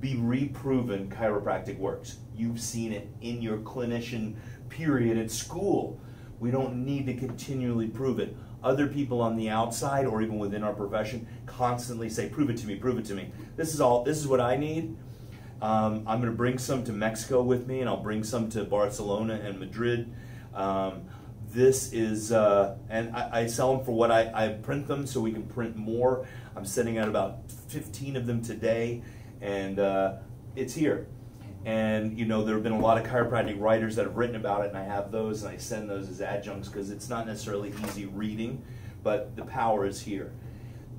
be 0.01 0.17
reproven 0.17 1.09
chiropractic 1.09 1.79
works. 1.79 2.19
You've 2.35 2.61
seen 2.61 2.93
it 2.93 3.09
in 3.21 3.43
your 3.43 3.59
clinician 3.59 4.37
period 4.69 5.19
at 5.19 5.31
school. 5.31 6.01
We 6.41 6.51
don't 6.51 6.85
need 6.85 7.07
to 7.07 7.15
continually 7.15 7.89
prove 7.89 8.19
it. 8.19 8.37
Other 8.63 8.87
people 8.87 9.21
on 9.21 9.37
the 9.37 9.49
outside 9.49 10.07
or 10.07 10.23
even 10.23 10.39
within 10.39 10.63
our 10.63 10.75
profession 10.75 11.27
constantly 11.47 12.09
say, 12.09 12.29
"Prove 12.29 12.51
it 12.51 12.57
to 12.59 12.67
me, 12.67 12.77
prove 12.77 12.99
it 12.99 13.05
to 13.07 13.15
me." 13.15 13.31
This 13.57 13.75
is 13.75 13.81
all. 13.81 14.05
This 14.05 14.19
is 14.19 14.27
what 14.27 14.41
I 14.41 14.57
need. 14.57 14.97
Um, 15.63 16.05
I'm 16.07 16.21
going 16.21 16.31
to 16.31 16.37
bring 16.37 16.59
some 16.59 16.85
to 16.85 16.93
Mexico 16.93 17.43
with 17.43 17.67
me, 17.67 17.81
and 17.81 17.89
I'll 17.89 18.03
bring 18.03 18.23
some 18.23 18.51
to 18.51 18.65
Barcelona 18.65 19.41
and 19.43 19.59
Madrid. 19.59 20.13
Um, 20.55 21.05
this 21.49 21.93
is, 21.93 22.33
uh, 22.33 22.77
and 22.91 23.15
I, 23.17 23.41
I 23.41 23.47
sell 23.47 23.75
them 23.75 23.85
for 23.85 23.93
what 23.93 24.11
I, 24.11 24.31
I 24.35 24.49
print 24.49 24.87
them 24.87 25.07
so 25.07 25.21
we 25.21 25.33
can 25.33 25.45
print 25.45 25.77
more. 25.77 26.27
I'm 26.55 26.67
sending 26.67 26.99
out 26.99 27.09
about 27.09 27.51
15 27.69 28.17
of 28.17 28.27
them 28.27 28.43
today, 28.43 29.03
and 29.41 29.79
uh, 29.79 30.15
it's 30.55 30.75
here. 30.75 31.07
And 31.67 32.17
you 32.17 32.27
know, 32.27 32.45
there 32.45 32.55
have 32.55 32.63
been 32.63 32.73
a 32.73 32.79
lot 32.79 32.97
of 32.97 33.11
chiropractic 33.11 33.61
writers 33.61 33.97
that 33.97 34.05
have 34.05 34.17
written 34.17 34.37
about 34.37 34.65
it, 34.65 34.69
and 34.69 34.79
I 34.79 34.85
have 34.85 35.11
those, 35.11 35.43
and 35.43 35.53
I 35.53 35.57
send 35.57 35.91
those 35.91 36.09
as 36.09 36.21
adjuncts 36.21 36.69
because 36.69 36.93
it's 36.93 37.09
not 37.09 37.27
necessarily 37.27 37.75
easy 37.85 38.07
reading, 38.07 38.63
but 39.03 39.35
the 39.35 39.45
power 39.45 39.85
is 39.85 40.01
here. 40.01 40.33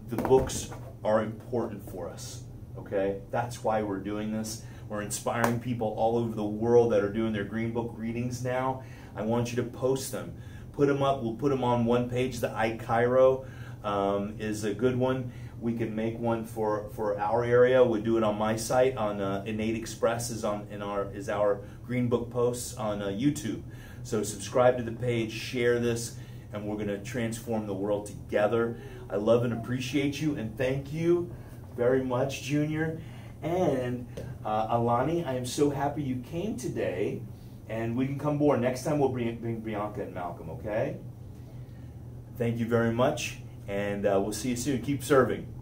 The 0.09 0.17
books 0.17 0.69
are 1.05 1.23
important 1.23 1.89
for 1.89 2.09
us. 2.09 2.43
Okay, 2.77 3.21
that's 3.31 3.63
why 3.63 3.81
we're 3.81 4.01
doing 4.01 4.33
this. 4.33 4.63
We're 4.89 5.03
inspiring 5.03 5.61
people 5.61 5.95
all 5.97 6.17
over 6.17 6.35
the 6.35 6.43
world 6.43 6.91
that 6.91 7.01
are 7.01 7.13
doing 7.13 7.31
their 7.31 7.45
Green 7.45 7.71
Book 7.71 7.93
readings 7.95 8.43
now. 8.43 8.83
I 9.15 9.21
want 9.21 9.49
you 9.51 9.55
to 9.55 9.63
post 9.63 10.11
them, 10.11 10.35
put 10.73 10.89
them 10.89 11.01
up. 11.01 11.23
We'll 11.23 11.35
put 11.35 11.49
them 11.49 11.63
on 11.63 11.85
one 11.85 12.09
page. 12.09 12.41
The 12.41 12.49
iChiro 12.49 13.47
um, 13.85 14.35
is 14.37 14.65
a 14.65 14.73
good 14.73 14.97
one. 14.97 15.31
We 15.59 15.73
can 15.73 15.95
make 15.95 16.19
one 16.19 16.45
for, 16.45 16.89
for 16.93 17.19
our 17.19 17.43
area. 17.43 17.83
We 17.83 17.99
do 18.01 18.17
it 18.17 18.23
on 18.23 18.37
my 18.37 18.55
site. 18.55 18.95
On 18.95 19.19
uh, 19.19 19.43
Innate 19.45 19.75
Express 19.75 20.29
is 20.29 20.43
on 20.43 20.67
in 20.71 20.81
our 20.81 21.11
is 21.11 21.29
our 21.29 21.61
Green 21.85 22.07
Book 22.07 22.29
posts 22.29 22.75
on 22.75 23.01
uh, 23.01 23.07
YouTube. 23.07 23.63
So 24.03 24.23
subscribe 24.23 24.77
to 24.77 24.83
the 24.83 24.91
page, 24.91 25.31
share 25.33 25.79
this, 25.79 26.17
and 26.53 26.65
we're 26.65 26.75
going 26.75 26.87
to 26.87 26.99
transform 26.99 27.67
the 27.67 27.73
world 27.73 28.05
together. 28.05 28.77
I 29.09 29.15
love 29.15 29.43
and 29.43 29.53
appreciate 29.53 30.21
you, 30.21 30.35
and 30.35 30.55
thank 30.57 30.93
you 30.93 31.29
very 31.75 32.03
much, 32.03 32.43
Junior. 32.43 33.01
And 33.41 34.07
uh, 34.45 34.67
Alani, 34.69 35.23
I 35.25 35.35
am 35.35 35.45
so 35.45 35.69
happy 35.69 36.03
you 36.03 36.17
came 36.17 36.55
today, 36.57 37.21
and 37.69 37.97
we 37.97 38.05
can 38.05 38.17
come 38.17 38.37
more. 38.37 38.57
Next 38.57 38.83
time 38.83 38.99
we'll 38.99 39.09
bring, 39.09 39.35
bring 39.37 39.59
Bianca 39.59 40.01
and 40.01 40.13
Malcolm, 40.13 40.49
okay? 40.51 40.97
Thank 42.37 42.59
you 42.59 42.67
very 42.67 42.93
much, 42.93 43.39
and 43.67 44.05
uh, 44.05 44.19
we'll 44.21 44.33
see 44.33 44.49
you 44.49 44.55
soon. 44.55 44.81
Keep 44.81 45.03
serving. 45.03 45.56